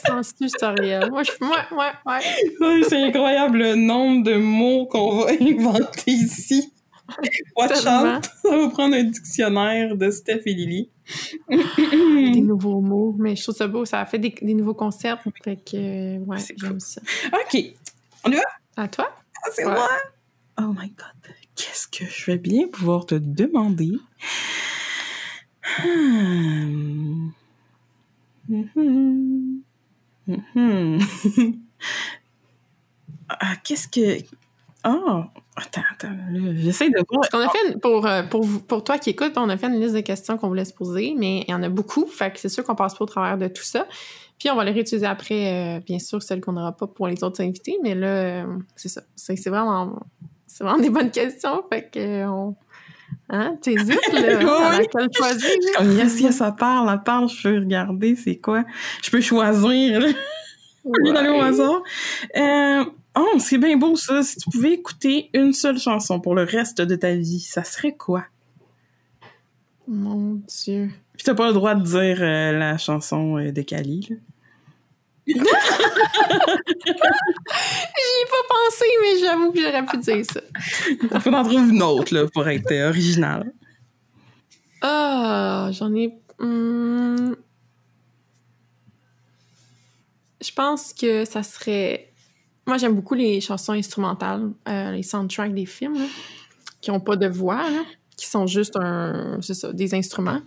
sensusoriel. 0.07 1.11
Moi, 1.11 1.23
je, 1.23 1.33
ouais, 1.41 1.49
ouais, 1.77 1.93
ouais. 2.07 2.21
Ouais, 2.61 2.83
C'est 2.89 3.03
incroyable 3.03 3.59
le 3.59 3.75
nombre 3.75 4.25
de 4.25 4.35
mots 4.37 4.87
qu'on 4.87 5.21
va 5.25 5.33
inventer 5.41 6.11
ici. 6.13 6.73
Watch 7.57 7.71
out! 7.87 8.25
Ça 8.43 8.57
va 8.57 8.69
prendre 8.71 8.95
un 8.97 9.05
dictionnaire 9.05 9.97
de 9.97 10.11
Steph 10.11 10.43
et 10.47 10.55
Lily. 10.55 10.89
Des 11.51 12.41
nouveaux 12.41 12.81
mots. 12.81 13.15
Mais 13.19 13.37
je 13.37 13.43
trouve 13.43 13.55
ça 13.55 13.67
beau. 13.67 13.85
Ça 13.85 14.01
a 14.01 14.07
fait 14.07 14.19
des, 14.19 14.35
des 14.41 14.55
nouveaux 14.55 14.75
concepts. 14.75 15.23
Fait 15.45 15.57
que, 15.57 15.77
euh, 15.77 16.19
ouais, 16.25 16.39
C'est 16.39 16.55
j'aime 16.59 16.71
cool. 16.73 16.81
ça. 16.81 17.01
OK. 17.33 17.75
À 18.77 18.89
toi? 18.89 19.15
Ah, 19.45 19.49
c'est 19.53 19.65
Ouais. 19.67 19.73
moi! 19.73 19.89
Oh 20.61 20.69
my 20.69 20.89
God! 20.89 21.35
Qu'est-ce 21.57 21.87
que 21.89 22.05
je 22.11 22.27
vais 22.31 22.39
bien 22.39 22.69
pouvoir 22.69 23.07
te 23.07 23.15
demander? 23.17 23.93
Hmm. 25.83 27.29
Mhm. 28.49 29.63
Mhm. 30.27 30.99
ah, 33.29 33.57
qu'est-ce 33.65 33.89
que... 33.89 34.23
Oh! 34.87 35.23
Attends, 35.57 35.83
attends. 35.93 36.09
là, 36.33 36.53
J'essaie 36.57 36.91
de 36.91 36.97
voir. 37.09 37.21
Parce 37.23 37.31
qu'on 37.31 37.39
a 37.39 37.49
fait, 37.49 37.73
une- 37.73 37.81
pour, 37.81 38.07
euh, 38.07 38.23
pour, 38.25 38.47
pour 38.67 38.83
toi 38.85 38.99
qui 38.99 39.11
écoutes, 39.11 39.33
on 39.37 39.49
a 39.49 39.57
fait 39.57 39.69
une 39.69 39.81
liste 39.81 39.95
de 39.95 40.01
questions 40.01 40.37
qu'on 40.37 40.49
voulait 40.49 40.65
se 40.65 40.75
poser, 40.75 41.15
mais 41.17 41.45
il 41.47 41.51
y 41.51 41.55
en 41.55 41.63
a 41.63 41.69
beaucoup. 41.69 42.07
Fait 42.07 42.33
que 42.33 42.39
c'est 42.41 42.49
sûr 42.49 42.65
qu'on 42.65 42.75
passe 42.75 42.95
pas 42.97 43.05
au 43.05 43.07
travers 43.07 43.39
de 43.39 43.47
tout 43.49 43.63
ça. 43.63 43.87
Puis 44.39 44.51
on 44.51 44.57
va 44.57 44.65
les 44.65 44.73
réutiliser 44.73 45.07
après, 45.07 45.77
euh, 45.77 45.81
bien 45.81 45.99
sûr, 46.01 46.21
celles 46.23 46.41
qu'on 46.41 46.53
n'aura 46.53 46.73
pas 46.77 46.87
pour 46.89 47.07
les 47.07 47.23
autres 47.23 47.41
invités. 47.43 47.79
Mais 47.83 47.95
là, 47.95 48.07
euh, 48.09 48.45
c'est 48.75 48.89
ça. 48.89 49.03
C'est 49.15 49.37
c'est 49.37 49.49
vraiment, 49.51 50.01
c'est 50.47 50.65
vraiment 50.65 50.81
des 50.83 50.91
bonnes 50.91 51.13
questions. 51.13 51.63
Fait 51.73 51.89
que, 51.89 52.27
on, 52.27 52.57
hein, 53.31 53.57
t'hésites, 53.63 54.13
là, 54.13 54.39
Oui, 54.41 54.51
à 54.65 54.79
laquelle 54.79 55.09
choisir. 55.15 55.51
Comme 55.77 55.93
yes, 55.93 56.21
yes, 56.21 56.37
ça 56.39 56.51
parle, 56.51 56.91
elle 56.93 57.03
parle, 57.05 57.29
je 57.29 57.43
peux 57.49 57.59
regarder, 57.61 58.17
c'est 58.17 58.37
quoi? 58.39 58.65
Je 59.03 59.11
peux 59.13 59.21
choisir, 59.21 60.01
là. 60.01 60.09
D'aller 60.85 61.29
au 61.31 61.35
Ouais. 61.35 61.41
hasard. 61.43 61.83
Euh, 62.37 62.85
oh, 63.17 63.37
c'est 63.39 63.59
bien 63.59 63.77
beau, 63.77 63.97
ça. 63.97 64.23
Si 64.23 64.37
tu 64.39 64.51
pouvais 64.51 64.73
écouter 64.73 65.31
une 65.35 65.53
seule 65.53 65.79
chanson 65.79 66.21
pour 66.21 66.35
le 66.35 66.43
reste 66.45 66.81
de 66.81 66.97
ta 66.97 67.15
vie, 67.15 67.41
ça 67.41 67.65
serait 67.65 67.95
quoi? 67.95 68.25
Mon 69.87 70.41
Dieu. 70.65 70.91
Puis 71.15 71.25
t'as 71.25 71.35
pas 71.35 71.47
le 71.49 71.53
droit 71.53 71.75
de 71.75 71.83
dire 71.85 72.19
euh, 72.21 72.53
la 72.59 72.79
chanson 72.79 73.39
euh, 73.39 73.53
de 73.53 73.63
Cali, 73.63 74.07
là. 74.11 74.17
J'y 75.27 75.39
ai 75.39 75.43
pas 78.29 78.45
pensé, 78.49 78.85
mais 79.01 79.19
j'avoue 79.21 79.53
que 79.53 79.61
j'aurais 79.61 79.87
pu 79.87 79.97
dire 79.99 80.23
ça. 80.27 80.41
Faut 81.21 81.31
en 81.33 81.43
trouver 81.43 81.67
une 81.69 81.83
autre, 81.83 82.13
là, 82.15 82.27
pour 82.29 82.47
être 82.47 82.71
euh, 82.73 82.89
original. 82.91 83.51
Ah, 84.83 85.71
j'en 85.73 85.95
ai. 85.95 86.15
hum, 86.39 87.37
Je 90.43 90.53
pense 90.53 90.93
que 90.93 91.25
ça 91.25 91.43
serait. 91.43 92.13
Moi, 92.67 92.79
j'aime 92.79 92.95
beaucoup 92.95 93.15
les 93.15 93.41
chansons 93.41 93.73
instrumentales, 93.73 94.51
euh, 94.69 94.93
les 94.93 95.03
soundtracks 95.03 95.55
des 95.55 95.67
films, 95.67 95.95
là, 95.95 96.07
qui 96.81 96.91
ont 96.91 97.01
pas 97.01 97.17
de 97.17 97.27
voix, 97.27 97.57
là, 97.71 97.83
qui 98.17 98.27
sont 98.27 98.47
juste 98.47 98.77
un, 98.77 99.39
ça, 99.43 99.73
des 99.73 99.95
instruments. 99.95 100.41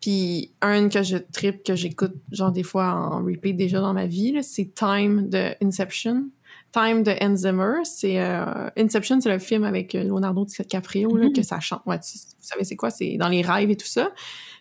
Puis 0.00 0.52
un 0.60 0.88
que 0.88 1.02
je 1.02 1.16
tripe, 1.32 1.62
que 1.64 1.74
j'écoute 1.76 2.14
genre 2.32 2.50
des 2.52 2.62
fois 2.64 2.92
en 2.92 3.24
repeat 3.24 3.56
déjà 3.56 3.80
dans 3.80 3.94
ma 3.94 4.06
vie, 4.06 4.42
c'est 4.42 4.74
Time 4.74 5.28
de 5.28 5.54
Inception. 5.62 6.28
Time 6.72 7.02
de 7.02 7.12
Hans 7.22 7.36
Zimmer, 7.36 7.84
c'est 7.84 8.18
euh, 8.20 8.68
Inception, 8.78 9.20
c'est 9.20 9.30
le 9.30 9.38
film 9.38 9.62
avec 9.64 9.92
Leonardo 9.92 10.44
DiCaprio 10.46 11.16
là, 11.16 11.26
Mhm. 11.26 11.32
que 11.34 11.42
ça 11.42 11.60
chante. 11.60 11.82
Ouais, 11.86 11.98
tu- 12.00 12.16
vous 12.18 12.34
savez 12.40 12.64
c'est 12.64 12.76
quoi? 12.76 12.90
C'est 12.90 13.16
dans 13.18 13.28
les 13.28 13.42
rêves 13.42 13.70
et 13.70 13.76
tout 13.76 13.86
ça. 13.86 14.10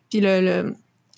Puis 0.10 0.20
le, 0.20 0.42
le- 0.42 0.76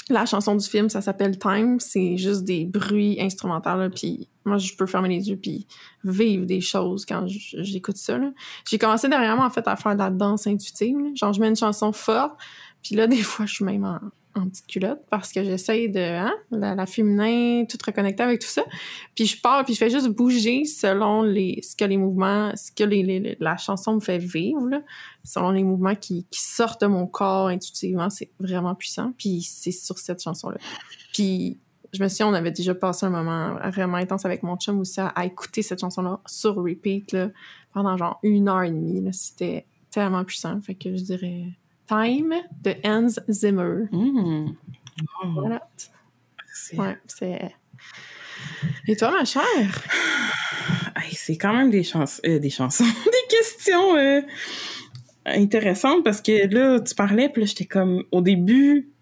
la 0.10 0.26
chanson 0.26 0.56
du 0.56 0.68
film, 0.68 0.90
ça 0.90 1.02
s'appelle 1.02 1.38
Time. 1.40 1.80
C'est 1.80 2.18
juste 2.18 2.44
des 2.44 2.66
bruits 2.66 3.18
instrumentaux. 3.20 3.90
Puis 3.96 4.30
moi, 4.46 4.58
je 4.58 4.74
peux 4.76 4.86
fermer 4.86 5.10
les 5.10 5.30
yeux 5.30 5.38
puis 5.38 5.68
vivre 6.04 6.46
des 6.46 6.62
choses 6.62 7.06
quand 7.06 7.26
j'écoute 7.28 7.98
ça. 7.98 8.20
J'ai 8.70 8.78
commencé 8.78 9.08
dernièrement 9.10 9.46
en 9.46 9.50
fait 9.50 9.68
à 9.68 9.76
faire 9.76 9.94
de 9.94 10.00
la 10.00 10.10
danse 10.10 10.48
intuitive. 10.48 10.98
là. 10.98 11.10
Genre 11.16 11.34
je 11.34 11.40
mets 11.40 11.48
une 11.50 11.56
chanson 11.56 11.92
forte. 11.94 12.34
Puis 12.82 12.96
là, 12.96 13.08
des 13.08 13.22
fois, 13.24 13.46
je 13.46 13.54
suis 13.56 13.66
même 13.66 13.86
en, 13.86 14.00
petite 14.50 14.66
culotte 14.66 15.02
parce 15.12 15.32
que 15.32 15.44
j'essaye 15.44 15.90
de, 15.90 16.00
hein, 16.00 16.34
la, 16.50 16.74
la 16.74 16.86
féminin, 16.88 17.66
tout 17.70 17.78
reconnecter 17.86 18.24
avec 18.24 18.42
tout 18.42 18.48
ça. 18.48 18.64
Puis 19.16 19.28
je 19.28 19.40
pars, 19.40 19.64
puis 19.64 19.76
je 19.76 19.80
fais 19.80 19.92
juste 19.92 20.10
bouger 20.10 20.66
selon 20.66 21.22
les, 21.22 21.62
ce 21.62 21.76
que 21.76 21.86
les 21.86 21.98
mouvements, 21.98 22.52
ce 22.56 22.72
que 22.72 22.84
les- 22.84 23.04
les- 23.04 23.38
la 23.40 23.58
chanson 23.58 23.94
me 23.96 24.00
fait 24.00 24.18
vivre, 24.18 24.68
là, 24.68 24.82
selon 25.24 25.52
les 25.52 25.64
mouvements 25.64 25.94
qui, 25.96 26.26
qui 26.32 26.42
sortent 26.42 26.82
de 26.82 26.88
mon 26.88 27.06
corps 27.06 27.48
intuitivement. 27.48 28.10
C'est 28.10 28.32
vraiment 28.40 28.74
puissant. 28.74 29.14
Puis 29.20 29.44
c'est 29.44 29.72
sur 29.72 30.00
cette 30.00 30.22
chanson-là. 30.24 30.58
Puis 31.14 31.60
je 31.94 32.04
me 32.04 32.08
souviens, 32.08 32.28
on 32.28 32.34
avait 32.34 32.52
déjà 32.52 32.74
passé 32.74 33.06
un 33.06 33.12
moment 33.12 33.56
vraiment 33.70 33.98
intense 33.98 34.26
avec 34.26 34.44
mon 34.44 34.58
chum 34.58 34.80
aussi 34.80 35.00
à, 35.00 35.08
à 35.08 35.26
écouter 35.26 35.62
cette 35.62 35.80
chanson-là 35.80 36.20
sur 36.26 36.56
repeat 36.56 37.12
là, 37.12 37.30
pendant 37.74 37.96
genre 37.98 38.20
une 38.24 38.50
heure 38.50 38.64
et 38.64 38.72
demie. 38.72 39.08
C'était 39.14 39.66
tellement 39.92 40.24
puissant. 40.24 40.60
Fait 40.62 40.76
que 40.76 40.96
je 40.98 41.04
dirais 41.04 41.46
Time 41.88 42.34
de 42.64 42.76
Hans 42.84 43.22
Zimmer. 43.30 43.88
Mmh. 43.92 44.54
Oh, 45.24 45.28
Voilà. 45.34 45.68
Ouais, 46.78 46.98
c'est. 47.08 47.52
Et 48.88 48.96
toi, 48.96 49.12
ma 49.12 49.26
chère? 49.26 49.44
C'est 51.12 51.38
quand 51.38 51.54
même 51.54 51.70
des, 51.70 51.84
chans 51.84 52.06
euh, 52.26 52.40
des 52.40 52.50
chansons, 52.50 52.84
des 53.06 53.38
questions 53.38 53.96
euh, 53.96 54.22
intéressantes 55.26 56.04
parce 56.04 56.22
que 56.22 56.48
là, 56.48 56.80
tu 56.80 56.96
parlais, 56.96 57.30
puis 57.30 57.42
là, 57.42 57.46
j'étais 57.46 57.66
comme, 57.66 58.04
au 58.12 58.22
début, 58.22 58.93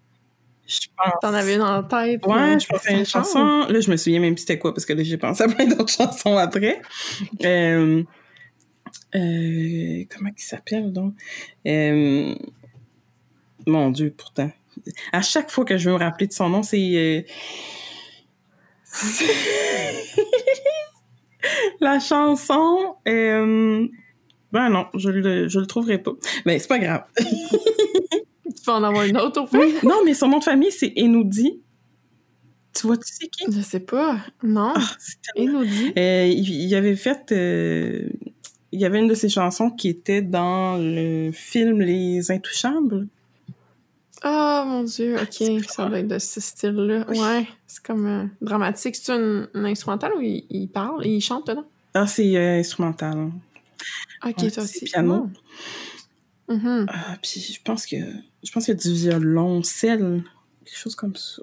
Je 0.66 0.78
pense. 0.96 1.14
T'en 1.20 1.34
avais 1.34 1.56
une 1.56 1.62
en 1.62 1.82
tête. 1.82 2.24
Ouais, 2.26 2.58
je 2.58 2.66
pensais 2.66 2.94
à 2.94 2.98
une 2.98 3.04
chanson. 3.04 3.66
Là, 3.68 3.80
je 3.80 3.90
me 3.90 3.96
souviens 3.96 4.20
même 4.20 4.36
c'était 4.38 4.58
quoi, 4.58 4.72
parce 4.72 4.86
que 4.86 4.92
là, 4.92 5.02
j'ai 5.02 5.16
pensé 5.18 5.42
à 5.42 5.48
plein 5.48 5.66
d'autres 5.66 5.88
chansons 5.92 6.36
après. 6.36 6.80
Euh, 7.44 8.02
euh, 9.14 10.04
comment 10.10 10.30
il 10.36 10.42
s'appelle, 10.42 10.92
donc? 10.92 11.14
Euh, 11.66 12.34
mon 13.66 13.90
Dieu, 13.90 14.14
pourtant. 14.16 14.50
À 15.12 15.22
chaque 15.22 15.50
fois 15.50 15.64
que 15.64 15.76
je 15.76 15.90
veux 15.90 15.96
me 15.96 16.00
rappeler 16.02 16.26
de 16.28 16.32
son 16.32 16.48
nom, 16.48 16.62
c'est... 16.62 17.26
La 21.80 21.98
chanson... 21.98 22.94
Ben 23.04 24.68
non, 24.68 24.86
je 24.94 25.08
le, 25.08 25.48
je 25.48 25.58
le 25.58 25.66
trouverai 25.66 25.96
pas. 25.98 26.12
Mais 26.44 26.58
c'est 26.58 26.68
pas 26.68 26.78
grave. 26.78 27.04
tu 28.52 28.62
peux 28.64 28.72
en 28.72 28.82
avoir 28.82 29.04
une 29.04 29.18
autre 29.18 29.42
au 29.42 29.46
fait? 29.46 29.82
Non, 29.82 30.02
mais 30.04 30.14
son 30.14 30.28
nom 30.28 30.38
de 30.38 30.44
famille, 30.44 30.72
c'est 30.72 30.92
Enoudi. 30.96 31.60
Tu 32.74 32.86
vois, 32.86 32.96
tu 32.96 33.12
sais 33.12 33.28
qui? 33.28 33.44
Je 33.52 33.60
sais 33.60 33.80
pas. 33.80 34.18
Non. 34.42 34.72
Ah, 34.74 34.96
Enoudi. 35.36 35.92
Euh, 35.96 36.26
il, 36.26 36.74
avait 36.74 36.96
fait. 36.96 37.32
Euh, 37.32 38.08
il 38.72 38.80
y 38.80 38.84
avait 38.84 38.98
une 38.98 39.08
de 39.08 39.14
ses 39.14 39.28
chansons 39.28 39.70
qui 39.70 39.88
était 39.88 40.22
dans 40.22 40.78
le 40.78 41.30
film 41.32 41.80
Les 41.80 42.30
Intouchables. 42.30 43.06
Ah, 44.22 44.64
mon 44.66 44.84
Dieu, 44.84 45.16
ok. 45.20 45.64
Ça 45.68 45.86
doit 45.86 45.98
être 45.98 46.08
de 46.08 46.18
ce 46.18 46.40
style-là. 46.40 47.06
Ouais. 47.08 47.46
C'est 47.66 47.82
comme 47.82 48.06
euh, 48.06 48.24
dramatique. 48.40 48.96
C'est 48.96 49.12
un, 49.12 49.48
instrumental 49.54 50.12
ou 50.16 50.20
il, 50.22 50.68
parle? 50.68 51.04
Il 51.04 51.20
chante 51.20 51.48
dedans? 51.48 51.66
Ah, 51.92 52.06
c'est 52.06 52.36
instrumental. 52.58 53.32
Ok, 54.24 54.52
toi 54.52 54.62
aussi. 54.62 54.84
piano. 54.84 55.28
Oh. 56.48 56.52
Mm-hmm. 56.54 56.86
Ah, 56.88 57.16
puis 57.20 57.40
je 57.40 57.60
pense 57.62 57.86
que 57.86 57.96
je 58.42 58.50
pense 58.50 58.64
qu'il 58.64 58.74
y 58.74 58.76
a 58.76 58.80
du 58.80 58.92
violon, 58.92 59.62
sel, 59.62 60.24
quelque 60.64 60.76
chose 60.76 60.94
comme 60.94 61.16
ça. 61.16 61.42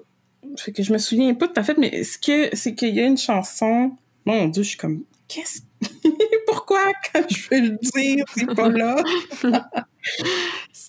Fait 0.56 0.72
que 0.72 0.82
je 0.82 0.92
me 0.92 0.98
souviens 0.98 1.34
pas 1.34 1.48
tout 1.48 1.60
à 1.60 1.62
fait, 1.62 1.76
mais 1.78 2.02
ce 2.02 2.18
que 2.18 2.54
c'est 2.56 2.74
qu'il 2.74 2.94
y 2.94 3.00
a 3.00 3.06
une 3.06 3.18
chanson. 3.18 3.92
Mon 4.26 4.48
Dieu, 4.48 4.62
je 4.62 4.68
suis 4.70 4.78
comme 4.78 5.04
qu'est-ce? 5.28 5.60
Pourquoi 6.46 6.80
quand 7.12 7.22
je 7.28 7.48
vais 7.48 7.60
le 7.60 7.78
dire, 7.94 8.24
c'est 8.34 8.54
pas 8.54 8.68
là? 8.68 8.96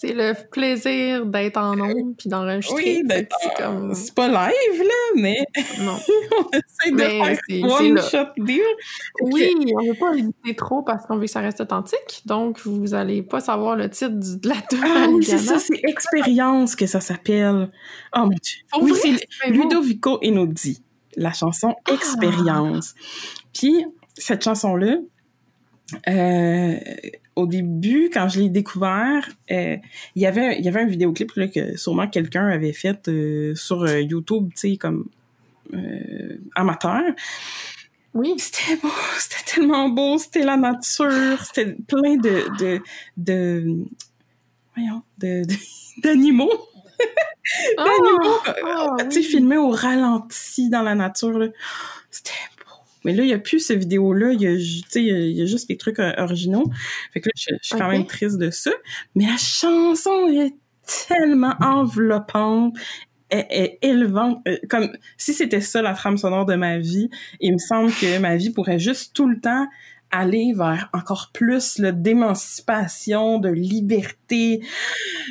c'est 0.02 0.14
le 0.14 0.34
plaisir 0.50 1.28
d'être 1.28 1.58
en 1.58 1.80
ondes 1.80 2.16
puis 2.18 2.28
d'enregistrer. 2.28 2.76
Oui, 2.76 3.02
d'être 3.06 3.36
comme... 3.56 3.94
C'est 3.94 4.16
pas 4.16 4.28
live, 4.28 4.80
là, 4.80 5.22
mais... 5.22 5.38
Non. 5.80 5.96
on 6.40 6.50
essaie 6.58 6.92
de 6.92 7.46
faire 7.48 7.72
one 7.72 8.02
shot 8.02 8.32
deal. 8.36 8.62
Oui, 9.22 9.54
on 9.80 9.86
veut 9.86 9.94
pas 9.94 10.14
éviter 10.16 10.56
trop 10.56 10.82
parce 10.82 11.06
qu'on 11.06 11.18
veut 11.18 11.26
que 11.26 11.30
ça 11.30 11.42
reste 11.42 11.62
authentique. 11.62 12.24
Donc, 12.26 12.62
vous 12.66 12.96
allez 12.96 13.22
pas 13.22 13.42
savoir 13.42 13.76
le 13.76 13.92
titre 13.92 14.14
de 14.14 14.50
la. 14.50 14.56
Ah 14.84 15.06
oui, 15.08 15.24
c'est 15.24 15.38
ça, 15.38 15.60
c'est 15.60 15.80
Expérience 15.84 16.76
que 16.76 16.88
ça 16.88 17.00
s'appelle. 17.00 17.72
Oh 18.16 18.22
mon 18.22 18.30
Dieu. 18.30 18.64
oui, 18.82 18.94
c'est 18.96 19.50
Ludovico 19.52 20.20
Enaudi. 20.24 20.82
La 21.16 21.32
chanson 21.32 21.76
ah! 21.88 21.94
Expérience. 21.94 22.96
Puis, 23.54 23.86
cette 24.18 24.44
chanson-là, 24.44 24.98
euh, 26.08 26.76
au 27.36 27.48
début, 27.48 28.10
quand 28.14 28.28
je 28.30 28.40
l'ai 28.40 28.50
découvert, 28.50 29.28
euh, 29.52 29.78
il 30.16 30.22
y 30.22 30.26
avait 30.26 30.58
il 30.58 30.66
y 30.66 30.68
avait 30.68 30.82
un 30.82 30.88
vidéoclip 30.88 31.32
là, 31.36 31.48
que 31.48 31.78
sûrement 31.78 32.08
quelqu'un 32.08 32.48
avait 32.48 32.74
fait 32.74 33.08
euh, 33.08 33.56
sur 33.56 33.88
YouTube, 33.88 34.50
tu 34.56 34.72
sais, 34.72 34.78
comme 34.78 35.08
amateur. 36.56 37.04
Oui. 38.14 38.34
C'était 38.38 38.76
beau, 38.82 38.90
c'était 39.18 39.56
tellement 39.56 39.90
beau, 39.90 40.18
c'était 40.18 40.44
la 40.44 40.58
nature, 40.58 41.42
c'était 41.44 41.76
plein 41.88 42.18
de 42.18 42.58
de 42.60 42.82
de 43.18 43.86
voyons, 44.76 45.04
de 45.18 45.44
d'animaux. 46.04 46.68
Oh, 47.78 47.84
d'animaux, 47.84 48.98
tu 49.10 49.12
sais, 49.12 49.22
filmés 49.24 49.58
au 49.58 49.72
ralenti 49.72 50.70
dans 50.70 50.84
la 50.84 50.94
nature. 50.94 51.50
C'était 52.12 52.32
mais 53.04 53.14
là, 53.14 53.24
il 53.24 53.28
n'y 53.28 53.34
a 53.34 53.40
plus 53.40 53.60
cette 53.60 53.80
vidéo-là. 53.80 54.34
Il 54.34 54.42
y 54.42 54.48
a, 54.48 54.52
il 54.52 55.38
y 55.38 55.42
a 55.42 55.46
juste 55.46 55.70
les 55.70 55.78
trucs 55.78 56.00
euh, 56.00 56.14
originaux. 56.18 56.66
Fait 57.14 57.22
que 57.22 57.30
là, 57.30 57.34
je, 57.36 57.56
suis 57.62 57.78
quand 57.78 57.90
même 57.90 58.06
triste 58.06 58.38
de 58.38 58.50
ça. 58.50 58.72
Mais 59.16 59.26
la 59.26 59.38
chanson 59.38 60.28
est 60.28 60.54
tellement 61.08 61.56
enveloppante 61.60 62.76
est, 63.32 63.80
élevante. 63.82 64.42
Euh, 64.48 64.58
comme 64.70 64.92
si 65.18 65.34
c'était 65.34 65.62
ça 65.62 65.82
la 65.82 65.94
trame 65.94 66.18
sonore 66.18 66.46
de 66.46 66.56
ma 66.56 66.78
vie, 66.78 67.10
il 67.40 67.54
me 67.54 67.58
semble 67.58 67.92
que 67.92 68.20
ma 68.20 68.36
vie 68.36 68.52
pourrait 68.52 68.80
juste 68.80 69.16
tout 69.16 69.28
le 69.28 69.40
temps 69.40 69.68
aller 70.12 70.54
vers 70.56 70.90
encore 70.94 71.30
plus 71.34 71.78
le 71.78 71.92
d'émancipation, 71.92 73.40
de 73.40 73.50
liberté, 73.50 74.62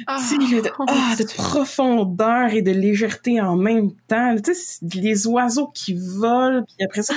ah, 0.06 0.18
de, 0.18 0.70
ah, 0.88 1.16
de, 1.18 1.24
profondeur 1.34 2.52
et 2.52 2.62
de 2.62 2.70
légèreté 2.70 3.40
en 3.40 3.56
même 3.56 3.92
temps. 4.08 4.34
Tu 4.42 4.54
sais, 4.54 4.78
les 4.94 5.26
oiseaux 5.26 5.68
qui 5.68 5.94
volent, 5.94 6.64
puis 6.64 6.84
après 6.84 7.02
ça, 7.02 7.14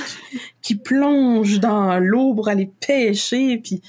qui, 0.62 0.76
plongent 0.76 1.60
dans 1.60 1.98
l'eau 1.98 2.34
pour 2.34 2.48
aller 2.48 2.70
pêcher, 2.86 3.58
puis 3.58 3.80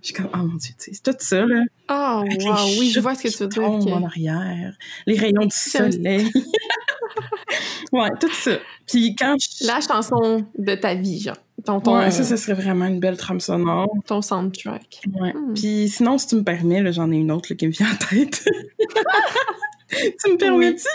je 0.00 0.06
suis 0.06 0.14
comme, 0.14 0.30
oh 0.34 0.38
mon 0.38 0.56
Dieu, 0.56 0.74
c'est 0.78 1.02
tout 1.02 1.16
ça, 1.18 1.44
là. 1.44 1.62
Oh, 1.88 2.22
wow, 2.24 2.78
oui, 2.78 2.90
je 2.90 3.00
vois 3.00 3.14
ce 3.14 3.22
que 3.22 3.28
tu 3.28 3.42
veux 3.42 3.48
dire. 3.48 3.94
en 3.94 4.04
arrière, 4.04 4.74
les 5.06 5.18
rayons 5.18 5.44
du 5.44 5.54
soleil. 5.54 6.30
ouais, 7.92 8.08
tout 8.20 8.32
ça. 8.32 8.52
Puis 8.86 9.14
quand 9.14 9.36
La 9.60 9.80
chanson 9.80 10.44
de 10.58 10.74
ta 10.74 10.94
vie, 10.94 11.20
genre. 11.20 11.36
Ton, 11.64 11.80
ouais, 11.96 12.10
ça, 12.10 12.24
ce 12.24 12.36
serait 12.36 12.54
vraiment 12.54 12.86
une 12.86 13.00
belle 13.00 13.16
trame 13.16 13.40
sonore. 13.40 13.88
Ton 14.06 14.20
soundtrack. 14.22 15.02
Ouais. 15.14 15.32
Hmm. 15.32 15.54
Puis 15.54 15.88
sinon, 15.88 16.18
si 16.18 16.26
tu 16.26 16.36
me 16.36 16.42
permets, 16.42 16.92
j'en 16.92 17.10
ai 17.10 17.16
une 17.16 17.30
autre 17.30 17.54
qui 17.54 17.66
me 17.66 17.72
vient 17.72 17.88
en 17.90 17.96
tête. 17.96 18.44
tu 19.90 20.32
me 20.32 20.36
permets-tu? 20.36 20.88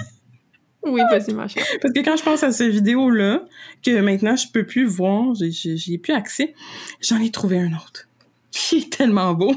Oui, 0.84 1.02
vas-y, 1.10 1.34
ma 1.34 1.48
chère. 1.48 1.66
Parce 1.82 1.94
que 1.94 2.00
quand 2.02 2.16
je 2.18 2.24
pense 2.24 2.44
à 2.44 2.52
ces 2.52 2.70
vidéos-là, 2.70 3.46
que 3.84 4.00
maintenant 4.00 4.36
je 4.36 4.48
peux 4.52 4.66
plus 4.66 4.86
voir, 4.86 5.34
j'y 5.36 5.94
ai 5.94 5.98
plus 5.98 6.14
accès, 6.14 6.54
j'en 7.02 7.22
ai 7.22 7.32
trouvé 7.32 7.60
un 7.60 7.74
autre 7.74 8.08
qui 8.52 8.78
est 8.78 8.92
tellement 8.92 9.34
beau. 9.34 9.54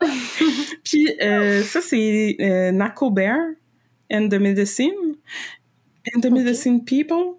Puis 0.84 1.08
euh, 1.22 1.62
ça, 1.62 1.80
c'est 1.80 2.36
euh, 2.40 2.72
Nako 2.72 3.10
Bear 3.10 3.38
and 4.12 4.28
the 4.28 4.34
Medicine. 4.34 5.16
And 6.14 6.20
the 6.20 6.30
Medicine 6.30 6.84
People. 6.84 7.38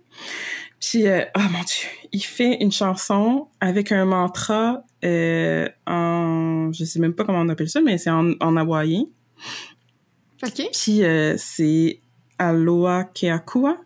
Puis, 0.84 1.08
euh, 1.08 1.24
oh 1.38 1.42
mon 1.50 1.60
Dieu, 1.60 1.88
il 2.12 2.24
fait 2.24 2.58
une 2.60 2.72
chanson 2.72 3.48
avec 3.62 3.94
un 3.94 4.04
mantra 4.04 4.84
euh, 5.06 5.70
en, 5.88 6.74
je 6.74 6.84
sais 6.84 7.00
même 7.00 7.14
pas 7.14 7.24
comment 7.24 7.40
on 7.40 7.48
appelle 7.48 7.70
ça, 7.70 7.80
mais 7.80 7.98
c'est 7.98 8.10
en, 8.10 8.34
en 8.42 8.58
hawaïen. 8.58 9.06
OK. 10.46 10.62
Puis, 10.74 11.06
euh, 11.06 11.36
c'est 11.38 12.02
Aloha 12.38 13.06
Keakua. 13.06 13.78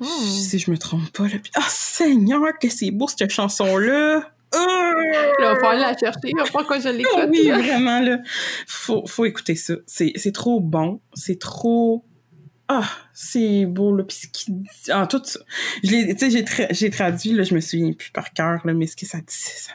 Hmm. 0.00 0.04
Si 0.06 0.58
je 0.58 0.70
me 0.70 0.78
trompe 0.78 1.10
pas, 1.10 1.24
là. 1.24 1.36
oh, 1.58 1.62
Seigneur, 1.68 2.58
que 2.58 2.70
c'est 2.70 2.90
beau, 2.90 3.06
cette 3.06 3.30
chanson-là! 3.30 4.30
Oh! 4.54 4.58
Là, 4.58 5.56
on 5.58 5.60
va 5.60 5.70
aller 5.70 5.80
la 5.80 5.96
chercher, 5.96 6.32
pourquoi 6.52 6.80
je 6.80 6.88
l'écoute. 6.88 7.28
oui, 7.28 7.50
vraiment, 7.50 8.00
là. 8.00 8.18
Faut, 8.66 9.06
faut 9.06 9.26
écouter 9.26 9.56
ça. 9.56 9.74
C'est 9.86 10.32
trop 10.32 10.58
bon. 10.60 11.02
C'est 11.12 11.38
trop 11.38 12.02
ah, 12.68 12.88
c'est 13.12 13.64
beau, 13.66 13.94
là. 13.94 14.04
Puis 14.04 14.16
ce 14.16 14.26
qui 14.28 14.52
Ah, 14.90 15.06
tout 15.06 15.22
ça. 15.24 15.40
J'ai, 15.82 16.90
traduit, 16.90 17.32
là, 17.32 17.42
je 17.44 17.54
me 17.54 17.60
souviens 17.60 17.92
plus 17.92 18.10
par 18.10 18.32
cœur, 18.32 18.60
là, 18.64 18.74
mais 18.74 18.86
ce 18.86 18.96
que 18.96 19.06
ça 19.06 19.18
disait, 19.18 19.52
ça 19.56 19.72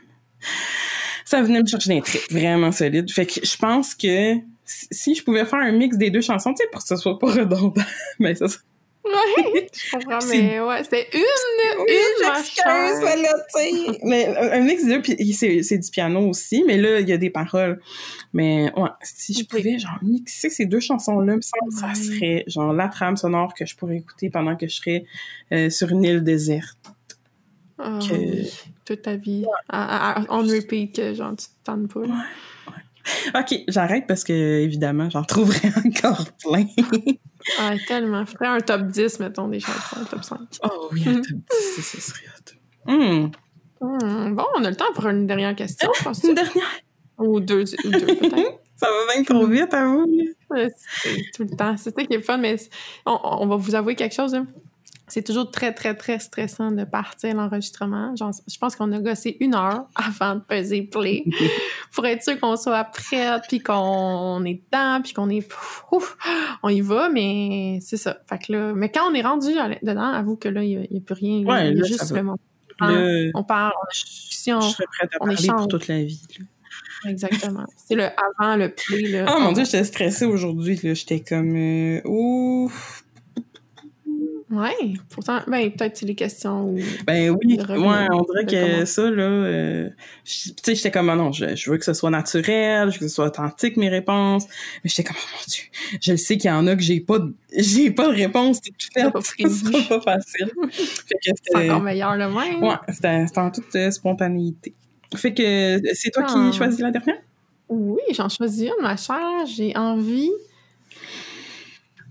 Ça 1.26 1.42
venait 1.42 1.62
me 1.62 1.68
chercher 1.68 1.96
des 1.96 2.02
trucs 2.02 2.32
vraiment 2.32 2.72
solides. 2.72 3.12
Fait 3.12 3.26
que 3.26 3.46
je 3.46 3.58
pense 3.58 3.96
que 3.96 4.36
si 4.66 5.16
je 5.16 5.24
pouvais 5.24 5.46
faire 5.46 5.60
un 5.60 5.72
mix 5.72 5.98
des 5.98 6.10
deux 6.10 6.22
chansons, 6.22 6.54
tu 6.54 6.64
sais, 6.64 6.70
pour 6.72 6.82
que 6.82 6.88
ce 6.88 6.96
soit 6.98 7.18
pas 7.18 7.32
redondant, 7.32 7.84
mais 8.20 8.36
ça 8.36 8.48
serait 8.48 8.64
Ouais, 9.04 9.68
je 9.74 9.91
comprends, 9.91 10.20
mais 10.30 10.60
ouais, 10.60 10.84
c'était 10.84 11.08
une, 11.14 11.22
une 11.88 12.24
là, 12.24 13.34
tu 13.54 13.97
Mais 14.04 14.28
un 14.28 14.60
mix 14.62 14.86
de 14.86 14.97
puis 14.99 15.34
c'est 15.34 15.78
du 15.78 15.89
piano 15.89 16.30
aussi, 16.30 16.64
mais 16.66 16.78
là, 16.78 16.99
il 16.99 17.10
y 17.10 17.14
a 17.14 17.18
des 17.18 17.32
paroles. 17.32 17.82
Mais 18.34 18.72
ouais, 18.78 18.89
si 19.02 19.34
je 19.34 19.45
pouvais, 19.45 19.80
genre, 19.80 19.97
mixer 20.04 20.49
ces 20.49 20.66
deux 20.66 20.80
chansons-là, 20.80 21.38
ça 21.41 21.93
serait, 21.95 22.43
genre, 22.47 22.74
la 22.74 22.89
trame 22.89 23.18
sonore 23.18 23.54
que 23.54 23.66
je 23.66 23.76
pourrais 23.76 23.97
écouter 23.97 24.30
pendant 24.30 24.56
que 24.56 24.68
je 24.68 24.76
serais 24.76 25.06
euh, 25.52 25.70
sur 25.70 25.89
une 25.89 26.04
île 26.04 26.24
déserte. 26.24 26.78
Oh, 27.80 27.97
Toute 28.86 29.02
ta 29.02 29.16
vie. 29.16 29.45
on 29.72 30.43
repeat, 30.43 30.95
que 30.95 31.14
genre, 31.16 31.36
tu 31.36 31.47
te 31.47 31.52
tentes 31.64 31.91
pas. 31.91 32.02
Ouais. 32.02 33.39
OK, 33.39 33.64
j'arrête 33.68 34.06
parce 34.08 34.24
que, 34.24 34.62
évidemment, 34.62 35.10
j'en 35.10 35.24
trouverai 35.24 35.70
encore 35.86 36.26
plein. 36.43 36.66
Ah, 37.60 37.74
tellement. 37.88 38.26
Je 38.26 38.32
ferais 38.32 38.48
un 38.48 38.60
top 38.60 38.88
10, 38.88 39.20
mettons, 39.20 39.48
des 39.48 39.60
chansons, 39.60 39.98
un 40.02 40.06
top 40.06 40.24
5. 40.24 40.39
Oh 40.64 40.89
oui, 40.92 41.04
un 41.08 41.16
top 41.16 41.38
10, 41.78 41.82
ça 41.82 42.02
serait 42.02 42.26
hot. 42.28 42.92
Hmm. 42.92 43.32
Hmm, 43.82 44.36
bon, 44.36 44.46
on 44.56 44.64
a 44.64 44.70
le 44.70 44.76
temps 44.76 44.92
pour 44.94 45.08
une 45.08 45.26
dernière 45.26 45.56
question, 45.56 45.89
je 45.98 46.04
pense. 46.04 46.24
Une 46.24 46.36
dernière? 46.36 46.64
Ou 47.18 47.39
deux, 47.39 47.64
ou 47.86 47.89
deux 47.89 48.06
peut-être. 48.06 48.36
ça 48.76 48.88
va 48.88 49.14
bien 49.14 49.24
trop 49.24 49.46
vite 49.46 49.74
à 49.74 49.86
vous. 49.86 50.06
tout 51.36 51.44
le 51.44 51.56
temps. 51.56 51.78
C'est 51.78 51.94
ça 51.96 52.04
qui 52.04 52.14
est 52.14 52.22
fun, 52.22 52.38
mais 52.38 52.56
on, 53.06 53.48
va 53.48 53.56
vous 53.56 53.76
avouer 53.76 53.96
quelque 53.96 54.16
chose. 54.16 54.34
Hein. 54.34 54.48
C'est 55.12 55.24
toujours 55.24 55.51
très, 55.51 55.74
très, 55.74 55.93
très 55.93 56.20
stressant 56.20 56.72
de 56.72 56.86
partir 56.86 57.36
l'enregistrement. 57.36 58.16
Je 58.16 58.57
pense 58.57 58.76
qu'on 58.78 58.91
a 58.93 58.99
gossé 58.99 59.36
une 59.41 59.55
heure 59.55 59.88
avant 59.95 60.36
de 60.36 60.39
peser 60.39 60.84
play 60.84 61.26
pour 61.93 62.05
être 62.05 62.24
sûr 62.24 62.39
qu'on 62.39 62.55
soit 62.55 62.86
prête, 62.86 63.43
puis 63.49 63.59
qu'on 63.59 64.43
est 64.45 64.64
dedans, 64.72 65.01
puis 65.03 65.12
qu'on 65.12 65.30
est... 65.30 65.45
Ouf, 65.91 66.18
on 66.64 66.70
y 66.70 66.80
va, 66.80 67.09
mais 67.09 67.80
c'est 67.82 67.97
ça. 67.97 68.20
Fait 68.30 68.38
que 68.38 68.53
là... 68.53 68.74
Mais 68.74 68.89
quand 68.89 69.12
on 69.12 69.14
est 69.14 69.22
rendu 69.22 69.49
dedans, 69.82 70.14
avoue 70.14 70.38
que 70.38 70.47
là, 70.47 70.64
il 70.64 70.88
n'y 70.89 70.97
a, 70.97 71.01
plus 71.01 71.16
rien. 71.16 71.43
Ouais, 71.43 71.72
il 71.72 71.78
y 71.78 71.80
a 71.80 71.82
là, 71.82 71.88
juste 71.88 72.09
le 72.12 72.24
moment. 72.24 72.39
Le- 72.80 73.32
On 73.36 73.43
parle, 73.43 73.74
on 73.76 73.91
discussion. 73.91 74.62
Je 74.62 74.70
serais 74.70 74.86
prête 74.97 75.09
à 75.14 75.20
parler 75.20 75.34
échange. 75.34 75.57
pour 75.57 75.68
toute 75.68 75.88
la 75.88 76.03
vie. 76.03 76.26
là. 76.39 76.45
Exactement. 77.09 77.66
C'est 77.76 77.95
le 77.95 78.05
avant, 78.05 78.55
le 78.55 78.74
play, 78.74 79.09
là. 79.09 79.36
Oh 79.36 79.41
mon 79.41 79.51
dieu, 79.51 79.66
j'étais 79.66 79.84
stressée 79.84 80.26
aujourd'hui. 80.26 80.80
J'étais 80.82 81.20
comme... 81.20 81.55
Euh, 81.55 82.01
ouf. 82.05 83.01
Ouais. 84.52 84.93
Pourtant, 85.10 85.39
ben, 85.47 85.72
peut-être 85.72 85.95
c'est 85.95 86.06
les 86.06 86.16
questions 86.16 86.66
où... 86.72 86.80
Ben 87.08 87.30
oui, 87.30 87.58
ouais, 87.58 88.08
on 88.12 88.22
dirait 88.24 88.45
que 88.45 88.72
comment- 88.74 88.86
ça, 88.86 89.10
là... 89.10 89.24
euh, 89.24 89.89
tu 90.26 90.49
sais, 90.62 90.76
j'étais 90.76 90.91
comme, 90.91 91.10
ah 91.10 91.16
non, 91.16 91.32
je, 91.32 91.56
je 91.56 91.72
veux 91.72 91.78
que 91.78 91.86
ce 91.86 91.93
soit 91.93 92.10
naturel, 92.10 92.89
je 92.89 92.95
veux 92.95 92.99
que 92.99 93.08
ce 93.08 93.16
soit 93.16 93.28
authentique, 93.28 93.78
mes 93.78 93.88
réponses. 93.88 94.45
Mais 94.84 94.89
j'étais 94.89 95.04
comme, 95.06 95.16
oh 95.18 95.28
mon 95.38 95.43
dieu, 95.47 95.64
je 96.02 96.12
le 96.12 96.18
sais 96.18 96.38
qu'il 96.38 96.49
y 96.49 96.54
en 96.54 96.68
a 96.68 96.76
que 96.76 96.82
j'ai 96.82 96.99
pas 96.99 97.20
de, 97.20 97.34
j'ai 97.58 97.91
pas 97.91 98.08
de 98.10 98.14
réponse 98.16 98.60
pas 98.93 99.02
Ça 99.04 99.12
prévu. 99.12 99.49
sera 99.56 99.99
pas 99.99 100.18
facile. 100.20 100.52
fait 100.72 101.34
C'est 101.43 101.70
encore 101.70 101.82
meilleur 101.82 102.18
le 102.18 102.28
même. 102.30 102.62
Ouais, 102.62 102.76
c'était 102.89 103.26
c'était 103.28 103.39
en 103.39 103.52
toute 103.52 103.74
euh, 103.76 103.89
spontanéité. 103.91 104.74
Fait 105.16 105.34
que 105.34 105.80
c'est 105.93 106.10
toi 106.12 106.26
Ah. 106.28 106.49
qui 106.52 106.58
choisis 106.58 106.80
la 106.82 106.91
dernière? 106.91 107.22
Oui, 107.70 108.02
j'en 108.14 108.28
choisis 108.28 108.64
une, 108.64 108.82
ma 108.84 108.97
chère. 108.97 109.45
J'ai 109.45 109.76
envie 109.78 110.30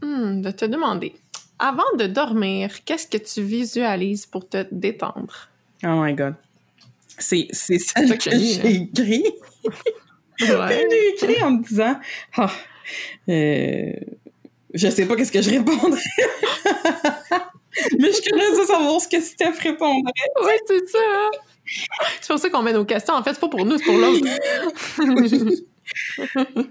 hmm, 0.03 0.41
de 0.41 0.51
te 0.51 0.65
demander. 0.65 1.15
Avant 1.63 1.95
de 1.99 2.07
dormir, 2.07 2.85
qu'est-ce 2.85 3.07
que 3.07 3.19
tu 3.19 3.43
visualises 3.43 4.25
pour 4.27 4.49
te 4.49 4.67
détendre? 4.73 5.49
Oh 5.85 6.03
my 6.03 6.15
god. 6.15 6.35
C'est, 7.19 7.49
c'est 7.51 7.79
celle 7.79 8.17
que 8.17 8.25
que 8.31 8.37
j'ai 8.39 8.75
écrit. 8.83 9.25
Ouais. 10.41 10.87
J'ai 10.91 11.09
écrit 11.11 11.43
en 11.43 11.51
me 11.53 11.63
disant, 11.63 12.01
ah, 12.39 12.51
euh, 13.29 13.93
je 14.73 14.89
sais 14.89 15.07
pas 15.07 15.17
qu'est-ce 15.17 15.33
que 15.33 15.43
je 15.43 15.51
répondrais. 15.51 16.01
Mais 17.99 18.09
je 18.09 18.13
suis 18.15 18.23
curieuse 18.23 18.59
de 18.59 18.65
savoir 18.65 19.01
ce 19.01 19.09
que 19.09 19.21
Steph 19.21 19.59
répondrait. 19.63 20.13
Oui, 20.43 20.53
c'est 20.67 20.89
ça. 20.89 20.99
hein? 20.99 21.31
C'est 22.21 22.27
pour 22.29 22.39
ça 22.39 22.51
qu'on 22.51 22.63
met 22.63 22.73
nos 22.73 22.85
questions. 22.85 23.15
En 23.15 23.23
fait, 23.23 23.35
c'est 23.35 23.41
pas 23.41 23.49
pour 23.49 23.65
nous, 23.65 23.79
c'est 23.79 23.85
pour 23.85 23.99
l'autre. 23.99 24.27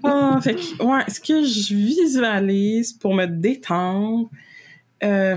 Ah, 0.02 0.38
fait 0.42 0.54
que, 0.54 0.82
ouais, 0.82 1.02
ce 1.08 1.20
que 1.20 1.44
je 1.44 1.74
visualise 1.74 2.94
pour 2.94 3.14
me 3.14 3.26
détendre, 3.26 4.30
euh, 5.02 5.36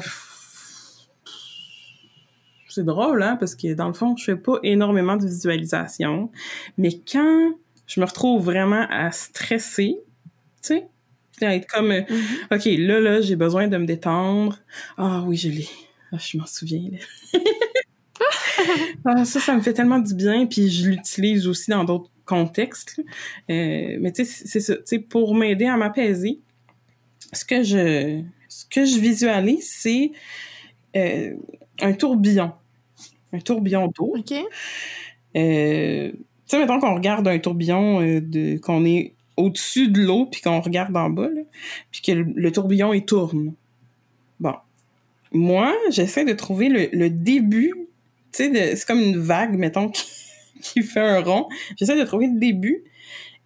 c'est 2.67 2.85
drôle, 2.85 3.21
hein, 3.21 3.37
parce 3.39 3.55
que 3.55 3.73
dans 3.73 3.87
le 3.87 3.93
fond, 3.93 4.15
je 4.17 4.23
fais 4.23 4.35
pas 4.35 4.57
énormément 4.63 5.15
de 5.15 5.25
visualisation, 5.25 6.31
mais 6.77 6.89
quand 7.11 7.51
je 7.85 7.99
me 7.99 8.05
retrouve 8.05 8.43
vraiment 8.43 8.87
à 8.89 9.11
stresser, 9.11 9.97
tu 10.63 10.79
sais, 10.79 10.87
à 11.41 11.55
être 11.55 11.67
comme, 11.67 11.91
euh, 11.91 12.01
Mhm. 12.09 12.17
OK, 12.51 12.65
là, 12.65 12.99
là, 12.99 13.21
j'ai 13.21 13.35
besoin 13.35 13.67
de 13.67 13.77
me 13.77 13.85
détendre. 13.85 14.59
Ah 14.97 15.23
oui, 15.25 15.35
je 15.37 15.49
l'ai. 15.49 15.67
Ah, 16.11 16.17
je 16.17 16.37
m'en 16.37 16.45
souviens. 16.45 16.89
là. 16.91 16.97
ah, 19.05 19.25
ça, 19.25 19.39
ça 19.39 19.55
me 19.55 19.61
fait 19.61 19.73
tellement 19.73 19.99
du 19.99 20.13
bien, 20.15 20.45
puis 20.45 20.69
je 20.69 20.89
l'utilise 20.89 21.47
aussi 21.47 21.69
dans 21.71 21.83
d'autres 21.83 22.09
contextes. 22.25 22.99
Euh, 23.49 23.97
mais 23.99 24.11
tu 24.13 24.25
sais, 24.25 24.43
c'est 24.45 24.59
ça. 24.59 24.75
Tu 24.77 24.81
sais, 24.85 24.99
pour 24.99 25.35
m'aider 25.35 25.65
à 25.65 25.75
m'apaiser, 25.77 26.39
ce 27.33 27.43
que 27.45 27.63
je, 27.63 28.21
que 28.73 28.85
je 28.85 28.99
visualise, 28.99 29.69
c'est 29.69 30.11
euh, 30.95 31.35
un 31.81 31.93
tourbillon. 31.93 32.51
Un 33.31 33.39
tourbillon 33.39 33.87
d'eau. 33.87 34.15
OK? 34.17 34.33
Euh, 35.35 36.11
tu 36.11 36.17
sais, 36.47 36.59
mettons 36.59 36.79
qu'on 36.79 36.95
regarde 36.95 37.27
un 37.27 37.39
tourbillon, 37.39 38.01
euh, 38.01 38.21
de, 38.21 38.57
qu'on 38.57 38.85
est 38.85 39.13
au-dessus 39.37 39.89
de 39.89 40.01
l'eau, 40.01 40.25
puis 40.25 40.41
qu'on 40.41 40.61
regarde 40.61 40.95
en 40.95 41.09
bas, 41.09 41.29
puis 41.91 42.01
que 42.01 42.11
le, 42.11 42.23
le 42.35 42.51
tourbillon, 42.51 42.93
il 42.93 43.05
tourne. 43.05 43.53
Bon. 44.39 44.53
Moi, 45.31 45.73
j'essaie 45.89 46.25
de 46.25 46.33
trouver 46.33 46.69
le, 46.69 46.89
le 46.91 47.09
début, 47.09 47.73
tu 48.31 48.53
sais, 48.53 48.75
c'est 48.75 48.85
comme 48.85 49.01
une 49.01 49.17
vague, 49.17 49.57
mettons, 49.57 49.89
qui, 49.89 50.03
qui 50.61 50.81
fait 50.83 50.99
un 50.99 51.21
rond. 51.21 51.47
J'essaie 51.77 51.97
de 51.97 52.03
trouver 52.05 52.27
le 52.27 52.39
début, 52.39 52.83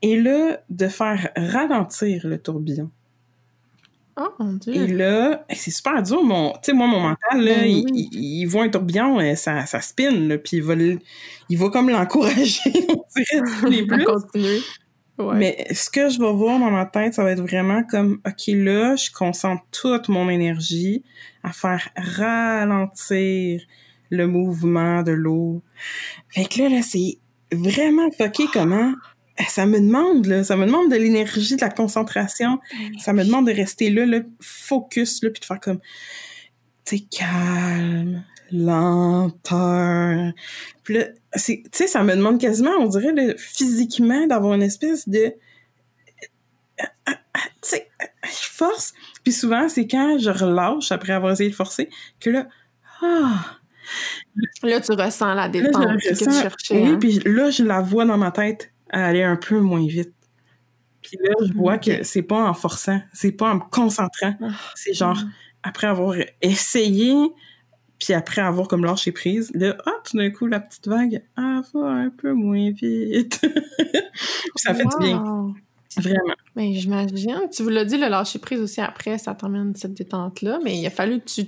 et 0.01 0.19
là, 0.19 0.59
de 0.69 0.88
faire 0.88 1.30
ralentir 1.36 2.28
le 2.28 2.38
tourbillon. 2.38 2.91
Oh, 4.20 4.30
mon 4.39 4.53
Dieu. 4.53 4.74
Et 4.74 4.88
là, 4.88 5.45
hey, 5.47 5.55
c'est 5.55 5.70
super 5.72 6.01
dur, 6.01 6.24
mon, 6.24 6.51
tu 6.53 6.57
sais, 6.63 6.74
moi, 6.74 6.88
mon 6.88 6.99
mental, 7.01 7.39
là, 7.43 7.55
Ben 7.55 7.65
il, 7.70 7.86
oui. 7.86 8.09
il- 8.11 8.39
il 8.41 8.45
voit 8.45 8.63
un 8.63 8.70
tourbillon, 8.70 9.20
euh, 9.20 9.36
ça, 9.36 9.65
ça 9.68 9.80
spin, 9.80 10.38
puis 10.43 10.57
il 10.57 10.63
va, 10.63 10.74
il 10.76 11.57
va 11.57 11.70
comme 11.70 11.89
l'encourager, 11.89 12.59
on 12.89 13.03
dirait, 13.15 13.84
plus. 14.34 14.63
Ouais. 15.20 15.36
Mais 15.36 15.68
ce 15.74 15.89
que 15.89 16.09
je 16.09 16.20
vais 16.20 16.32
voir 16.32 16.59
dans 16.59 16.70
ma 16.70 16.86
tête, 16.86 17.13
ça 17.15 17.24
va 17.24 17.32
être 17.32 17.41
vraiment 17.41 17.84
comme, 17.84 18.20
OK, 18.28 18.43
là, 18.47 18.95
je 18.95 19.09
concentre 19.11 19.63
toute 19.72 20.09
mon 20.09 20.30
énergie 20.30 21.03
à 21.43 21.51
faire 21.51 21.88
ralentir 21.95 23.61
le 24.09 24.28
mouvement 24.28 25.03
de 25.03 25.11
l'eau. 25.11 25.61
Fait 26.30 26.45
que 26.45 26.61
là, 26.61 26.70
là, 26.70 26.82
c'est 26.82 27.18
vraiment 27.51 28.09
fucké 28.11 28.43
comment 28.53 28.93
ça 29.47 29.65
me 29.65 29.79
demande, 29.79 30.25
là, 30.25 30.43
ça 30.43 30.55
me 30.55 30.65
demande 30.65 30.91
de 30.91 30.95
l'énergie, 30.95 31.55
de 31.55 31.61
la 31.61 31.69
concentration. 31.69 32.59
Ça 32.99 33.13
me 33.13 33.23
demande 33.23 33.47
de 33.47 33.53
rester 33.53 33.89
là, 33.89 34.05
là, 34.05 34.19
focus, 34.41 35.21
là, 35.23 35.29
puis 35.29 35.41
de 35.41 35.45
faire 35.45 35.59
comme, 35.59 35.79
tu 36.85 36.97
sais, 36.97 37.03
calme, 37.11 38.23
lenteur. 38.51 40.33
Puis 40.83 40.95
là, 40.95 41.05
tu 41.35 41.63
sais, 41.71 41.88
ça 41.88 42.03
me 42.03 42.15
demande 42.15 42.39
quasiment, 42.39 42.71
on 42.79 42.88
dirait, 42.88 43.13
là, 43.13 43.33
physiquement, 43.38 44.25
d'avoir 44.27 44.53
une 44.53 44.63
espèce 44.63 45.07
de, 45.07 45.33
tu 46.77 47.13
sais, 47.61 47.88
je 48.23 48.49
force. 48.51 48.93
Puis 49.23 49.33
souvent, 49.33 49.69
c'est 49.69 49.88
quand 49.88 50.17
je 50.19 50.29
relâche 50.29 50.91
après 50.91 51.13
avoir 51.13 51.33
essayé 51.33 51.49
de 51.49 51.55
forcer 51.55 51.89
que 52.19 52.29
là, 52.29 52.47
ah, 53.01 53.57
Là, 54.63 54.81
tu 54.81 54.91
ressens 54.91 55.27
la 55.27 55.35
là, 55.35 55.49
détente 55.49 56.01
que 56.01 56.13
tu 56.13 56.31
cherchais. 56.31 56.75
oui, 56.75 56.89
hein? 56.89 56.97
puis 56.99 57.19
là, 57.25 57.49
je 57.49 57.63
la 57.63 57.79
vois 57.79 58.03
dans 58.03 58.17
ma 58.17 58.31
tête 58.31 58.71
aller 58.89 59.23
un 59.23 59.35
peu 59.35 59.59
moins 59.59 59.85
vite. 59.85 60.13
Puis 61.01 61.17
là, 61.23 61.33
je 61.45 61.53
vois 61.53 61.77
que 61.77 62.03
c'est 62.03 62.21
pas 62.21 62.49
en 62.49 62.53
forçant, 62.53 62.99
c'est 63.13 63.31
pas 63.31 63.51
en 63.51 63.55
me 63.55 63.69
concentrant. 63.71 64.35
Ah. 64.41 64.51
C'est 64.75 64.93
genre, 64.93 65.17
après 65.63 65.88
avoir 65.88 66.15
essayé, 66.41 67.13
puis 67.99 68.13
après 68.13 68.41
avoir 68.41 68.67
comme 68.67 68.83
lâché 68.83 69.11
prise, 69.11 69.51
là, 69.53 69.75
ah, 69.85 69.91
tout 70.03 70.17
d'un 70.17 70.29
coup, 70.29 70.47
la 70.47 70.59
petite 70.59 70.88
vague, 70.88 71.23
ah, 71.35 71.61
va 71.73 71.88
un 71.88 72.09
peu 72.09 72.33
moins 72.33 72.71
vite. 72.71 73.39
Puis 73.41 74.51
ça 74.57 74.73
fait 74.73 74.83
du 74.83 74.97
bien, 74.99 75.53
vraiment. 75.97 76.35
Ben, 76.55 76.73
j'imagine. 76.73 77.39
Tu 77.51 77.63
vous 77.63 77.69
l'as 77.69 77.85
dit, 77.85 77.97
le 77.97 78.07
lâcher 78.07 78.39
prise 78.39 78.59
aussi 78.59 78.81
après, 78.81 79.17
ça 79.17 79.33
t'emmène 79.33 79.75
cette 79.75 79.93
détente-là, 79.93 80.59
mais 80.63 80.77
il 80.77 80.85
a 80.85 80.89
fallu 80.89 81.19
que 81.19 81.25
tu, 81.25 81.45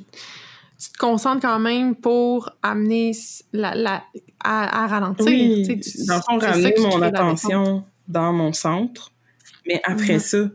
tu 0.79 0.91
te 0.91 0.97
concentres 0.97 1.41
quand 1.41 1.59
même 1.59 1.95
pour 1.95 2.51
amener 2.63 3.11
la, 3.51 3.75
la, 3.75 4.03
à, 4.43 4.83
à 4.83 4.87
ralentir. 4.87 5.25
Oui, 5.25 5.63
tu 5.67 6.05
dans 6.05 6.15
le 6.15 6.21
fond, 6.21 6.37
ramener 6.39 6.73
mon 6.79 6.97
la 6.97 7.07
attention 7.07 7.83
dans 8.07 8.31
mon 8.31 8.53
centre. 8.53 9.11
Mais 9.67 9.81
après 9.83 10.19
ça, 10.19 10.49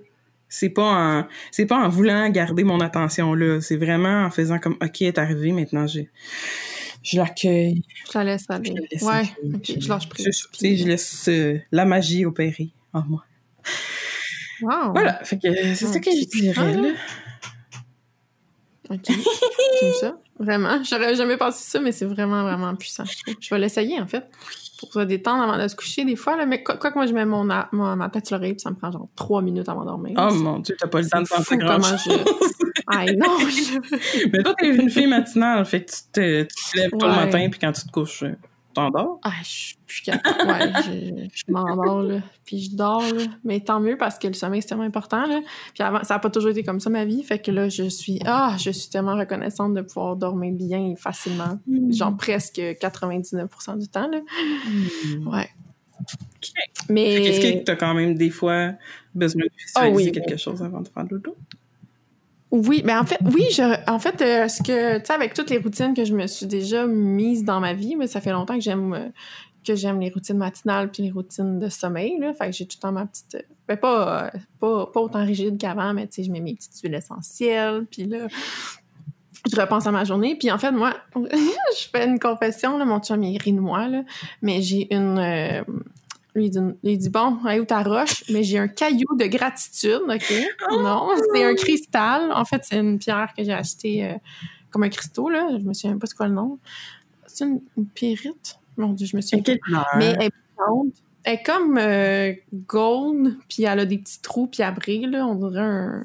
c'est 0.49 0.70
pas 0.70 0.83
en 0.83 1.27
c'est 1.51 1.66
pas 1.66 1.77
en 1.77 1.89
voulant 1.89 2.29
garder 2.31 2.64
mon 2.64 2.81
attention 2.81 3.35
là, 3.35 3.61
c'est 3.61 3.77
vraiment 3.77 4.25
en 4.25 4.31
faisant 4.31 4.59
comme 4.59 4.77
OK, 4.83 5.03
est 5.03 5.18
arrivé, 5.18 5.53
maintenant 5.53 5.87
je 5.87 6.01
je 7.03 7.18
l'accueille, 7.18 7.83
Je 8.11 8.18
la 8.18 8.25
laisse 8.25 8.47
aller. 8.49 8.75
je 8.75 8.83
laisse 8.95 9.03
ouais, 9.03 9.12
aller, 9.12 9.81
je 9.81 9.89
lâche 9.89 10.09
prise. 10.09 10.47
je 10.59 10.87
laisse 10.87 11.29
euh, 11.29 11.59
la 11.70 11.85
magie 11.85 12.25
opérer 12.25 12.70
en 12.95 13.03
moi. 13.03 13.25
Wow. 14.62 14.93
Voilà, 14.93 15.14
que 15.14 15.75
c'est 15.75 15.87
ça 15.87 16.01
que 16.01 16.11
je 16.11 16.25
dirais 16.25 16.75
là. 16.75 16.93
OK. 18.95 19.07
J'aime 19.80 19.92
ça. 20.01 20.16
Vraiment. 20.38 20.82
J'aurais 20.82 21.14
jamais 21.14 21.36
pensé 21.36 21.62
ça, 21.70 21.80
mais 21.80 21.92
c'est 21.92 22.05
vraiment, 22.07 22.42
vraiment 22.42 22.74
puissant. 22.74 23.05
je. 23.05 23.32
Je 23.40 23.51
vais 23.55 23.59
l'essayer, 23.61 24.01
en 24.01 24.07
fait. 24.07 24.24
Pour 24.78 24.92
se 24.92 24.99
détendre 25.01 25.42
avant 25.45 25.62
de 25.62 25.68
se 25.68 25.76
coucher, 25.76 26.05
des 26.05 26.16
fois. 26.16 26.36
Là. 26.36 26.47
Mais 26.47 26.62
quoi, 26.62 26.76
quoi 26.76 26.90
que 26.90 26.97
moi, 26.99 27.07
je 27.07 27.12
mets 27.12 27.24
mon, 27.24 27.49
a- 27.51 27.68
ma 27.72 28.09
tête 28.11 28.26
sur 28.26 28.36
l'oreille, 28.36 28.55
puis 28.55 28.61
ça 28.61 28.70
me 28.70 28.74
prend 28.76 28.90
genre 28.90 29.09
trois 29.16 29.40
minutes 29.42 29.68
avant 29.68 29.82
de 29.82 29.86
dormir. 29.86 30.14
Oh 30.18 30.34
mon 30.34 30.59
dieu, 30.59 30.76
t'as 30.78 30.88
pas 30.88 31.01
le 31.01 31.09
temps 31.09 31.22
de 31.22 31.28
penser 31.28 31.57
grand 31.57 31.80
chose. 31.80 32.01
je- 32.07 32.82
Ah 32.88 33.05
non! 33.16 33.38
je- 33.38 34.28
Mais 34.32 34.42
toi, 34.42 34.55
t'es 34.59 34.68
une 34.74 34.90
fille 34.90 35.07
matinale, 35.07 35.64
fait 35.64 35.84
que 35.84 35.90
tu 35.92 35.99
te, 36.12 36.42
tu 36.42 36.49
te 36.72 36.76
lèves 36.78 36.90
tôt 36.90 37.07
le 37.07 37.12
Ouais. 37.12 37.16
matin, 37.24 37.49
puis 37.51 37.61
quand 37.61 37.72
tu 37.72 37.82
te 37.86 37.90
couches, 37.92 38.24
euh, 38.24 38.34
t'endors? 38.75 39.18
Ah, 39.22 39.33
je 39.43 39.49
suis 39.49 39.77
plus 39.87 40.03
capable. 40.03 40.51
Ouais, 40.51 40.72
je, 40.85 41.29
je 41.33 41.53
m'endors, 41.53 42.03
là. 42.03 42.20
Puis 42.45 42.61
je 42.61 42.77
dors, 42.77 43.01
là. 43.01 43.22
Mais 43.45 43.61
tant 43.61 43.81
mieux 43.81 43.97
parce 43.97 44.18
que 44.18 44.27
le 44.27 44.35
sommeil, 44.35 44.61
c'est 44.61 44.68
tellement 44.68 44.85
important, 44.85 45.27
là. 45.27 45.41
Puis 45.72 45.83
avant, 45.83 46.05
ça 46.05 46.14
n'a 46.14 46.20
pas 46.20 46.31
toujours 46.31 46.51
été 46.51 46.62
comme 46.62 46.81
ça, 46.81 46.91
ma 46.91 47.05
vie. 47.05 47.22
Fait 47.22 47.39
que 47.39 47.51
là, 47.51 47.68
je 47.68 47.85
suis... 47.85 48.20
Ah, 48.27 48.57
je 48.59 48.70
suis 48.70 48.91
tellement 48.91 49.16
reconnaissante 49.16 49.75
de 49.75 49.81
pouvoir 49.81 50.16
dormir 50.16 50.53
bien 50.53 50.91
et 50.91 50.97
facilement. 50.97 51.59
Genre 51.91 52.16
presque 52.16 52.59
99% 52.59 53.79
du 53.79 53.89
temps, 53.89 54.09
là. 54.09 54.20
Hmm. 54.20 55.29
Ouais. 55.29 55.49
Ok. 56.01 56.51
Mais... 56.89 57.14
Est-ce 57.14 57.41
que 57.41 57.64
t'as 57.64 57.77
quand 57.77 57.95
même 57.95 58.14
des 58.14 58.31
fois 58.31 58.72
besoin 59.14 59.43
de 59.45 59.51
Ah 59.75 59.89
visualiser 59.89 60.11
oui, 60.11 60.12
quelque 60.12 60.37
chose 60.37 60.62
avant 60.62 60.81
de 60.81 60.89
faire 60.89 61.05
dodo? 61.05 61.37
Oui, 62.55 62.83
ben 62.85 63.01
en 63.01 63.05
fait, 63.05 63.19
oui, 63.35 63.43
je, 63.51 63.91
en 63.91 63.99
fait, 63.99 64.23
euh, 64.23 64.47
ce 64.47 64.63
que, 64.63 64.99
tu 64.99 65.07
sais, 65.07 65.13
avec 65.13 65.35
toutes 65.35 65.51
les 65.51 65.59
routines 65.59 65.93
que 65.93 66.05
je 66.05 66.15
me 66.15 66.29
suis 66.29 66.47
déjà 66.47 66.87
mises 66.87 67.43
dans 67.43 67.59
ma 67.59 67.73
vie, 67.73 67.97
mais 67.97 68.07
ça 68.07 68.21
fait 68.21 68.31
longtemps 68.31 68.55
que 68.55 68.61
j'aime 68.61 68.95
euh, 68.95 69.09
que 69.67 69.75
j'aime 69.75 69.99
les 69.99 70.09
routines 70.09 70.37
matinales 70.37 70.93
puis 70.93 71.03
les 71.03 71.11
routines 71.11 71.59
de 71.59 71.69
sommeil, 71.69 72.17
là. 72.21 72.33
Fait 72.33 72.47
que 72.47 72.53
j'ai 72.53 72.65
tout 72.67 72.77
le 72.79 72.83
temps 72.83 72.93
ma 72.93 73.07
petite, 73.07 73.35
euh, 73.35 73.43
ben 73.67 73.77
pas, 73.77 74.31
pas, 74.61 74.87
pas 74.87 75.01
autant 75.01 75.25
rigide 75.25 75.59
qu'avant, 75.59 75.93
mais 75.95 76.07
tu 76.07 76.15
sais, 76.15 76.23
je 76.23 76.31
mets 76.31 76.41
mes 76.41 76.55
petites 76.55 76.79
huiles 76.81 76.95
essentielles, 76.95 77.87
puis 77.91 78.05
là, 78.05 78.29
je 79.53 79.61
repense 79.61 79.89
à 79.89 79.91
ma 79.91 80.05
journée. 80.05 80.37
Puis 80.37 80.53
en 80.53 80.59
fait, 80.59 80.71
moi, 80.71 80.95
je 81.17 81.89
fais 81.91 82.07
une 82.07 82.21
confession, 82.21 82.79
là, 82.79 82.85
mon 82.85 83.01
chum, 83.01 83.21
il 83.25 83.37
rit 83.37 83.53
de 83.53 83.59
moi, 83.59 83.89
là, 83.89 84.05
mais 84.43 84.63
j'ai 84.63 84.95
une... 84.95 85.65
Lui, 86.35 86.51
il 86.82 86.99
dit, 86.99 87.11
bon, 87.11 87.39
hey, 87.47 87.61
où 87.61 87.64
ta 87.64 87.82
roche? 87.82 88.24
Mais 88.30 88.43
j'ai 88.43 88.59
un 88.59 88.66
caillou 88.66 89.07
de 89.16 89.26
gratitude, 89.26 90.01
OK? 90.09 90.32
Non, 90.70 91.11
c'est 91.32 91.45
un 91.45 91.55
cristal. 91.55 92.32
En 92.32 92.45
fait, 92.45 92.62
c'est 92.64 92.78
une 92.78 92.99
pierre 92.99 93.32
que 93.37 93.45
j'ai 93.45 93.53
achetée 93.53 94.05
euh, 94.05 94.14
comme 94.70 94.82
un 94.82 94.89
cristaux, 94.89 95.28
là. 95.28 95.49
Je 95.53 95.62
me 95.64 95.72
souviens 95.72 95.97
pas 95.97 96.07
c'est 96.09 96.16
quoi 96.16 96.26
le 96.26 96.35
nom. 96.35 96.59
C'est 97.26 97.45
une, 97.45 97.61
une 97.76 97.87
pyrite? 97.87 98.59
Mon 98.76 98.93
Dieu, 98.95 99.07
je 99.07 99.16
me 99.16 99.20
souviens 99.20 99.43
Quelle 99.43 99.61
couleur? 99.61 99.87
mais 99.97 100.07
elle 100.18 100.24
est 100.24 100.32
blonde. 100.57 100.91
Elle 101.22 101.35
est 101.35 101.43
comme 101.45 101.78
euh, 101.78 102.32
gold, 102.66 103.37
puis 103.49 103.62
elle 103.62 103.78
a 103.78 103.87
des 103.87 103.99
petits 103.99 104.20
trous, 104.20 104.49
puis 104.49 104.62
elle 104.62 104.74
brille, 104.74 105.07
là. 105.07 105.26
On 105.26 105.37
dirait 105.37 105.62
un... 105.62 106.05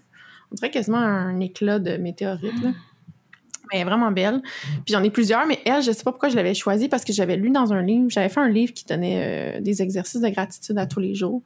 On 0.52 0.56
dirait 0.56 0.72
quasiment 0.72 0.98
un 0.98 1.40
éclat 1.40 1.80
de 1.80 1.98
météorite, 1.98 2.62
là. 2.64 2.70
Mais 3.72 3.80
elle 3.80 3.82
est 3.82 3.90
vraiment 3.90 4.12
belle. 4.12 4.42
Puis 4.86 4.94
j'en 4.94 5.04
ai 5.04 5.10
plusieurs, 5.10 5.46
mais 5.46 5.60
elle, 5.66 5.82
je 5.82 5.92
sais 5.92 6.04
pas 6.04 6.12
pourquoi 6.12 6.30
je 6.30 6.36
l'avais 6.36 6.54
choisie, 6.54 6.90
parce 6.90 7.04
que 7.04 7.14
j'avais 7.14 7.38
lu 7.38 7.52
dans 7.52 7.74
un 7.74 7.82
livre, 7.82 8.10
j'avais 8.10 8.30
fait 8.30 8.40
un 8.40 8.50
livre 8.50 8.74
qui 8.74 8.86
donnait 8.86 9.58
euh, 9.58 9.62
des 9.62 9.82
exercices 9.82 10.22
de 10.22 10.30
gratitude 10.30 10.78
à 10.78 10.86
tous 10.86 11.00
les 11.00 11.16
jours. 11.16 11.42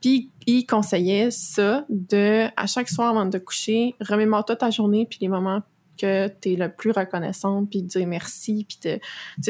Puis 0.00 0.30
il 0.46 0.66
conseillait 0.66 1.30
ça 1.30 1.84
de, 1.88 2.46
à 2.56 2.66
chaque 2.66 2.88
soir 2.88 3.10
avant 3.10 3.26
de 3.26 3.38
te 3.38 3.42
coucher, 3.42 3.94
remémore-toi 4.00 4.56
ta 4.56 4.70
journée, 4.70 5.06
puis 5.08 5.18
les 5.20 5.28
moments 5.28 5.62
que 6.00 6.28
tu 6.40 6.52
es 6.52 6.56
le 6.56 6.70
plus 6.70 6.90
reconnaissant, 6.90 7.64
puis 7.64 7.82
de 7.82 7.88
dire 7.88 8.06
merci, 8.06 8.66
puis 8.68 8.78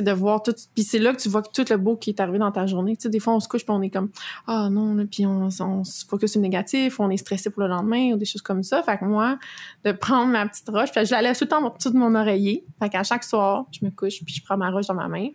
de, 0.02 0.12
voir 0.12 0.42
tout. 0.42 0.54
Puis 0.74 0.84
c'est 0.84 0.98
là 0.98 1.12
que 1.12 1.20
tu 1.20 1.28
vois 1.28 1.42
tout 1.42 1.64
le 1.68 1.76
beau 1.76 1.96
qui 1.96 2.10
est 2.10 2.20
arrivé 2.20 2.38
dans 2.38 2.50
ta 2.50 2.66
journée. 2.66 2.96
Tu 2.96 3.02
sais, 3.02 3.08
des 3.08 3.20
fois, 3.20 3.34
on 3.34 3.40
se 3.40 3.48
couche, 3.48 3.64
puis 3.64 3.74
on 3.74 3.82
est 3.82 3.90
comme, 3.90 4.10
ah 4.46 4.68
non, 4.70 4.94
là, 4.94 5.04
puis 5.10 5.26
on, 5.26 5.50
se 5.50 6.04
focus 6.06 6.32
sur 6.32 6.40
le 6.40 6.42
négatif, 6.42 7.00
on 7.00 7.10
est 7.10 7.16
stressé 7.16 7.50
pour 7.50 7.62
le 7.62 7.68
lendemain, 7.68 8.12
ou 8.12 8.16
des 8.16 8.24
choses 8.24 8.42
comme 8.42 8.62
ça. 8.62 8.82
Fait 8.82 8.98
que 8.98 9.04
moi, 9.04 9.38
de 9.84 9.92
prendre 9.92 10.32
ma 10.32 10.46
petite 10.46 10.68
roche, 10.68 10.90
je 10.94 11.10
la 11.10 11.22
laisse 11.22 11.38
tout 11.38 11.44
le 11.44 11.48
temps 11.48 11.70
tout 11.70 11.90
de 11.90 11.98
mon 11.98 12.14
oreiller. 12.14 12.64
Fait 12.78 12.88
qu'à 12.88 13.02
chaque 13.02 13.24
soir, 13.24 13.66
je 13.70 13.84
me 13.84 13.90
couche, 13.90 14.24
puis 14.24 14.34
je 14.34 14.42
prends 14.42 14.56
ma 14.56 14.70
roche 14.70 14.86
dans 14.86 14.94
ma 14.94 15.08
main. 15.08 15.28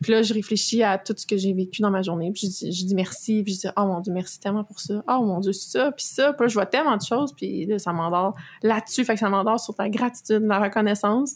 Puis 0.00 0.12
là, 0.12 0.22
je 0.22 0.32
réfléchis 0.32 0.82
à 0.82 0.98
tout 0.98 1.14
ce 1.16 1.26
que 1.26 1.36
j'ai 1.36 1.52
vécu 1.52 1.82
dans 1.82 1.90
ma 1.90 2.02
journée, 2.02 2.30
puis 2.32 2.50
je 2.50 2.84
dis, 2.84 2.94
merci, 2.94 3.42
puis 3.42 3.54
je 3.54 3.60
dis, 3.60 3.68
oh 3.76 3.86
mon 3.86 4.00
Dieu, 4.00 4.12
merci 4.12 4.38
tellement 4.38 4.64
pour 4.64 4.80
ça. 4.80 5.02
Oh 5.08 5.24
mon 5.24 5.40
Dieu, 5.40 5.52
ça, 5.52 5.92
puis 5.92 6.04
ça. 6.04 6.32
Puis 6.32 6.44
là, 6.44 6.48
je 6.48 6.54
vois 6.54 6.66
tellement 6.66 6.96
de 6.96 7.02
choses, 7.02 7.32
puis 7.34 7.66
là, 7.66 7.78
ça 7.78 7.92
m'endort 7.92 8.34
là-dessus. 8.62 9.04
Fait 9.04 9.14
que 9.14 9.20
ça 9.20 9.28
m'endort 9.28 9.60
sur 9.60 9.74
ta 9.74 9.88
gratitude, 9.88 10.42
reconnaissance. 10.60 11.34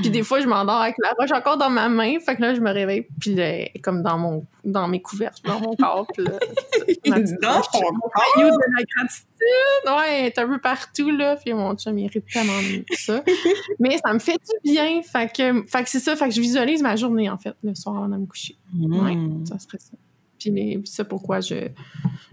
Puis 0.00 0.10
des 0.10 0.22
fois, 0.22 0.40
je 0.40 0.46
m'endors 0.46 0.80
avec 0.80 0.96
la 1.02 1.12
roche 1.18 1.30
encore 1.32 1.56
dans 1.56 1.70
ma 1.70 1.88
main. 1.88 2.18
Fait 2.18 2.36
que 2.36 2.42
là, 2.42 2.54
je 2.54 2.60
me 2.60 2.70
réveille, 2.72 3.06
puis 3.20 3.34
là, 3.34 3.66
comme 3.82 4.02
dans 4.02 4.18
mon, 4.18 4.44
dans 4.64 4.88
mes 4.88 5.00
couvertes, 5.00 5.42
dans 5.44 5.60
mon 5.60 5.76
corps. 5.76 6.06
Puis 6.14 6.24
là, 6.24 6.32
Dans 7.42 7.52
roche, 7.56 7.66
ton 7.72 7.80
mon 7.92 8.08
de 8.46 8.76
la 8.76 8.84
gratitude. 8.96 9.26
Ouais, 9.86 10.26
est 10.26 10.38
un 10.38 10.48
peu 10.48 10.58
partout, 10.58 11.10
là. 11.10 11.36
Puis 11.36 11.52
mon 11.52 11.74
chum, 11.76 11.98
il 11.98 12.10
tellement 12.10 12.52
ça. 12.96 13.22
Mais 13.78 13.98
ça 14.04 14.12
me 14.12 14.18
fait 14.18 14.40
du 14.64 14.72
bien. 14.72 15.02
Fait 15.02 15.30
que, 15.32 15.64
fait 15.66 15.82
que 15.84 15.88
c'est 15.90 16.00
ça. 16.00 16.16
Fait 16.16 16.28
que 16.28 16.34
je 16.34 16.40
visualise 16.40 16.82
ma 16.82 16.96
journée, 16.96 17.28
en 17.30 17.38
fait, 17.38 17.54
le 17.62 17.74
soir 17.74 17.96
avant 17.96 18.08
de 18.08 18.16
me 18.16 18.26
coucher. 18.26 18.56
Ouais, 18.78 19.14
Mm. 19.14 19.46
ça 19.46 19.58
serait 19.58 19.78
ça. 19.78 19.92
Puis 20.38 20.82
c'est 20.84 21.06
pourquoi 21.08 21.40
je, 21.40 21.68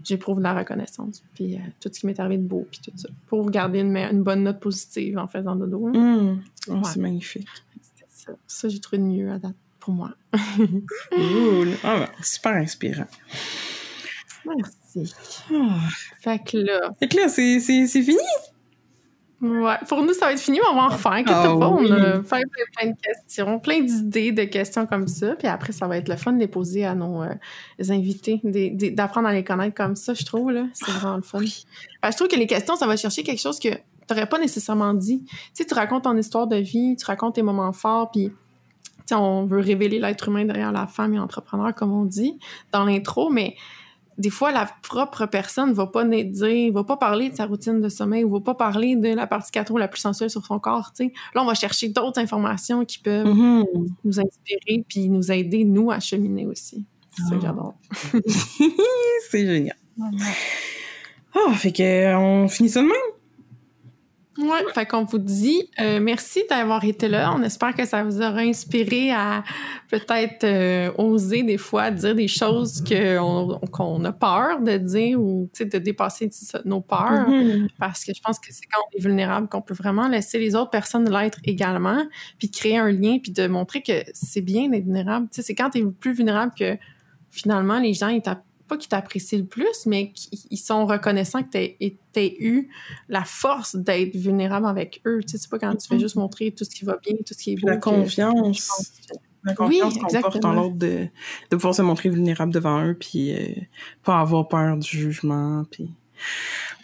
j'éprouve 0.02 0.38
de 0.38 0.42
la 0.42 0.54
reconnaissance. 0.54 1.22
Puis 1.34 1.54
euh, 1.56 1.58
tout 1.80 1.90
ce 1.92 2.00
qui 2.00 2.06
m'est 2.06 2.18
arrivé 2.20 2.38
de 2.38 2.46
beau, 2.46 2.66
puis 2.70 2.80
tout 2.84 2.92
ça. 2.96 3.08
Pour 3.26 3.50
garder 3.50 3.80
une, 3.80 4.22
bonne 4.22 4.42
note 4.44 4.60
positive 4.60 5.18
en 5.18 5.26
faisant 5.28 5.56
dodo. 5.56 5.88
hein. 5.88 5.92
Mm. 5.92 6.42
Oh, 6.68 6.72
Ouais. 6.72 6.80
C'est 6.84 7.00
magnifique. 7.00 7.48
C'est 7.96 8.06
ça. 8.26 8.32
Ça, 8.46 8.68
j'ai 8.68 8.80
trouvé 8.80 8.98
de 8.98 9.06
mieux 9.06 9.30
à 9.30 9.38
date 9.38 9.56
pour 9.80 9.94
moi. 9.94 10.14
Cool. 11.10 11.68
Ah, 11.82 11.98
ben, 11.98 12.08
super 12.22 12.52
inspirant. 12.52 13.06
Merci. 14.46 15.14
Ah. 15.52 15.78
Fait 16.20 16.38
que 16.38 16.58
là, 16.58 16.94
Fait 16.98 17.08
que 17.08 17.16
là, 17.16 17.28
c'est 17.28 17.60
fini? 17.60 18.18
Ouais, 19.44 19.76
pour 19.88 20.02
nous, 20.02 20.12
ça 20.12 20.26
va 20.26 20.32
être 20.32 20.40
fini, 20.40 20.58
mais 20.58 20.68
on 20.70 20.76
va 20.76 20.82
en 20.82 20.88
refaire. 20.88 21.12
Inquiète 21.12 21.36
Ah 21.36 21.56
pas, 21.58 21.68
oui. 21.68 21.88
on 21.90 21.92
a 21.92 22.18
plein, 22.18 22.40
plein 22.76 22.90
de 22.90 22.96
questions, 23.00 23.58
plein 23.58 23.80
d'idées 23.80 24.32
de 24.32 24.44
questions 24.44 24.86
comme 24.86 25.06
ça. 25.08 25.34
Puis 25.36 25.48
après, 25.48 25.72
ça 25.72 25.86
va 25.86 25.96
être 25.96 26.08
le 26.08 26.16
fun 26.16 26.32
de 26.32 26.38
les 26.38 26.48
poser 26.48 26.84
à 26.84 26.94
nos 26.94 27.22
euh, 27.22 27.34
invités, 27.90 28.40
d'apprendre 28.92 29.28
à 29.28 29.32
les 29.32 29.44
connaître 29.44 29.74
comme 29.74 29.96
ça, 29.96 30.14
je 30.14 30.24
trouve. 30.24 30.52
C'est 30.72 30.90
vraiment 30.90 31.16
le 31.16 31.22
fun. 31.22 31.40
Je 31.40 32.16
trouve 32.16 32.28
que 32.28 32.36
les 32.36 32.46
questions, 32.46 32.76
ça 32.76 32.86
va 32.86 32.96
chercher 32.96 33.22
quelque 33.22 33.40
chose 33.40 33.58
que 33.58 33.68
tu 33.68 33.78
n'aurais 34.10 34.26
pas 34.26 34.38
nécessairement 34.38 34.94
dit. 34.94 35.24
Tu 35.24 35.36
sais, 35.54 35.64
tu 35.64 35.74
racontes 35.74 36.04
ton 36.04 36.16
histoire 36.16 36.46
de 36.46 36.56
vie, 36.56 36.96
tu 36.96 37.04
racontes 37.04 37.34
tes 37.36 37.42
moments 37.42 37.72
forts, 37.72 38.10
puis 38.10 38.30
on 39.12 39.44
veut 39.46 39.60
révéler 39.60 39.98
l'être 39.98 40.28
humain 40.28 40.44
derrière 40.44 40.72
la 40.72 40.86
femme 40.86 41.14
et 41.14 41.18
entrepreneur, 41.18 41.74
comme 41.74 41.92
on 41.92 42.04
dit 42.04 42.38
dans 42.72 42.84
l'intro, 42.84 43.30
mais 43.30 43.56
des 44.18 44.30
fois, 44.30 44.52
la 44.52 44.68
propre 44.82 45.26
personne 45.26 45.72
va 45.72 45.86
pas 45.86 46.04
né- 46.04 46.24
dire, 46.24 46.72
va 46.72 46.84
pas 46.84 46.96
parler 46.96 47.30
de 47.30 47.36
sa 47.36 47.46
routine 47.46 47.80
de 47.80 47.88
sommeil 47.88 48.24
ou 48.24 48.30
va 48.30 48.40
pas 48.40 48.54
parler 48.54 48.96
de 48.96 49.12
la 49.14 49.26
partie 49.26 49.50
4 49.50 49.78
la 49.78 49.88
plus 49.88 50.00
sensuelle 50.00 50.30
sur 50.30 50.44
son 50.46 50.58
corps, 50.58 50.92
tu 50.96 51.06
sais. 51.06 51.12
Là, 51.34 51.42
on 51.42 51.46
va 51.46 51.54
chercher 51.54 51.88
d'autres 51.88 52.20
informations 52.20 52.84
qui 52.84 52.98
peuvent 52.98 53.26
Mhm. 53.26 53.64
nous 54.04 54.20
inspirer 54.20 54.84
puis 54.88 55.08
nous 55.08 55.30
aider, 55.32 55.64
nous, 55.64 55.90
à 55.90 56.00
cheminer 56.00 56.46
aussi. 56.46 56.84
C'est 57.10 57.22
ça 57.22 57.30
que 57.30 57.34
Ah. 57.36 57.40
j'adore. 57.42 57.74
c'est 59.30 59.46
génial. 59.46 59.76
Ah, 61.34 61.52
fait 61.54 61.72
que 61.72 61.82
euh, 61.82 62.18
on 62.18 62.48
finit 62.48 62.68
ça 62.68 62.80
de 62.80 62.86
même? 62.86 62.96
Ouais, 64.36 64.64
fait 64.74 64.86
qu'on 64.86 65.04
vous 65.04 65.18
dit 65.18 65.70
euh, 65.80 66.00
merci 66.00 66.42
d'avoir 66.50 66.84
été 66.84 67.08
là. 67.08 67.32
On 67.36 67.42
espère 67.42 67.74
que 67.74 67.86
ça 67.86 68.02
vous 68.02 68.20
aura 68.20 68.40
inspiré 68.40 69.12
à 69.12 69.44
peut-être 69.90 70.44
euh, 70.44 70.90
oser 70.98 71.44
des 71.44 71.56
fois 71.56 71.90
dire 71.90 72.14
des 72.14 72.26
choses 72.26 72.82
qu'on 73.70 74.04
a 74.04 74.12
peur 74.12 74.60
de 74.60 74.76
dire 74.76 75.20
ou 75.20 75.48
tu 75.52 75.58
sais, 75.58 75.64
de 75.66 75.78
dépasser 75.78 76.28
nos 76.64 76.80
peurs. 76.80 77.28
Mhm. 77.28 77.68
Parce 77.78 78.04
que 78.04 78.12
je 78.14 78.20
pense 78.20 78.38
que 78.40 78.48
c'est 78.50 78.66
quand 78.66 78.80
on 78.80 78.98
est 78.98 79.02
vulnérable 79.02 79.48
qu'on 79.48 79.62
peut 79.62 79.74
vraiment 79.74 80.08
laisser 80.08 80.38
les 80.38 80.56
autres 80.56 80.70
personnes 80.70 81.08
l'être 81.08 81.38
également, 81.44 82.04
puis 82.38 82.50
créer 82.50 82.78
un 82.78 82.90
lien, 82.90 83.18
puis 83.22 83.30
de 83.30 83.46
montrer 83.46 83.82
que 83.82 84.02
c'est 84.14 84.40
bien 84.40 84.68
d'être 84.68 84.84
vulnérable. 84.84 85.28
Tu 85.30 85.36
sais, 85.36 85.42
c'est 85.42 85.54
quand 85.54 85.70
tu 85.70 85.78
es 85.78 85.84
plus 85.84 86.12
vulnérable 86.12 86.52
que 86.58 86.76
finalement 87.30 87.78
les 87.78 87.94
gens, 87.94 88.08
ils 88.08 88.22
pas 88.68 88.76
qu'ils 88.76 88.88
t'apprécient 88.88 89.38
le 89.38 89.44
plus, 89.44 89.86
mais 89.86 90.12
qu'ils 90.12 90.58
sont 90.58 90.86
reconnaissants 90.86 91.42
que 91.42 91.50
tu 91.50 91.58
aies 92.16 92.36
eu 92.40 92.68
la 93.08 93.24
force 93.24 93.76
d'être 93.76 94.16
vulnérable 94.16 94.66
avec 94.66 95.02
eux. 95.06 95.20
Tu 95.22 95.32
sais, 95.32 95.38
c'est 95.38 95.50
pas 95.50 95.58
quand 95.58 95.74
tu 95.76 95.86
fais 95.88 95.94
Mhm. 95.96 96.00
juste 96.00 96.16
montrer 96.16 96.50
tout 96.52 96.64
ce 96.64 96.70
qui 96.70 96.84
va 96.84 96.96
bien, 97.02 97.14
tout 97.26 97.34
ce 97.34 97.42
qui 97.42 97.52
est 97.52 97.60
beau. 97.60 97.68
La 97.68 97.76
confiance. 97.76 98.68
que- 99.08 99.14
La 99.46 99.52
confiance 99.54 99.92
Oui, 99.94 100.00
qu'on 100.00 100.20
porte 100.22 100.44
en 100.46 100.52
l'autre 100.54 100.76
de, 100.76 101.06
de 101.50 101.56
pouvoir 101.56 101.74
se 101.74 101.82
montrer 101.82 102.08
vulnérable 102.08 102.50
devant 102.50 102.82
eux, 102.82 102.96
puis 102.98 103.34
euh, 103.34 103.48
pas 104.02 104.18
avoir 104.18 104.48
peur 104.48 104.78
du 104.78 104.88
jugement. 104.88 105.64
Puis... 105.70 105.92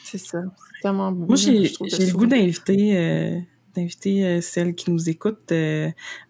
C'est 0.05 0.19
ça. 0.19 0.41
C'est 0.75 0.83
tellement 0.83 1.11
beau. 1.11 1.25
Moi, 1.27 1.37
j'ai 1.37 1.53
le 1.61 2.13
goût 2.13 2.27
d'inviter 2.27 2.99
euh, 2.99 3.39
d'inviter 3.75 4.27
euh, 4.27 4.41
celles 4.43 4.75
qui 4.75 4.91
nous 4.91 5.09
écoutent 5.09 5.53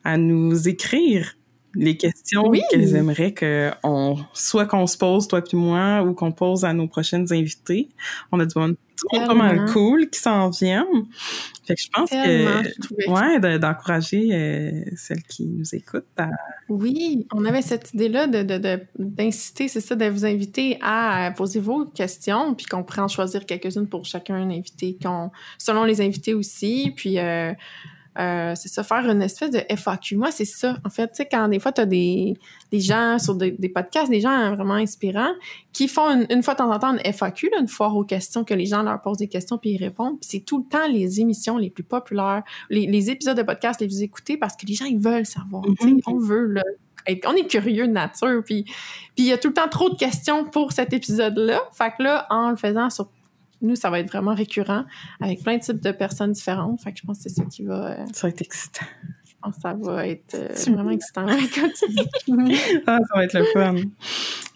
à 0.05 0.17
nous 0.19 0.69
écrire 0.69 1.37
les 1.75 1.97
questions 1.97 2.49
Oui. 2.49 2.63
qu'elles 2.71 2.97
aimeraient 2.97 3.33
que 3.33 3.71
on 3.85 4.17
soit 4.35 4.67
qu'on 4.67 4.87
se 4.87 4.97
pose 4.99 5.29
toi 5.29 5.43
puis 5.43 5.57
moi 5.57 6.03
ou 6.03 6.15
qu'on 6.15 6.33
pose 6.33 6.65
à 6.65 6.73
nos 6.73 6.89
prochaines 6.89 7.33
invités. 7.33 7.89
On 8.33 8.41
a 8.41 8.47
du 8.47 8.59
monde 8.59 8.77
pas 9.13 9.33
mal 9.33 9.65
cool 9.73 10.11
qui 10.11 10.21
s'en 10.21 10.51
viennent. 10.51 11.07
Fait 11.67 11.75
que 11.75 11.81
je 11.81 11.89
pense 11.91 12.11
Tellement, 12.11 12.63
que 12.63 13.11
ouais 13.11 13.41
de- 13.41 13.57
d'encourager 13.57 14.29
euh, 14.33 14.83
celles 14.95 15.23
qui 15.23 15.47
nous 15.47 15.75
écoutent 15.75 16.05
à 16.19 16.29
Oui, 16.69 17.27
on 17.33 17.45
avait 17.47 17.63
cette 17.63 17.95
idée-là 17.95 18.27
de, 18.27 18.43
de, 18.43 18.59
de- 18.59 18.81
d'inciter, 18.99 19.69
c'est 19.69 19.81
ça, 19.81 19.95
de 19.95 20.05
vous 20.07 20.27
inviter 20.27 20.77
à 20.83 21.33
poser 21.35 21.61
vos 21.61 21.87
questions, 21.87 22.55
puis 22.55 22.67
qu'on 22.67 22.85
en 22.99 23.09
choisir 23.09 23.47
quelques-unes 23.47 23.89
pour 23.89 24.05
chacun 24.05 24.35
invité, 24.51 24.99
qu'on, 25.03 25.31
selon 25.57 25.85
les 25.85 26.03
invités 26.03 26.35
aussi, 26.35 26.93
puis 26.95 27.19
euh, 27.19 27.53
euh, 28.19 28.55
c'est 28.57 28.69
ça, 28.69 28.83
faire 28.83 29.09
une 29.09 29.23
espèce 29.23 29.51
de 29.51 29.61
FAQ. 29.77 30.17
Moi, 30.17 30.31
c'est 30.33 30.45
ça, 30.45 30.77
en 30.85 30.91
fait, 30.91 31.07
tu 31.09 31.17
sais, 31.17 31.29
quand 31.31 31.47
des 31.49 31.61
fois, 31.61 31.71
tu 31.73 31.81
as 31.81 31.87
des, 31.87 32.35
des 32.73 32.81
gens 32.81 33.19
sur 33.19 33.35
des, 33.37 33.53
des 33.53 33.69
podcasts, 33.69 34.11
des 34.11 34.21
gens 34.21 34.55
vraiment 34.55 34.75
inspirants, 34.75 35.33
qui 35.73 35.87
font 35.87 36.11
une, 36.11 36.27
une 36.31 36.43
fois 36.43 36.55
de 36.55 36.59
temps 36.59 36.73
en 36.73 36.79
temps 36.79 36.93
une 36.97 37.13
FAQ, 37.13 37.51
là, 37.53 37.61
une 37.61 37.69
foire 37.69 37.97
aux 37.97 38.05
questions, 38.05 38.43
que 38.45 38.55
les 38.55 38.67
gens 38.67 38.83
leur 38.83 39.01
posent 39.01 39.19
des 39.19 39.29
questions, 39.29 39.59
puis 39.59 39.71
ils 39.71 39.79
répondent, 39.83 40.19
puis 40.21 40.29
c'est 40.31 40.41
tout 40.41 40.59
le 40.59 40.65
temps 40.69 40.89
les 40.91 41.21
émissions 41.21 41.57
les 41.57 41.71
plus 41.71 41.85
populaires, 41.85 42.43
les, 42.69 42.87
les 42.87 43.11
épisodes 43.11 43.37
de 43.37 43.43
podcast 43.45 43.81
les 43.81 43.87
plus 43.87 44.03
écoutés, 44.03 44.37
parce 44.37 44.57
que 44.57 44.67
les 44.67 44.75
gens, 44.75 44.87
ils 44.87 44.99
veulent 44.99 45.27
savoir, 45.27 45.63
Mhm. 45.69 46.01
on 46.07 46.19
veut, 46.19 46.47
là, 46.47 46.63
être- 47.07 47.27
on 47.31 47.35
est 47.35 47.47
curieux 47.47 47.87
de 47.87 47.93
nature, 47.93 48.43
puis 48.45 48.65
puis 48.65 48.73
il 49.19 49.27
y 49.27 49.33
a 49.33 49.39
tout 49.39 49.49
le 49.49 49.55
temps 49.55 49.69
trop 49.69 49.89
de 49.89 49.97
questions 49.97 50.45
pour 50.45 50.73
cet 50.73 50.93
épisode-là. 50.93 51.61
Fait 51.73 51.93
que 51.97 52.03
là, 52.03 52.27
en 52.31 52.51
le 52.51 52.57
faisant 52.57 52.91
sur 52.91 53.09
nous, 53.63 53.77
ça 53.77 53.91
va 53.91 54.01
être 54.01 54.09
vraiment 54.09 54.35
récurrent 54.35 54.85
avec 55.21 55.43
plein 55.43 55.57
de 55.57 55.63
types 55.63 55.81
de 55.81 55.93
personnes 55.93 56.33
différentes. 56.33 56.81
Fait 56.83 56.93
que 56.93 56.99
je 57.01 57.07
pense 57.07 57.19
que 57.19 57.25
c'est 57.25 57.37
ça 57.37 57.45
qui 57.45 57.65
va. 57.65 57.93
euh, 57.93 58.05
ça 58.13 58.27
va 58.27 58.29
être 58.31 58.43
excitant. 58.43 58.87
je 59.25 59.33
pense 59.41 59.57
que 59.57 59.61
ça 59.63 59.75
va 59.75 60.07
être 60.07 60.35
euh, 60.35 60.73
vraiment 60.73 60.91
excitant 60.91 61.27
quand 61.27 61.69
tu 61.79 61.89
dis. 61.89 62.59
Ah, 62.87 62.99
ça 62.99 63.15
va 63.15 63.25
être 63.25 63.39
le 63.39 63.45
fun. 63.53 63.77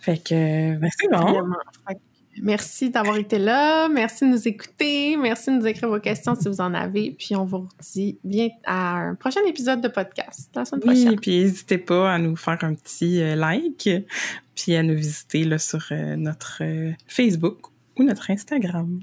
Fait 0.01 0.19
que 0.19 0.77
ben, 0.77 0.91
c'est 0.99 1.09
bon. 1.11 1.19
Vraiment. 1.19 1.57
Fait 1.89 1.95
que 1.95 2.01
Merci 2.43 2.91
d'avoir 2.91 3.17
été 3.17 3.39
là. 3.39 3.89
Merci 3.89 4.25
de 4.25 4.31
nous 4.31 4.49
écouter. 4.49 5.17
Merci 5.17 5.51
de 5.51 5.57
nous 5.57 5.67
écrire 5.67 5.89
vos 5.89 6.01
questions 6.01 6.35
si 6.35 6.49
vous 6.49 6.61
en 6.61 6.75
avez. 6.75 7.15
Puis 7.19 7.37
on 7.37 7.45
vous 7.45 7.69
dit 7.93 8.19
bien 8.25 8.49
à 8.65 8.97
un 8.97 9.15
prochain 9.15 9.41
épisode 9.47 9.81
de 9.81 9.89
podcast 9.89 10.51
la 10.55 10.65
semaine 10.65 10.83
prochaine. 10.83 11.09
Oui, 11.11 11.17
puis 11.17 11.39
n'hésitez 11.41 11.79
pas 11.79 12.13
à 12.13 12.19
nous 12.19 12.37
faire 12.37 12.59
un 12.63 12.75
petit 12.75 13.21
euh, 13.21 13.37
like, 13.37 13.89
puis 14.55 14.75
à 14.75 14.83
nous 14.83 14.95
visiter 14.95 15.45
là, 15.45 15.59
sur 15.59 15.85
euh, 15.91 16.17
notre 16.17 16.59
euh, 16.63 16.93
Facebook 17.07 17.59
ou 17.99 18.05
notre 18.05 18.31
Instagram. 18.31 19.01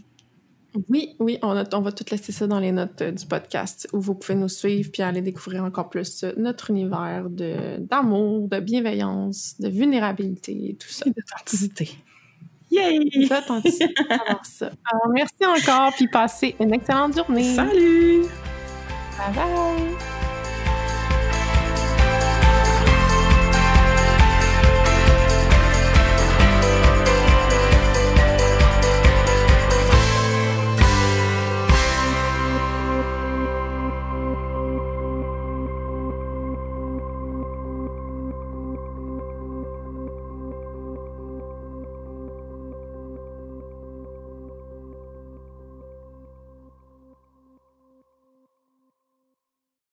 Oui, 0.89 1.15
oui, 1.19 1.37
on, 1.41 1.63
on, 1.73 1.81
va 1.81 1.91
tout 1.91 2.05
laisser 2.09 2.31
ça 2.31 2.47
dans 2.47 2.59
les 2.59 2.71
notes 2.71 3.03
du 3.03 3.25
podcast 3.25 3.89
où 3.91 3.99
vous 3.99 4.15
pouvez 4.15 4.35
nous 4.35 4.47
suivre 4.47 4.89
puis 4.91 5.01
aller 5.01 5.21
découvrir 5.21 5.65
encore 5.65 5.89
plus 5.89 6.23
notre 6.37 6.69
univers 6.69 7.29
d'amour, 7.29 8.47
de, 8.47 8.59
bienveillance, 8.61 9.55
de 9.59 9.67
vulnérabilité 9.67 10.69
et 10.69 10.75
tout 10.75 10.87
ça. 10.87 11.05
Et 11.07 11.11
d'authenticité. 11.11 11.89
Yay! 12.71 13.27
D'authenticité. 13.27 13.93
Alors, 14.09 14.45
ça. 14.45 14.67
Alors, 14.91 15.09
merci 15.13 15.45
encore 15.45 15.91
puis 15.93 16.07
passez 16.07 16.55
une 16.59 16.73
excellente 16.73 17.17
journée. 17.17 17.53
Salut! 17.53 18.21
Bye 19.17 19.35
bye! 19.35 20.20